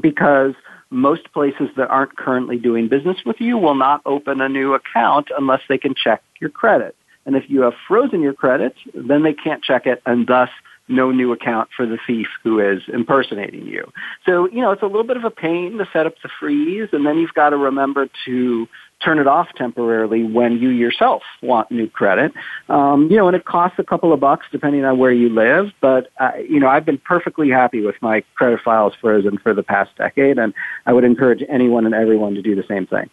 because 0.00 0.54
most 0.90 1.32
places 1.32 1.68
that 1.76 1.88
aren't 1.90 2.16
currently 2.16 2.56
doing 2.56 2.86
business 2.86 3.18
with 3.26 3.40
you 3.40 3.58
will 3.58 3.74
not 3.74 4.00
open 4.06 4.40
a 4.40 4.48
new 4.48 4.74
account 4.74 5.28
unless 5.36 5.60
they 5.68 5.78
can 5.78 5.94
check 5.94 6.22
your 6.40 6.50
credit. 6.50 6.94
And 7.26 7.36
if 7.36 7.44
you 7.48 7.62
have 7.62 7.74
frozen 7.86 8.22
your 8.22 8.32
credit, 8.32 8.74
then 8.94 9.22
they 9.22 9.34
can't 9.34 9.62
check 9.62 9.86
it 9.86 10.02
and 10.06 10.26
thus 10.26 10.50
no 10.88 11.10
new 11.10 11.32
account 11.32 11.68
for 11.76 11.86
the 11.86 11.98
thief 12.06 12.28
who 12.42 12.58
is 12.58 12.82
impersonating 12.88 13.66
you. 13.66 13.92
So, 14.24 14.48
you 14.48 14.60
know, 14.60 14.72
it's 14.72 14.82
a 14.82 14.86
little 14.86 15.04
bit 15.04 15.16
of 15.16 15.24
a 15.24 15.30
pain 15.30 15.78
to 15.78 15.88
set 15.92 16.06
up 16.06 16.14
the 16.22 16.30
freeze 16.40 16.88
and 16.92 17.06
then 17.06 17.18
you've 17.18 17.34
got 17.34 17.50
to 17.50 17.56
remember 17.56 18.08
to 18.24 18.66
turn 19.04 19.18
it 19.18 19.28
off 19.28 19.48
temporarily 19.54 20.24
when 20.24 20.58
you 20.58 20.70
yourself 20.70 21.22
want 21.42 21.70
new 21.70 21.88
credit. 21.88 22.32
Um, 22.68 23.08
you 23.10 23.16
know, 23.16 23.28
and 23.28 23.36
it 23.36 23.44
costs 23.44 23.78
a 23.78 23.84
couple 23.84 24.12
of 24.12 24.18
bucks 24.18 24.46
depending 24.50 24.84
on 24.84 24.98
where 24.98 25.12
you 25.12 25.28
live, 25.28 25.72
but, 25.80 26.10
uh, 26.18 26.32
you 26.48 26.58
know, 26.58 26.68
I've 26.68 26.84
been 26.84 26.98
perfectly 26.98 27.50
happy 27.50 27.80
with 27.80 27.96
my 28.00 28.24
credit 28.34 28.60
files 28.64 28.94
frozen 29.00 29.38
for 29.38 29.54
the 29.54 29.62
past 29.62 29.94
decade 29.96 30.38
and 30.38 30.52
I 30.86 30.92
would 30.92 31.04
encourage 31.04 31.44
anyone 31.48 31.86
and 31.86 31.94
everyone 31.94 32.34
to 32.34 32.42
do 32.42 32.54
the 32.54 32.64
same 32.66 32.86
thing. 32.86 33.08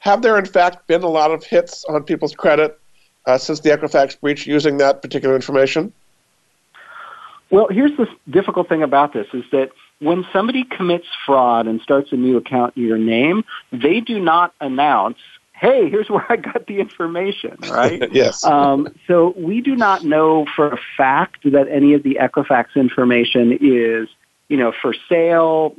Have 0.00 0.22
there 0.22 0.38
in 0.38 0.46
fact 0.46 0.86
been 0.86 1.02
a 1.02 1.08
lot 1.08 1.30
of 1.30 1.44
hits 1.44 1.84
on 1.84 2.04
people's 2.04 2.34
credit 2.34 2.79
uh, 3.26 3.38
since 3.38 3.60
the 3.60 3.70
Equifax 3.70 4.20
breach 4.20 4.46
using 4.46 4.78
that 4.78 5.02
particular 5.02 5.34
information? 5.34 5.92
Well, 7.50 7.68
here's 7.68 7.96
the 7.96 8.06
difficult 8.28 8.68
thing 8.68 8.82
about 8.82 9.12
this 9.12 9.26
is 9.32 9.44
that 9.50 9.70
when 9.98 10.24
somebody 10.32 10.64
commits 10.64 11.06
fraud 11.26 11.66
and 11.66 11.80
starts 11.80 12.12
a 12.12 12.16
new 12.16 12.36
account 12.36 12.76
in 12.76 12.84
your 12.84 12.98
name, 12.98 13.44
they 13.72 14.00
do 14.00 14.18
not 14.20 14.54
announce, 14.60 15.18
hey, 15.52 15.90
here's 15.90 16.08
where 16.08 16.24
I 16.30 16.36
got 16.36 16.66
the 16.66 16.78
information, 16.78 17.56
right? 17.70 18.12
yes. 18.12 18.44
Um, 18.44 18.88
so 19.06 19.34
we 19.36 19.60
do 19.60 19.76
not 19.76 20.04
know 20.04 20.46
for 20.56 20.72
a 20.72 20.78
fact 20.96 21.50
that 21.50 21.68
any 21.68 21.94
of 21.94 22.02
the 22.02 22.18
Equifax 22.20 22.76
information 22.76 23.52
is, 23.60 24.08
you 24.48 24.56
know, 24.56 24.72
for 24.80 24.94
sale, 25.08 25.74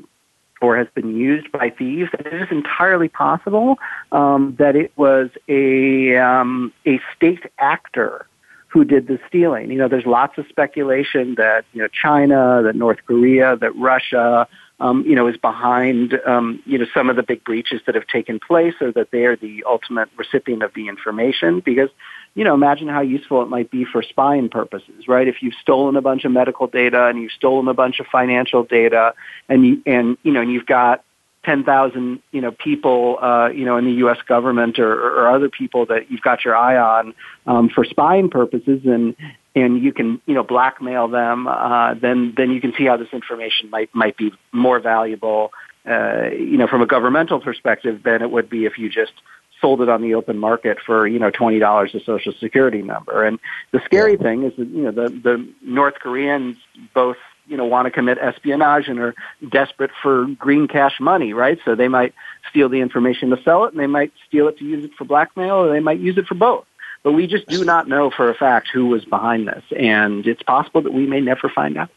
or 0.61 0.77
has 0.77 0.87
been 0.93 1.15
used 1.15 1.51
by 1.51 1.69
thieves, 1.69 2.11
And 2.17 2.27
it 2.27 2.41
is 2.41 2.47
entirely 2.51 3.09
possible 3.09 3.79
um, 4.11 4.55
that 4.59 4.75
it 4.75 4.91
was 4.95 5.29
a 5.47 6.15
um, 6.17 6.71
a 6.85 6.99
state 7.15 7.43
actor 7.57 8.27
who 8.67 8.85
did 8.85 9.07
the 9.07 9.19
stealing. 9.27 9.69
You 9.69 9.77
know, 9.77 9.89
there's 9.89 10.05
lots 10.05 10.37
of 10.37 10.45
speculation 10.47 11.35
that 11.35 11.65
you 11.73 11.81
know 11.81 11.87
China, 11.87 12.61
that 12.63 12.75
North 12.75 12.99
Korea, 13.05 13.57
that 13.57 13.75
Russia, 13.75 14.47
um, 14.81 15.05
you 15.05 15.15
know, 15.15 15.27
is 15.27 15.37
behind 15.37 16.19
um, 16.25 16.61
you 16.65 16.79
know 16.79 16.85
some 16.93 17.09
of 17.09 17.15
the 17.15 17.23
big 17.23 17.43
breaches 17.43 17.81
that 17.85 17.95
have 17.95 18.07
taken 18.07 18.39
place, 18.39 18.73
or 18.81 18.91
that 18.93 19.11
they 19.11 19.25
are 19.25 19.35
the 19.35 19.63
ultimate 19.65 20.09
recipient 20.17 20.63
of 20.63 20.73
the 20.73 20.87
information. 20.87 21.61
Because 21.61 21.89
you 22.33 22.43
know, 22.43 22.55
imagine 22.55 22.87
how 22.87 23.01
useful 23.01 23.43
it 23.43 23.47
might 23.47 23.69
be 23.69 23.85
for 23.85 24.01
spying 24.01 24.49
purposes, 24.49 25.07
right? 25.07 25.27
If 25.27 25.41
you've 25.41 25.53
stolen 25.61 25.95
a 25.95 26.01
bunch 26.01 26.25
of 26.25 26.31
medical 26.31 26.65
data 26.65 27.07
and 27.07 27.21
you've 27.21 27.31
stolen 27.31 27.67
a 27.67 27.73
bunch 27.73 27.99
of 27.99 28.07
financial 28.07 28.63
data, 28.63 29.13
and 29.47 29.65
you 29.65 29.83
and 29.85 30.17
you 30.23 30.33
know, 30.33 30.41
and 30.41 30.51
you've 30.51 30.65
got 30.65 31.03
10,000, 31.45 32.21
you 32.31 32.41
know, 32.41 32.51
people, 32.51 33.17
uh, 33.21 33.49
you 33.49 33.65
know, 33.65 33.77
in 33.77 33.85
the 33.85 33.93
U.S. 33.93 34.19
government 34.27 34.77
or, 34.77 34.93
or 34.93 35.29
other 35.29 35.49
people 35.49 35.87
that 35.87 36.11
you've 36.11 36.21
got 36.21 36.45
your 36.45 36.55
eye 36.55 36.77
on 36.77 37.15
um, 37.47 37.69
for 37.69 37.83
spying 37.83 38.29
purposes, 38.29 38.81
and 38.85 39.15
and 39.55 39.81
you 39.81 39.91
can, 39.91 40.21
you 40.25 40.33
know, 40.33 40.43
blackmail 40.43 41.07
them, 41.07 41.47
uh, 41.47 41.93
then 41.95 42.33
then 42.37 42.51
you 42.51 42.61
can 42.61 42.73
see 42.77 42.85
how 42.85 42.97
this 42.97 43.09
information 43.11 43.69
might 43.69 43.93
might 43.93 44.17
be 44.17 44.31
more 44.51 44.79
valuable, 44.79 45.51
uh, 45.85 46.29
you 46.31 46.57
know, 46.57 46.67
from 46.67 46.81
a 46.81 46.85
governmental 46.85 47.39
perspective 47.39 48.03
than 48.03 48.21
it 48.21 48.31
would 48.31 48.49
be 48.49 48.65
if 48.65 48.77
you 48.77 48.89
just 48.89 49.13
sold 49.59 49.81
it 49.81 49.89
on 49.89 50.01
the 50.01 50.15
open 50.15 50.37
market 50.37 50.77
for 50.85 51.07
you 51.07 51.19
know 51.19 51.29
twenty 51.29 51.59
dollars 51.59 51.93
a 51.93 51.99
social 52.03 52.33
security 52.39 52.81
number. 52.81 53.23
And 53.23 53.39
the 53.71 53.81
scary 53.85 54.17
thing 54.17 54.43
is 54.43 54.53
that 54.57 54.67
you 54.67 54.83
know 54.83 54.91
the 54.91 55.09
the 55.09 55.53
North 55.61 55.95
Koreans 55.95 56.57
both 56.93 57.17
you 57.47 57.57
know 57.57 57.65
want 57.65 57.85
to 57.85 57.91
commit 57.91 58.17
espionage 58.19 58.87
and 58.87 58.99
are 58.99 59.15
desperate 59.49 59.91
for 60.01 60.25
green 60.39 60.67
cash 60.67 60.99
money, 60.99 61.33
right? 61.33 61.59
So 61.65 61.75
they 61.75 61.87
might 61.87 62.13
steal 62.49 62.69
the 62.69 62.79
information 62.79 63.29
to 63.29 63.41
sell 63.43 63.65
it, 63.65 63.73
and 63.73 63.79
they 63.79 63.87
might 63.87 64.13
steal 64.27 64.47
it 64.47 64.57
to 64.59 64.65
use 64.65 64.85
it 64.85 64.91
for 64.97 65.05
blackmail, 65.05 65.55
or 65.55 65.71
they 65.71 65.79
might 65.79 65.99
use 65.99 66.17
it 66.17 66.25
for 66.25 66.35
both. 66.35 66.65
But 67.03 67.13
we 67.13 67.25
just 67.25 67.47
do 67.47 67.65
not 67.65 67.87
know 67.87 68.11
for 68.11 68.29
a 68.29 68.35
fact 68.35 68.69
who 68.71 68.85
was 68.87 69.05
behind 69.05 69.47
this, 69.47 69.63
and 69.77 70.25
it's 70.27 70.43
possible 70.43 70.81
that 70.83 70.93
we 70.93 71.07
may 71.07 71.19
never 71.19 71.49
find 71.49 71.77
out. 71.77 71.89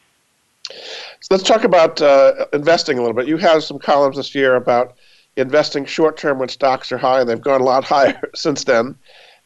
So 0.70 1.28
let's 1.30 1.44
talk 1.44 1.64
about 1.64 2.00
uh, 2.00 2.46
investing 2.52 2.98
a 2.98 3.02
little 3.02 3.14
bit. 3.14 3.28
You 3.28 3.36
have 3.36 3.62
some 3.62 3.78
columns 3.78 4.16
this 4.16 4.34
year 4.34 4.56
about 4.56 4.94
investing 5.36 5.84
short 5.84 6.16
term 6.16 6.38
when 6.38 6.48
stocks 6.48 6.90
are 6.90 6.98
high, 6.98 7.20
and 7.20 7.28
they've 7.28 7.40
gone 7.40 7.60
a 7.60 7.64
lot 7.64 7.84
higher 7.96 8.20
since 8.34 8.64
then. 8.64 8.96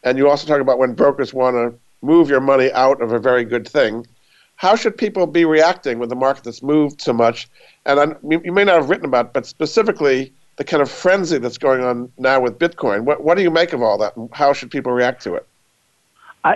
And 0.04 0.16
you 0.16 0.28
also 0.28 0.46
talk 0.46 0.60
about 0.60 0.78
when 0.78 0.94
brokers 0.94 1.34
want 1.34 1.56
to 1.56 1.76
move 2.02 2.30
your 2.30 2.40
money 2.40 2.70
out 2.72 3.02
of 3.02 3.12
a 3.12 3.18
very 3.18 3.44
good 3.44 3.66
thing. 3.66 4.06
How 4.56 4.76
should 4.76 4.96
people 4.96 5.26
be 5.26 5.44
reacting 5.44 5.98
with 5.98 6.08
the 6.08 6.16
market 6.16 6.44
that's 6.44 6.62
moved 6.62 7.00
so 7.00 7.12
much? 7.12 7.48
And 7.84 7.98
I'm, 7.98 8.16
you 8.28 8.52
may 8.52 8.64
not 8.64 8.76
have 8.76 8.90
written 8.90 9.06
about, 9.06 9.26
it, 9.26 9.32
but 9.32 9.46
specifically 9.46 10.32
the 10.58 10.64
kind 10.64 10.82
of 10.82 10.90
frenzy 10.90 11.38
that's 11.38 11.56
going 11.56 11.82
on 11.82 12.12
now 12.18 12.40
with 12.40 12.58
Bitcoin. 12.58 13.04
What, 13.04 13.24
what 13.24 13.36
do 13.36 13.42
you 13.42 13.50
make 13.50 13.72
of 13.72 13.80
all 13.80 13.96
that, 13.98 14.12
how 14.32 14.52
should 14.52 14.70
people 14.70 14.92
react 14.92 15.22
to 15.22 15.34
it? 15.34 15.46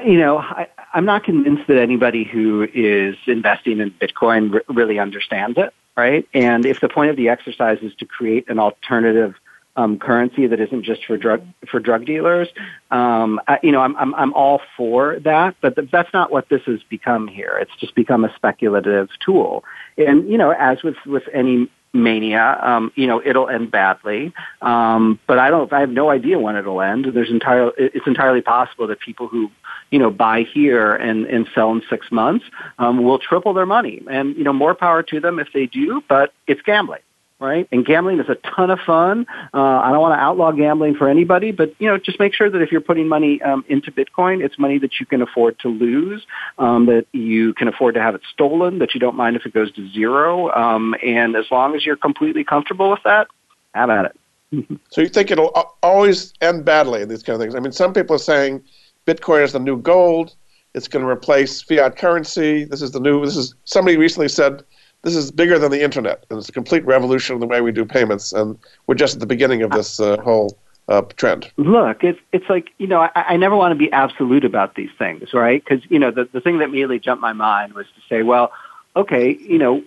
You 0.05 0.19
know, 0.19 0.39
I, 0.39 0.69
I'm 0.95 1.05
not 1.05 1.25
convinced 1.25 1.67
that 1.69 1.79
anybody 1.79 2.25
who 2.25 2.67
is 2.75 3.17
investing 3.27 3.81
in 3.81 3.91
Bitcoin 3.93 4.55
r- 4.55 4.63
really 4.69 4.99
understands 4.99 5.59
it. 5.59 5.73
right? 5.97 6.27
And 6.35 6.65
if 6.65 6.81
the 6.81 6.89
point 6.89 7.11
of 7.11 7.17
the 7.17 7.29
exercise 7.29 7.79
is 7.83 7.95
to 7.97 8.07
create 8.07 8.49
an 8.49 8.59
alternative 8.59 9.35
um, 9.77 9.99
currency 9.99 10.47
that 10.47 10.61
isn't 10.61 10.83
just 10.83 11.05
for 11.07 11.17
drug 11.17 11.43
for 11.71 11.81
drug 11.81 12.05
dealers. 12.05 12.49
Um, 12.91 13.41
I, 13.49 13.59
you 13.63 13.73
know, 13.73 13.81
I'm, 13.81 13.97
I'm 13.97 14.15
I'm 14.15 14.35
all 14.35 14.61
for 14.77 15.19
that, 15.21 15.57
but 15.63 15.77
th- 15.77 15.91
that's 15.91 16.13
not 16.13 16.31
what 16.31 16.49
this 16.51 16.61
has 16.67 16.83
become 16.91 17.27
here. 17.27 17.57
It's 17.61 17.75
just 17.81 17.95
become 17.95 18.25
a 18.25 18.35
speculative 18.35 19.09
tool, 19.25 19.65
and 19.97 20.29
you 20.29 20.37
know, 20.37 20.51
as 20.51 20.83
with 20.83 20.97
with 21.07 21.23
any 21.33 21.71
mania, 21.93 22.59
um, 22.63 22.93
you 22.95 23.07
know, 23.07 23.23
it'll 23.25 23.49
end 23.49 23.71
badly. 23.71 24.33
Um, 24.61 25.19
but 25.27 25.39
I 25.39 25.51
don't. 25.51 25.73
I 25.73 25.81
have 25.81 25.91
no 25.91 26.11
idea 26.11 26.39
when 26.39 26.57
it'll 26.57 26.81
end. 26.81 27.07
There's 27.13 27.31
entirely 27.31 27.73
it's 27.77 28.07
entirely 28.07 28.41
possible 28.41 28.87
that 28.87 29.01
people 29.01 29.29
who 29.29 29.51
you 29.91 29.99
know 29.99 30.11
buy 30.11 30.43
here 30.43 30.95
and 30.95 31.27
and 31.27 31.47
sell 31.55 31.73
in 31.73 31.83
six 31.89 32.11
months 32.11 32.45
um, 32.79 33.03
will 33.03 33.19
triple 33.19 33.55
their 33.55 33.67
money, 33.67 34.03
and 34.09 34.37
you 34.37 34.45
know, 34.45 34.53
more 34.53 34.75
power 34.75 35.03
to 35.05 35.21
them 35.21 35.39
if 35.39 35.49
they 35.53 35.67
do. 35.67 36.03
But 36.09 36.33
it's 36.47 36.63
gambling 36.63 37.03
right? 37.43 37.69
And 37.73 37.85
gambling 37.85 38.21
is 38.21 38.29
a 38.29 38.37
ton 38.37 38.71
of 38.71 38.79
fun. 38.81 39.27
Uh, 39.53 39.61
I 39.61 39.91
don't 39.91 40.01
want 40.01 40.15
to 40.15 40.21
outlaw 40.21 40.53
gambling 40.53 40.95
for 40.95 41.09
anybody, 41.09 41.51
but 41.51 41.75
you 41.79 41.89
know, 41.89 41.99
just 41.99 42.19
make 42.19 42.35
sure 42.35 42.49
that 42.49 42.63
if 42.63 42.71
you're 42.71 42.81
putting 42.81 43.09
money 43.09 43.43
um, 43.43 43.65
into 43.69 43.91
Bitcoin, 43.91 44.43
it's 44.43 44.59
money 44.59 44.79
that 44.79 45.01
you 45.01 45.07
can 45.07 45.21
afford 45.21 45.59
to 45.61 45.69
lose, 45.69 46.25
um, 46.59 46.87
that 46.87 47.07
you 47.13 47.53
can 47.55 47.69
afford 47.69 47.95
to 47.95 48.01
have 48.01 48.15
it 48.15 48.23
stolen, 48.33 48.79
that 48.79 48.95
you 48.95 49.01
don't 49.01 49.17
mind 49.17 49.37
if 49.37 49.45
it 49.45 49.53
goes 49.53 49.73
to 49.73 49.89
zero, 49.91 50.51
um, 50.53 50.95
and 51.05 51.37
as 51.37 51.47
long 51.51 51.75
as 51.75 51.85
you're 51.85 51.97
completely 51.97 52.45
comfortable 52.45 52.91
with 52.91 53.03
that, 53.05 53.27
have 53.75 53.91
at 53.91 54.07
it. 54.07 54.79
so 54.91 55.01
you 55.01 55.09
think 55.09 55.31
it'll 55.31 55.77
always 55.83 56.33
end 56.41 56.65
badly 56.65 57.03
in 57.03 57.09
these 57.09 57.23
kind 57.23 57.35
of 57.35 57.41
things? 57.41 57.55
I 57.55 57.61
mean, 57.61 57.73
some 57.73 57.93
people 57.93 58.17
are 58.17 58.21
saying 58.21 58.63
Bitcoin 59.07 59.43
is 59.43 59.53
the 59.53 59.59
new 59.59 59.77
gold. 59.81 60.35
It's 60.75 60.89
going 60.89 61.05
to 61.05 61.11
replace 61.11 61.61
fiat 61.61 61.97
currency. 61.97 62.65
This 62.65 62.81
is 62.81 62.93
the 62.93 63.01
new. 63.01 63.25
This 63.25 63.37
is 63.37 63.55
somebody 63.65 63.99
recently 63.99 64.29
said 64.29 64.63
this 65.03 65.17
is 65.17 65.31
bigger 65.31 65.59
than 65.59 65.71
the 65.71 65.83
internet, 65.83 66.25
and 66.31 66.39
it's 66.39 66.49
a 66.49 66.53
complete 66.53 66.85
revolution 66.85 67.35
in 67.35 67.41
the 67.41 67.47
way 67.47 67.61
we 67.61 67.73
do 67.73 67.85
payments. 67.85 68.33
And 68.33 68.59
we're 68.87 68.95
just 68.95 69.15
at 69.15 69.21
the 69.21 69.27
beginning 69.27 69.63
of 69.63 69.71
this 69.71 70.01
uh, 70.01 70.17
whole 70.23 70.57
uh, 70.89 71.03
trend. 71.17 71.51
Look, 71.57 72.05
it's 72.05 72.21
it's 72.33 72.49
like 72.49 72.71
you 72.79 72.87
know 72.87 73.01
I, 73.01 73.11
I 73.15 73.37
never 73.37 73.57
want 73.57 73.73
to 73.73 73.77
be 73.77 73.91
absolute 73.93 74.45
about 74.45 74.75
these 74.75 74.91
things, 74.99 75.35
right? 75.35 75.63
Because 75.65 75.85
you 75.91 75.99
know 75.99 76.11
the 76.11 76.29
the 76.33 76.41
thing 76.41 76.59
that 76.59 76.65
immediately 76.65 76.99
jumped 76.99 77.23
my 77.23 77.33
mind 77.33 77.75
was 77.75 77.87
to 77.87 78.01
say, 78.09 78.23
well, 78.23 78.53
okay, 78.97 79.37
you 79.41 79.59
know, 79.59 79.83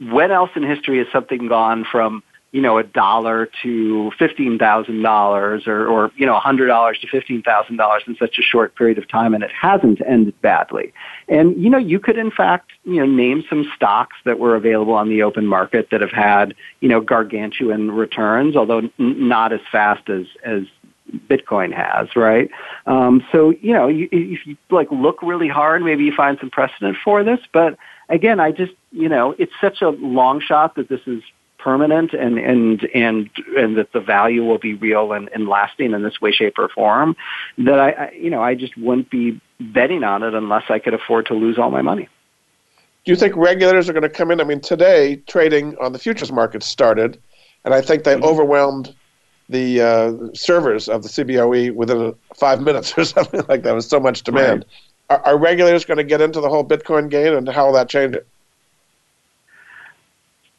when 0.00 0.30
else 0.30 0.50
in 0.56 0.62
history 0.62 0.98
has 0.98 1.06
something 1.12 1.48
gone 1.48 1.86
from 1.90 2.22
you 2.56 2.62
know, 2.62 2.78
a 2.78 2.82
dollar 2.82 3.50
to 3.62 4.10
fifteen 4.18 4.58
thousand 4.58 5.02
dollars 5.02 5.66
or, 5.66 5.86
or 5.86 6.10
you 6.16 6.24
know, 6.24 6.34
a 6.34 6.40
hundred 6.40 6.68
dollars 6.68 6.98
to 7.02 7.06
fifteen 7.06 7.42
thousand 7.42 7.76
dollars 7.76 8.02
in 8.06 8.16
such 8.16 8.38
a 8.38 8.42
short 8.42 8.74
period 8.74 8.96
of 8.96 9.06
time 9.08 9.34
and 9.34 9.44
it 9.44 9.50
hasn't 9.50 10.00
ended 10.08 10.40
badly. 10.40 10.90
And, 11.28 11.62
you 11.62 11.68
know, 11.68 11.76
you 11.76 12.00
could 12.00 12.16
in 12.16 12.30
fact, 12.30 12.70
you 12.84 12.96
know, 12.96 13.04
name 13.04 13.44
some 13.50 13.70
stocks 13.76 14.16
that 14.24 14.38
were 14.38 14.56
available 14.56 14.94
on 14.94 15.10
the 15.10 15.22
open 15.22 15.46
market 15.46 15.88
that 15.90 16.00
have 16.00 16.12
had, 16.12 16.54
you 16.80 16.88
know, 16.88 16.98
gargantuan 16.98 17.90
returns, 17.90 18.56
although 18.56 18.78
n- 18.78 18.92
not 18.98 19.52
as 19.52 19.60
fast 19.70 20.08
as, 20.08 20.24
as 20.42 20.62
Bitcoin 21.28 21.74
has, 21.74 22.16
right? 22.16 22.48
Um, 22.86 23.22
so, 23.32 23.50
you 23.50 23.74
know, 23.74 23.86
you, 23.86 24.08
if 24.10 24.46
you 24.46 24.56
like 24.70 24.90
look 24.90 25.20
really 25.20 25.48
hard, 25.48 25.82
maybe 25.82 26.04
you 26.04 26.14
find 26.14 26.38
some 26.40 26.48
precedent 26.48 26.96
for 27.04 27.22
this, 27.22 27.40
but 27.52 27.76
again, 28.08 28.40
I 28.40 28.50
just, 28.50 28.72
you 28.92 29.10
know, 29.10 29.34
it's 29.38 29.52
such 29.60 29.82
a 29.82 29.90
long 29.90 30.40
shot 30.40 30.76
that 30.76 30.88
this 30.88 31.00
is 31.06 31.22
permanent 31.66 32.12
and 32.12 32.38
and 32.38 32.84
and 32.94 33.28
and 33.56 33.76
that 33.76 33.92
the 33.92 33.98
value 33.98 34.44
will 34.44 34.58
be 34.58 34.74
real 34.74 35.12
and, 35.12 35.28
and 35.34 35.48
lasting 35.48 35.92
in 35.94 36.02
this 36.04 36.20
way, 36.20 36.30
shape, 36.30 36.60
or 36.60 36.68
form, 36.68 37.16
that 37.58 37.80
I, 37.80 37.90
I 37.90 38.10
you 38.12 38.30
know 38.30 38.40
I 38.40 38.54
just 38.54 38.76
wouldn't 38.76 39.10
be 39.10 39.40
betting 39.58 40.04
on 40.04 40.22
it 40.22 40.32
unless 40.32 40.62
I 40.68 40.78
could 40.78 40.94
afford 40.94 41.26
to 41.26 41.34
lose 41.34 41.58
all 41.58 41.72
my 41.72 41.82
money. 41.82 42.08
Do 43.04 43.10
you 43.10 43.16
think 43.16 43.34
regulators 43.34 43.88
are 43.88 43.92
going 43.92 44.04
to 44.04 44.08
come 44.08 44.30
in? 44.30 44.40
I 44.40 44.44
mean, 44.44 44.60
today 44.60 45.16
trading 45.26 45.76
on 45.78 45.92
the 45.92 45.98
futures 45.98 46.30
market 46.30 46.62
started, 46.62 47.20
and 47.64 47.74
I 47.74 47.80
think 47.80 48.04
they 48.04 48.14
mm-hmm. 48.14 48.24
overwhelmed 48.24 48.94
the 49.48 49.80
uh, 49.80 50.12
servers 50.34 50.88
of 50.88 51.02
the 51.02 51.08
CBOE 51.08 51.74
within 51.74 52.14
five 52.36 52.60
minutes 52.60 52.96
or 52.96 53.04
something 53.16 53.42
like 53.48 53.64
that. 53.64 53.74
Was 53.74 53.88
so 53.88 53.98
much 53.98 54.22
demand. 54.22 54.64
Right. 55.10 55.18
Are, 55.18 55.32
are 55.32 55.38
regulators 55.38 55.84
going 55.84 55.98
to 55.98 56.04
get 56.04 56.20
into 56.20 56.40
the 56.40 56.48
whole 56.48 56.64
Bitcoin 56.64 57.10
game, 57.10 57.34
and 57.34 57.48
how 57.48 57.66
will 57.66 57.72
that 57.72 57.88
change 57.88 58.14
it? 58.14 58.28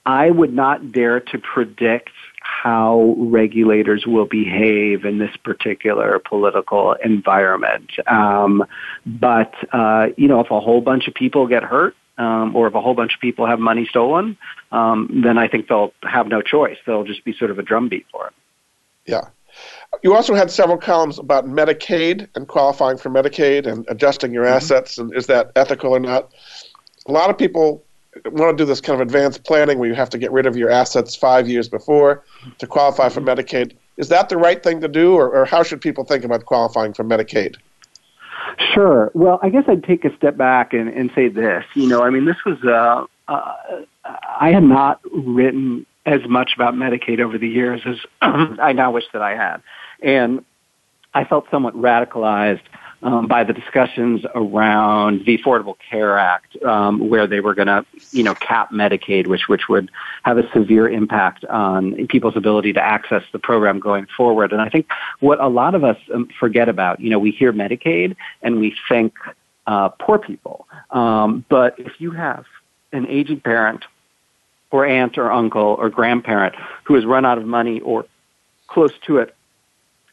I 0.08 0.32
would 0.32 0.54
not 0.54 0.94
dare 0.94 1.20
to 1.20 1.38
predict 1.38 2.12
how 2.42 3.14
regulators 3.18 4.08
will 4.08 4.26
behave 4.26 5.04
in 5.04 5.18
this 5.18 5.36
particular 5.44 6.18
political 6.20 6.94
environment. 6.94 7.92
Um, 8.08 8.66
but, 9.06 9.54
uh, 9.74 10.08
you 10.16 10.30
know, 10.30 10.40
if 10.40 10.50
a 10.50 10.62
whole 10.62 10.80
bunch 10.80 11.10
of 11.10 11.14
people 11.14 11.46
get 11.46 11.62
hurt, 11.62 11.94
um, 12.18 12.56
or 12.56 12.68
if 12.68 12.74
a 12.74 12.82
whole 12.82 12.94
bunch 12.94 13.16
of 13.16 13.20
people 13.20 13.46
have 13.46 13.60
money 13.60 13.86
stolen, 13.86 14.38
um, 14.72 15.22
then 15.24 15.38
I 15.38 15.50
think 15.50 15.68
they'll 15.68 15.94
have 16.04 16.28
no 16.28 16.42
choice. 16.42 16.78
They'll 16.86 17.04
just 17.04 17.26
be 17.26 17.34
sort 17.34 17.52
of 17.52 17.60
a 17.60 17.62
drumbeat 17.62 18.06
for 18.10 18.28
it. 18.28 18.34
Yeah. 19.06 19.28
You 20.04 20.16
also 20.16 20.34
had 20.34 20.50
several 20.50 20.78
columns 20.78 21.20
about 21.20 21.46
Medicaid 21.46 22.30
and 22.34 22.48
qualifying 22.48 22.98
for 22.98 23.10
Medicaid 23.10 23.68
and 23.68 23.86
adjusting 23.90 24.34
your 24.34 24.46
mm-hmm. 24.46 24.56
assets, 24.56 24.98
and 24.98 25.14
is 25.14 25.28
that 25.28 25.52
ethical 25.58 25.92
or 25.92 26.00
not? 26.00 26.32
A 27.08 27.12
lot 27.12 27.30
of 27.30 27.38
people 27.38 27.84
want 28.26 28.58
to 28.58 28.64
do 28.64 28.66
this 28.66 28.82
kind 28.82 29.00
of 29.00 29.06
advanced 29.06 29.44
planning 29.44 29.80
where 29.80 29.90
you 29.90 29.96
have 29.96 30.10
to 30.12 30.18
get 30.18 30.32
rid 30.32 30.46
of 30.46 30.56
your 30.56 30.70
assets 30.70 31.16
five 31.16 31.48
years 31.48 31.68
before 31.68 32.24
to 32.60 32.68
qualify 32.68 33.10
for 33.10 33.22
Medicaid. 33.22 33.76
Is 33.98 34.10
that 34.10 34.30
the 34.30 34.38
right 34.38 34.62
thing 34.62 34.82
to 34.82 34.88
do, 34.88 35.16
or, 35.16 35.30
or 35.30 35.46
how 35.46 35.64
should 35.64 35.82
people 35.82 36.04
think 36.04 36.24
about 36.24 36.46
qualifying 36.46 36.94
for 36.94 37.04
Medicaid? 37.04 37.56
Sure. 38.74 39.12
Well, 39.14 39.40
I 39.42 39.50
guess 39.50 39.64
I'd 39.68 39.84
take 39.84 40.06
a 40.06 40.16
step 40.16 40.38
back 40.38 40.74
and, 40.74 40.90
and 40.90 41.12
say 41.14 41.28
this. 41.28 41.64
You 41.76 41.88
know, 41.88 42.04
I 42.04 42.10
mean, 42.10 42.26
this 42.26 42.38
was, 42.46 42.58
uh, 42.64 43.06
uh, 43.28 43.54
I 44.40 44.52
had 44.52 44.64
not 44.64 45.00
written 45.12 45.86
as 46.06 46.22
much 46.28 46.54
about 46.56 46.74
Medicaid 46.74 47.20
over 47.20 47.38
the 47.38 47.48
years 47.48 47.82
as 47.86 47.98
I 48.22 48.74
now 48.74 48.92
wish 48.92 49.06
that 49.14 49.22
I 49.22 49.36
had. 49.36 49.62
And 50.02 50.46
I 51.14 51.24
felt 51.24 51.46
somewhat 51.52 51.76
radicalized 51.76 52.62
um, 53.04 53.28
by 53.28 53.44
the 53.44 53.54
discussions 53.54 54.26
around 54.34 55.26
the 55.26 55.38
Affordable 55.38 55.76
Care 55.90 56.18
Act, 56.18 56.62
um, 56.64 57.10
where 57.10 57.28
they 57.28 57.40
were 57.40 57.54
going 57.54 57.68
to, 57.68 57.86
you 58.12 58.24
know, 58.24 58.34
cap 58.34 58.72
Medicaid, 58.72 59.28
which 59.28 59.48
which 59.48 59.70
would 59.70 59.92
have 60.24 60.38
a 60.38 60.50
severe 60.52 60.90
impact 60.90 61.46
on 61.46 62.08
people's 62.08 62.36
ability 62.36 62.74
to 62.74 62.82
access 62.82 63.24
the 63.32 63.40
program 63.40 63.80
going 63.80 64.08
forward. 64.18 64.52
And 64.52 64.62
I 64.62 64.70
think 64.70 64.88
what 65.20 65.40
a 65.40 65.48
lot 65.48 65.76
of 65.76 65.84
us 65.84 65.98
um, 66.14 66.30
forget 66.40 66.70
about, 66.70 67.00
you 67.00 67.10
know, 67.10 67.20
we 67.20 67.32
hear 67.32 67.54
Medicaid 67.54 68.16
and 68.42 68.60
we 68.60 68.76
think 68.90 69.14
uh, 69.68 69.90
poor 69.90 70.18
people, 70.18 70.68
um, 70.92 71.46
but 71.50 71.78
if 71.78 72.00
you 72.00 72.12
have 72.12 72.46
an 72.94 73.06
aging 73.08 73.42
parent 73.42 73.86
or 74.72 74.86
aunt 74.86 75.18
or 75.18 75.32
uncle 75.32 75.76
or 75.80 75.90
grandparent 75.90 76.56
who 76.84 76.96
has 76.96 77.06
run 77.06 77.26
out 77.26 77.38
of 77.38 77.46
money 77.46 77.80
or 77.82 78.06
close 78.68 78.92
to 79.06 79.18
it 79.18 79.36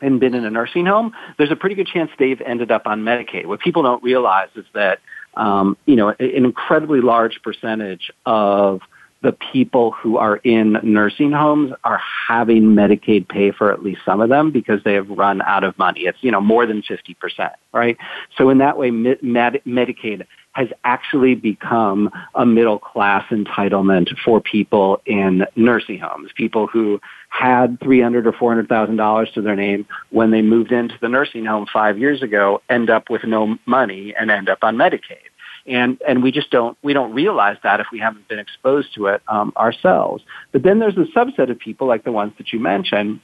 and 0.00 0.20
been 0.20 0.34
in 0.34 0.44
a 0.44 0.50
nursing 0.50 0.86
home, 0.86 1.14
there's 1.38 1.50
a 1.50 1.56
pretty 1.56 1.74
good 1.74 1.86
chance 1.86 2.10
they've 2.18 2.40
ended 2.40 2.70
up 2.70 2.86
on 2.86 3.02
Medicaid. 3.02 3.46
What 3.46 3.60
people 3.60 3.82
don't 3.82 4.02
realize 4.02 4.48
is 4.56 4.66
that, 4.74 5.00
um, 5.34 5.76
you 5.86 5.96
know, 5.96 6.08
an 6.08 6.16
incredibly 6.20 7.00
large 7.00 7.40
percentage 7.42 8.10
of 8.26 8.80
the 9.22 9.32
people 9.32 9.90
who 9.90 10.18
are 10.18 10.36
in 10.36 10.78
nursing 10.82 11.32
homes 11.32 11.72
are 11.82 12.00
having 12.28 12.62
Medicaid 12.62 13.26
pay 13.26 13.50
for 13.50 13.72
at 13.72 13.82
least 13.82 14.02
some 14.04 14.20
of 14.20 14.28
them 14.28 14.50
because 14.50 14.84
they 14.84 14.92
have 14.92 15.08
run 15.08 15.40
out 15.42 15.64
of 15.64 15.78
money. 15.78 16.02
It's, 16.02 16.18
you 16.20 16.30
know, 16.30 16.42
more 16.42 16.66
than 16.66 16.82
50%, 16.82 17.50
right? 17.72 17.96
So 18.36 18.50
in 18.50 18.58
that 18.58 18.76
way, 18.76 18.90
Med- 18.90 19.22
Medicaid 19.22 20.26
has 20.54 20.68
actually 20.84 21.34
become 21.34 22.10
a 22.34 22.46
middle 22.46 22.78
class 22.78 23.24
entitlement 23.30 24.08
for 24.24 24.40
people 24.40 25.00
in 25.04 25.44
nursing 25.56 25.98
homes, 25.98 26.30
people 26.34 26.66
who 26.66 27.00
had 27.28 27.78
three 27.80 28.00
hundred 28.00 28.26
or 28.26 28.32
four 28.32 28.50
hundred 28.50 28.68
thousand 28.68 28.96
dollars 28.96 29.30
to 29.34 29.42
their 29.42 29.56
name 29.56 29.84
when 30.10 30.30
they 30.30 30.42
moved 30.42 30.72
into 30.72 30.94
the 31.00 31.08
nursing 31.08 31.44
home 31.44 31.66
five 31.72 31.98
years 31.98 32.22
ago, 32.22 32.62
end 32.70 32.88
up 32.88 33.10
with 33.10 33.24
no 33.24 33.58
money 33.66 34.14
and 34.18 34.30
end 34.30 34.48
up 34.48 34.58
on 34.62 34.76
Medicaid. 34.76 35.28
And 35.66 36.00
and 36.06 36.22
we 36.22 36.30
just 36.30 36.50
don't 36.50 36.78
we 36.82 36.92
don't 36.92 37.12
realize 37.12 37.56
that 37.64 37.80
if 37.80 37.86
we 37.90 37.98
haven't 37.98 38.28
been 38.28 38.38
exposed 38.38 38.94
to 38.94 39.06
it 39.06 39.22
um, 39.26 39.52
ourselves. 39.56 40.22
But 40.52 40.62
then 40.62 40.78
there's 40.78 40.96
a 40.96 41.06
subset 41.18 41.50
of 41.50 41.58
people 41.58 41.88
like 41.88 42.04
the 42.04 42.12
ones 42.12 42.32
that 42.38 42.52
you 42.52 42.60
mentioned, 42.60 43.20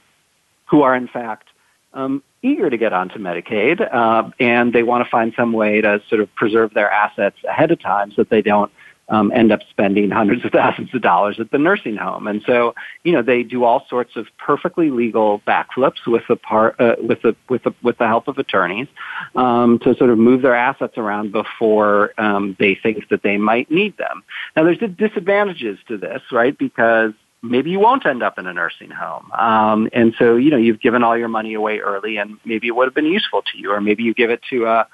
who 0.65 0.81
are 0.81 0.95
in 0.95 1.07
fact 1.07 1.47
um, 1.93 2.23
eager 2.43 2.69
to 2.69 2.77
get 2.77 2.93
onto 2.93 3.19
Medicaid, 3.19 3.81
uh, 3.93 4.29
and 4.39 4.73
they 4.73 4.83
want 4.83 5.03
to 5.03 5.09
find 5.09 5.33
some 5.35 5.53
way 5.53 5.81
to 5.81 6.01
sort 6.09 6.21
of 6.21 6.33
preserve 6.35 6.73
their 6.73 6.89
assets 6.89 7.37
ahead 7.47 7.71
of 7.71 7.79
time 7.79 8.11
so 8.11 8.23
that 8.23 8.29
they 8.29 8.41
don't 8.41 8.71
um, 9.11 9.31
end 9.35 9.51
up 9.51 9.59
spending 9.69 10.09
hundreds 10.09 10.43
of 10.45 10.51
thousands 10.53 10.93
of 10.95 11.01
dollars 11.01 11.39
at 11.39 11.51
the 11.51 11.57
nursing 11.57 11.97
home. 11.97 12.27
And 12.27 12.41
so, 12.45 12.73
you 13.03 13.11
know, 13.11 13.21
they 13.21 13.43
do 13.43 13.63
all 13.63 13.85
sorts 13.89 14.15
of 14.15 14.27
perfectly 14.37 14.89
legal 14.89 15.41
backflips 15.45 16.07
with 16.07 16.23
the 16.27 16.37
part 16.37 16.79
uh, 16.79 16.95
with 16.97 17.21
the 17.21 17.35
with 17.49 17.63
the 17.63 17.73
with 17.83 17.97
the 17.97 18.07
help 18.07 18.27
of 18.27 18.37
attorneys 18.37 18.87
um, 19.35 19.79
to 19.79 19.93
sort 19.95 20.09
of 20.09 20.17
move 20.17 20.41
their 20.41 20.55
assets 20.55 20.97
around 20.97 21.31
before 21.31 22.13
um, 22.17 22.55
they 22.57 22.75
think 22.81 23.09
that 23.09 23.21
they 23.21 23.37
might 23.37 23.69
need 23.69 23.97
them. 23.97 24.23
Now, 24.55 24.63
there's 24.63 24.79
disadvantages 24.95 25.77
to 25.89 25.97
this, 25.97 26.21
right? 26.31 26.57
Because 26.57 27.11
maybe 27.41 27.71
you 27.71 27.79
won't 27.79 28.05
end 28.05 28.21
up 28.21 28.37
in 28.37 28.45
a 28.47 28.53
nursing 28.53 28.91
home. 28.91 29.31
Um, 29.31 29.89
and 29.93 30.13
so, 30.17 30.35
you 30.35 30.51
know, 30.51 30.57
you've 30.57 30.81
given 30.81 31.03
all 31.03 31.17
your 31.17 31.27
money 31.27 31.53
away 31.53 31.79
early 31.79 32.17
and 32.17 32.37
maybe 32.45 32.67
it 32.67 32.75
would 32.75 32.85
have 32.85 32.93
been 32.93 33.05
useful 33.05 33.41
to 33.41 33.57
you, 33.57 33.71
or 33.71 33.81
maybe 33.81 34.03
you 34.03 34.13
give 34.13 34.29
it 34.29 34.41
to 34.49 34.65
a, 34.65 34.87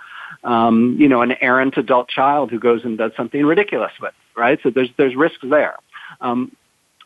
um, 0.43 0.95
you 0.99 1.07
know, 1.07 1.21
an 1.21 1.33
errant 1.41 1.77
adult 1.77 2.09
child 2.09 2.51
who 2.51 2.59
goes 2.59 2.85
and 2.85 2.97
does 2.97 3.11
something 3.17 3.45
ridiculous 3.45 3.91
with, 4.01 4.13
right? 4.35 4.59
So 4.63 4.69
there's, 4.69 4.89
there's 4.97 5.15
risks 5.15 5.43
there. 5.49 5.75
Um, 6.21 6.55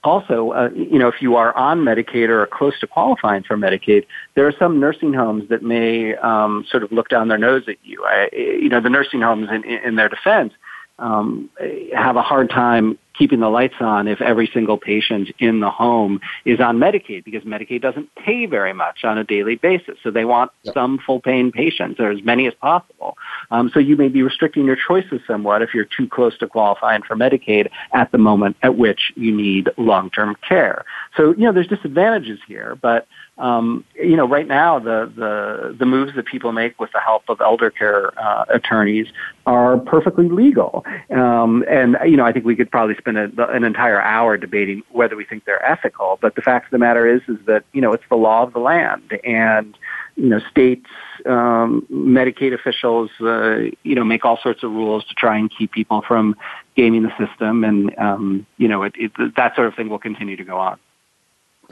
also, 0.04 0.52
uh, 0.52 0.70
you 0.74 0.98
know, 0.98 1.08
if 1.08 1.22
you 1.22 1.36
are 1.36 1.56
on 1.56 1.82
Medicaid 1.82 2.30
or 2.30 2.48
close 2.48 2.80
to 2.80 2.88
qualifying 2.88 3.44
for 3.44 3.56
Medicaid, 3.56 4.08
there 4.34 4.48
are 4.48 4.54
some 4.58 4.80
nursing 4.80 5.14
homes 5.14 5.48
that 5.50 5.62
may 5.62 6.16
um, 6.16 6.66
sort 6.70 6.84
of 6.84 6.92
look 6.92 7.10
down 7.10 7.28
their 7.28 7.38
nose 7.38 7.64
at 7.68 7.78
you. 7.84 8.04
I, 8.04 8.30
you 8.34 8.70
know, 8.70 8.82
the 8.82 8.90
nursing 8.90 9.22
homes, 9.22 9.50
in, 9.52 9.64
in 9.64 9.96
their 9.96 10.10
defense, 10.10 10.54
um, 11.02 11.50
have 11.94 12.16
a 12.16 12.22
hard 12.22 12.50
time 12.50 12.98
keeping 13.18 13.42
the 13.42 13.50
lights 13.50 13.76
on 13.80 14.08
if 14.08 14.22
every 14.22 14.50
single 14.54 14.78
patient 14.78 15.30
in 15.40 15.60
the 15.60 15.70
home 15.70 16.20
is 16.46 16.60
on 16.60 16.78
Medicaid 16.78 17.24
because 17.24 17.44
Medicaid 17.44 17.82
doesn't 17.82 18.10
pay 18.16 18.46
very 18.46 18.74
much 18.74 19.04
on 19.04 19.18
a 19.18 19.24
daily 19.24 19.56
basis. 19.56 19.98
So 20.02 20.12
they 20.12 20.26
want 20.26 20.52
yep. 20.64 20.74
some 20.74 20.98
full 21.06 21.20
paying 21.20 21.52
patients 21.52 22.00
or 22.00 22.10
as 22.10 22.24
many 22.24 22.48
as 22.48 22.54
possible. 22.54 23.18
Um, 23.52 23.70
so 23.74 23.80
you 23.80 23.98
may 23.98 24.08
be 24.08 24.24
restricting 24.24 24.66
your 24.66 24.78
choices 24.78 25.22
somewhat 25.28 25.62
if 25.62 25.74
you're 25.74 25.86
too 25.86 26.08
close 26.08 26.38
to 26.40 26.48
qualifying 26.48 27.02
for 27.02 27.16
Medicaid 27.16 27.70
at 27.94 28.12
the 28.12 28.18
moment 28.18 28.56
at 28.64 28.78
which 28.78 29.12
you 29.16 29.36
need 29.36 29.70
long 29.78 30.10
term 30.10 30.36
care. 30.48 30.86
So, 31.18 31.32
you 31.32 31.44
know, 31.46 31.52
there's 31.52 31.68
disadvantages 31.68 32.40
here, 32.48 32.78
but 32.82 33.08
um, 33.42 33.84
you 33.96 34.16
know, 34.16 34.28
right 34.28 34.48
now 34.48 34.78
the, 34.78 35.12
the 35.16 35.76
the 35.78 35.86
moves 35.86 36.16
that 36.16 36.28
people 36.28 36.52
make 36.52 36.80
with 36.80 36.92
the 36.92 37.00
help 37.00 37.24
of 37.28 37.42
elder 37.42 37.72
care 37.72 38.18
uh, 38.20 38.46
attorneys 38.50 39.08
are 39.48 39.80
perfectly 39.80 40.30
legal, 40.30 40.86
um, 41.10 41.66
and 41.68 41.98
you 42.06 42.16
know, 42.16 42.24
I 42.24 42.32
think 42.32 42.46
we 42.46 42.56
could 42.56 42.70
probably 42.70 42.96
spend 42.96 43.18
a, 43.18 43.50
an 43.50 43.64
entire 43.64 44.00
hour 44.00 44.38
debating 44.38 44.84
whether 44.92 45.16
we 45.16 45.26
think 45.26 45.46
they're 45.46 45.66
ethical. 45.66 46.20
But 46.22 46.36
the 46.36 46.44
fact 46.44 46.66
of 46.66 46.72
the 46.72 46.78
matter 46.78 47.08
is, 47.08 47.22
is 47.28 47.44
that 47.48 47.64
you 47.74 47.82
know, 47.82 47.94
it's 47.94 48.04
the 48.10 48.16
law 48.16 48.44
of 48.44 48.54
the 48.54 48.60
land, 48.60 49.20
and 49.24 49.76
you 50.16 50.30
know, 50.30 50.40
states, 50.52 50.86
um, 51.26 51.88
Medicaid 51.92 52.54
officials, 52.54 53.10
uh, 53.22 53.72
you 53.82 53.96
know, 53.96 54.04
make 54.04 54.24
all 54.24 54.38
sorts 54.38 54.62
of 54.62 54.70
rules 54.70 55.04
to 55.06 55.16
try 55.16 55.36
and 55.36 55.52
keep 55.58 55.72
people 55.72 56.04
from 56.08 56.36
gaming 56.76 57.02
the 57.02 57.12
system, 57.18 57.64
and 57.64 57.98
um, 57.98 58.46
you 58.58 58.68
know, 58.68 58.84
it, 58.84 58.94
it, 58.98 59.36
that 59.36 59.56
sort 59.56 59.68
of 59.68 59.74
thing 59.74 59.90
will 59.90 60.00
continue 60.00 60.38
to 60.38 60.44
go 60.44 60.60
on. 60.60 60.78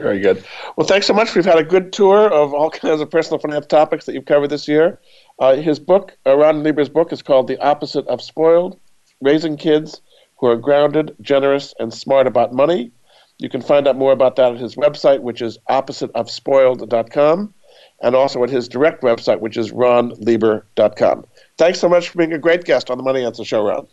Very 0.00 0.18
good. 0.18 0.42
Well, 0.76 0.86
thanks 0.86 1.06
so 1.06 1.12
much. 1.12 1.34
We've 1.34 1.44
had 1.44 1.58
a 1.58 1.64
good 1.64 1.92
tour 1.92 2.32
of 2.32 2.54
all 2.54 2.70
kinds 2.82 3.00
of 3.00 3.10
personal 3.10 3.38
finance 3.38 3.66
topics 3.66 4.06
that 4.06 4.14
you've 4.14 4.24
covered 4.24 4.48
this 4.48 4.66
year. 4.66 4.98
Uh, 5.38 5.56
his 5.56 5.78
book, 5.78 6.16
uh, 6.26 6.36
Ron 6.36 6.62
Lieber's 6.62 6.88
book, 6.88 7.12
is 7.12 7.22
called 7.22 7.48
The 7.48 7.58
Opposite 7.58 8.06
of 8.06 8.22
Spoiled 8.22 8.78
Raising 9.20 9.56
Kids 9.56 10.00
Who 10.38 10.46
Are 10.46 10.56
Grounded, 10.56 11.14
Generous, 11.20 11.74
and 11.78 11.92
Smart 11.92 12.26
About 12.26 12.54
Money. 12.54 12.90
You 13.38 13.48
can 13.48 13.60
find 13.60 13.86
out 13.86 13.96
more 13.96 14.12
about 14.12 14.36
that 14.36 14.52
at 14.54 14.60
his 14.60 14.74
website, 14.76 15.20
which 15.20 15.42
is 15.42 15.58
oppositeofspoiled.com, 15.68 17.54
and 18.02 18.14
also 18.14 18.42
at 18.44 18.50
his 18.50 18.68
direct 18.68 19.02
website, 19.02 19.40
which 19.40 19.56
is 19.56 19.70
ronlieber.com. 19.72 21.24
Thanks 21.58 21.78
so 21.78 21.88
much 21.88 22.08
for 22.08 22.18
being 22.18 22.32
a 22.32 22.38
great 22.38 22.64
guest 22.64 22.90
on 22.90 22.96
the 22.98 23.04
Money 23.04 23.24
Answer 23.24 23.44
Show, 23.44 23.66
Ron. 23.66 23.86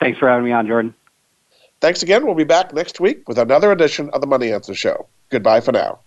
Thanks 0.00 0.18
for 0.18 0.28
having 0.28 0.44
me 0.44 0.52
on, 0.52 0.66
Jordan. 0.66 0.94
Thanks 1.84 2.02
again. 2.02 2.24
We'll 2.24 2.34
be 2.34 2.44
back 2.44 2.72
next 2.72 2.98
week 2.98 3.28
with 3.28 3.36
another 3.36 3.70
edition 3.70 4.08
of 4.14 4.22
the 4.22 4.26
Money 4.26 4.50
Answer 4.50 4.74
Show. 4.74 5.06
Goodbye 5.28 5.60
for 5.60 5.72
now. 5.72 5.98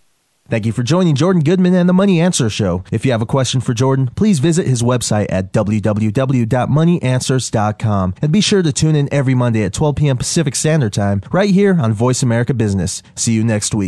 Thank 0.49 0.65
you 0.65 0.71
for 0.71 0.81
joining 0.81 1.13
Jordan 1.13 1.43
Goodman 1.43 1.75
and 1.75 1.87
the 1.87 1.93
Money 1.93 2.19
Answer 2.19 2.49
Show. 2.49 2.83
If 2.91 3.05
you 3.05 3.11
have 3.11 3.21
a 3.21 3.27
question 3.27 3.61
for 3.61 3.75
Jordan, 3.75 4.09
please 4.15 4.39
visit 4.39 4.65
his 4.65 4.81
website 4.81 5.27
at 5.29 5.53
www.moneyanswers.com 5.53 8.15
and 8.23 8.31
be 8.31 8.41
sure 8.41 8.63
to 8.63 8.73
tune 8.73 8.95
in 8.95 9.07
every 9.13 9.35
Monday 9.35 9.61
at 9.61 9.73
12 9.73 9.95
p.m. 9.97 10.17
Pacific 10.17 10.55
Standard 10.55 10.93
Time 10.93 11.21
right 11.31 11.51
here 11.51 11.79
on 11.79 11.93
Voice 11.93 12.23
America 12.23 12.55
Business. 12.55 13.03
See 13.13 13.33
you 13.33 13.43
next 13.43 13.75
week. 13.75 13.85